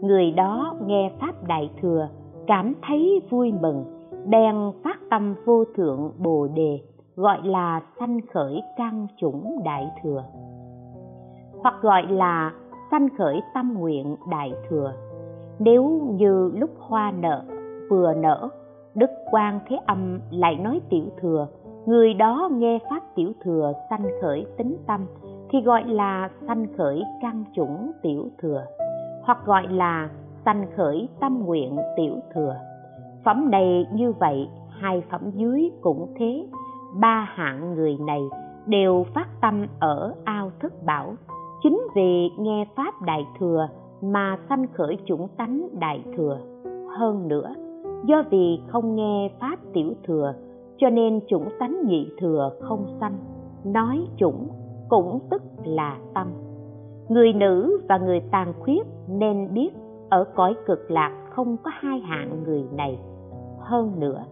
[0.00, 2.08] Người đó nghe pháp đại thừa,
[2.46, 3.84] cảm thấy vui mừng,
[4.26, 6.80] bèn phát tâm vô thượng bồ đề,
[7.16, 10.24] gọi là sanh khởi căn chủng đại thừa,
[11.62, 12.52] hoặc gọi là
[12.92, 14.92] sanh khởi tâm nguyện đại thừa.
[15.58, 17.44] Nếu như lúc hoa nở,
[17.90, 18.48] vừa nở,
[18.94, 21.46] đức quan thế âm lại nói tiểu thừa,
[21.86, 25.06] người đó nghe pháp tiểu thừa sanh khởi tính tâm,
[25.50, 28.64] thì gọi là sanh khởi căn chủng tiểu thừa,
[29.22, 30.10] hoặc gọi là
[30.44, 32.56] sanh khởi tâm nguyện tiểu thừa.
[33.24, 34.48] Phẩm này như vậy,
[34.80, 36.46] hai phẩm dưới cũng thế.
[37.00, 38.20] Ba hạng người này
[38.66, 41.14] đều phát tâm ở ao thức bảo
[41.62, 43.68] chính vì nghe pháp đại thừa
[44.02, 46.38] mà sanh khởi chủng tánh đại thừa.
[46.98, 47.54] Hơn nữa,
[48.04, 50.34] do vì không nghe pháp tiểu thừa,
[50.76, 53.18] cho nên chủng tánh nhị thừa không sanh,
[53.64, 54.48] nói chủng
[54.88, 56.26] cũng tức là tâm.
[57.08, 59.70] Người nữ và người tàn khuyết nên biết
[60.10, 62.98] ở cõi cực lạc không có hai hạng người này.
[63.60, 64.24] Hơn nữa,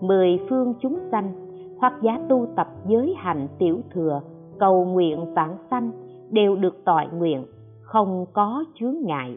[0.00, 1.32] mười phương chúng sanh
[1.80, 4.20] hoặc giá tu tập giới hạnh tiểu thừa,
[4.58, 5.90] cầu nguyện vãng sanh
[6.30, 7.46] đều được tọa nguyện,
[7.82, 9.36] không có chướng ngại.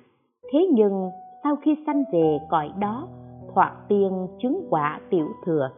[0.53, 1.09] Thế nhưng
[1.43, 3.07] sau khi sanh về cõi đó,
[3.53, 5.69] thoạt tiên chứng quả tiểu thừa.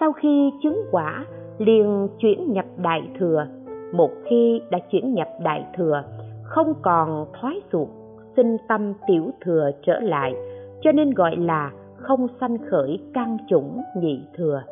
[0.00, 1.24] Sau khi chứng quả,
[1.58, 3.46] liền chuyển nhập đại thừa.
[3.92, 6.02] Một khi đã chuyển nhập đại thừa,
[6.42, 7.88] không còn thoái ruột
[8.36, 10.34] sinh tâm tiểu thừa trở lại,
[10.82, 14.62] cho nên gọi là không sanh khởi căn chủng nhị thừa.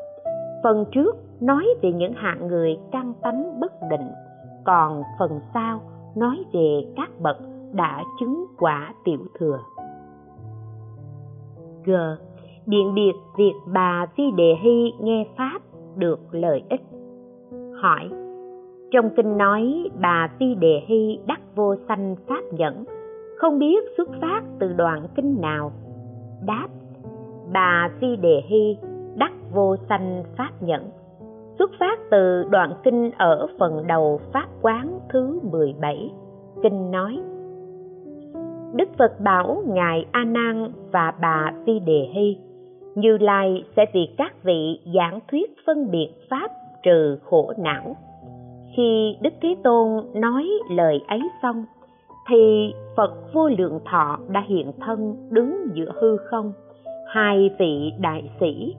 [0.63, 4.09] Phần trước nói về những hạng người căn tánh bất định
[4.65, 5.81] còn phần sau
[6.17, 7.37] nói về các bậc
[7.73, 9.59] đã chứng quả tiểu thừa.
[11.85, 11.91] G.
[12.67, 15.61] Biện biệt việc bà Vi đề hy nghe pháp
[15.97, 16.83] được lợi ích.
[17.83, 18.11] Hỏi,
[18.91, 22.85] trong kinh nói bà Vi đề hy đắc vô sanh pháp nhẫn,
[23.39, 25.73] không biết xuất phát từ đoạn kinh nào?
[26.47, 26.69] Đáp,
[27.53, 28.77] bà Vi đề hy
[29.17, 30.83] đắc vô sanh pháp nhẫn
[31.61, 36.11] xuất phát từ đoạn kinh ở phần đầu pháp quán thứ 17
[36.63, 37.19] kinh nói
[38.75, 42.39] Đức Phật bảo Ngài A Nan và bà Phi Đề Hy
[42.95, 46.51] Như Lai sẽ vì các vị giảng thuyết phân biệt pháp
[46.83, 47.97] trừ khổ não.
[48.77, 51.65] Khi Đức Thế Tôn nói lời ấy xong
[52.29, 56.53] thì Phật vô lượng thọ đã hiện thân đứng giữa hư không.
[57.07, 58.75] Hai vị đại sĩ,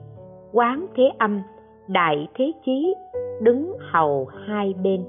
[0.52, 1.40] quán thế âm,
[1.88, 2.94] đại thế chí
[3.42, 5.04] đứng hầu hai bên.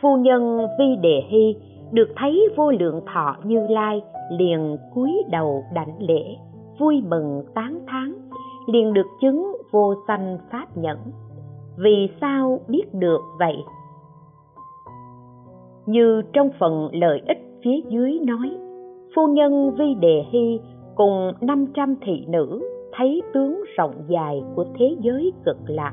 [0.00, 1.56] Phu nhân Vi Đề Hy
[1.92, 6.36] được thấy vô lượng thọ như lai liền cúi đầu đảnh lễ,
[6.78, 8.12] vui mừng tán thán,
[8.66, 10.98] liền được chứng vô sanh pháp nhẫn
[11.76, 13.56] vì sao biết được vậy
[15.86, 18.50] như trong phần lợi ích phía dưới nói,
[19.16, 20.60] phu nhân vi đề hy
[20.94, 22.62] cùng 500 thị nữ
[23.00, 25.92] thấy tướng rộng dài của thế giới cực lạc,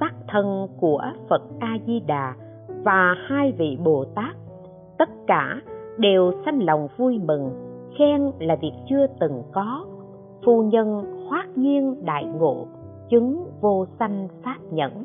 [0.00, 2.34] tác thân của phật a di đà
[2.84, 4.36] và hai vị bồ tát
[4.98, 5.60] tất cả
[5.98, 7.50] đều sanh lòng vui mừng,
[7.98, 9.86] khen là việc chưa từng có.
[10.46, 12.66] Phu nhân hoát nhiên đại ngộ,
[13.10, 15.04] chứng vô sanh pháp nhẫn.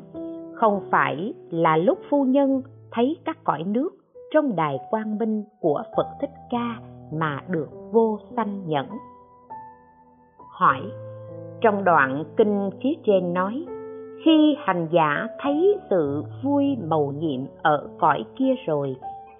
[0.54, 2.62] Không phải là lúc phu nhân
[2.92, 3.90] thấy các cõi nước
[4.34, 6.80] trong đài quang minh của phật thích ca
[7.12, 8.86] mà được vô sanh nhẫn.
[10.50, 10.80] Hỏi
[11.60, 13.64] trong đoạn kinh phía trên nói,
[14.24, 18.96] khi hành giả thấy sự vui màu nhiệm ở cõi kia rồi,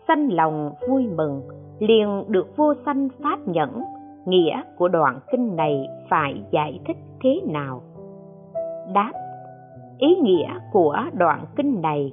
[0.08, 1.42] sanh lòng vui mừng,
[1.78, 3.82] liền được vô sanh pháp nhẫn,
[4.26, 7.82] nghĩa của đoạn kinh này phải giải thích thế nào?
[8.94, 9.12] Đáp,
[9.98, 12.12] ý nghĩa của đoạn kinh này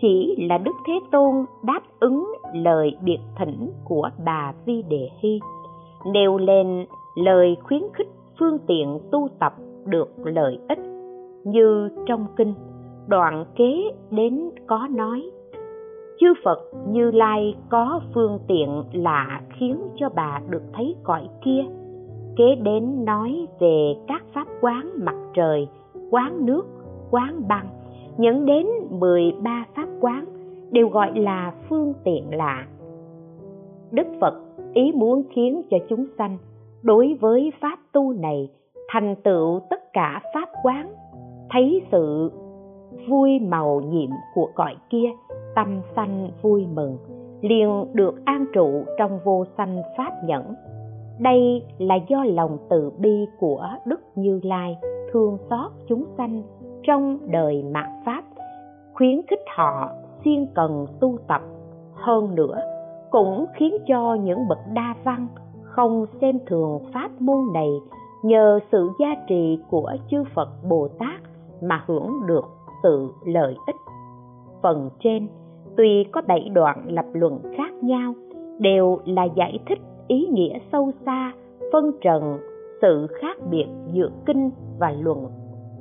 [0.00, 5.40] chỉ là đức thế tôn đáp ứng lời biệt thỉnh của bà vi đề hy
[6.12, 6.86] nêu lên
[7.16, 8.08] lời khuyến khích
[8.38, 9.54] phương tiện tu tập
[9.86, 10.78] được lợi ích,
[11.44, 12.54] như trong kinh,
[13.06, 15.30] đoạn kế đến có nói.
[16.20, 16.58] Chư phật
[16.88, 21.64] như lai có phương tiện lạ khiến cho bà được thấy cõi kia.
[22.36, 25.68] Kế đến nói về các pháp quán mặt trời,
[26.10, 26.66] quán nước,
[27.10, 27.66] quán băng
[28.16, 30.24] nhấn đến 13 pháp quán
[30.70, 32.66] đều gọi là phương tiện lạ.
[33.90, 34.34] Đức phật
[34.74, 36.38] ý muốn khiến cho chúng sanh
[36.84, 38.50] đối với pháp tu này,
[38.88, 40.94] thành tựu tất cả pháp quán,
[41.50, 42.32] thấy sự
[43.08, 45.08] vui màu nhiệm của cõi kia,
[45.54, 46.98] tâm sanh vui mừng,
[47.40, 50.54] liền được an trụ trong vô sanh pháp nhẫn.
[51.20, 54.78] Đây là do lòng từ bi của đức như lai
[55.12, 56.42] thương xót chúng sanh
[56.82, 58.24] trong đời mạt pháp,
[58.94, 59.90] khuyến khích họ
[60.24, 61.40] siêng cần tu tập
[61.94, 62.60] hơn nữa,
[63.10, 65.28] cũng khiến cho những bậc đa văn
[65.76, 67.68] không xem thường pháp môn này
[68.22, 71.20] nhờ sự gia trì của chư phật bồ tát
[71.62, 72.44] mà hưởng được
[72.82, 73.76] sự lợi ích.
[74.62, 75.28] Phần trên,
[75.76, 78.12] tuy có bảy đoạn lập luận khác nhau,
[78.58, 79.78] đều là giải thích
[80.08, 81.32] ý nghĩa sâu xa,
[81.72, 82.38] phân trần
[82.82, 85.26] sự khác biệt giữa kinh và luận.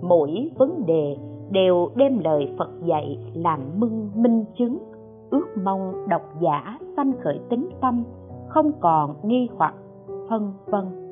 [0.02, 1.18] Mỗi vấn đề
[1.52, 4.78] đều đem lời phật dạy làm mưng minh chứng,
[5.30, 8.04] ước mong độc giả sanh khởi tính tâm,
[8.48, 9.76] không còn nghi hoặc
[10.34, 11.03] phân vân.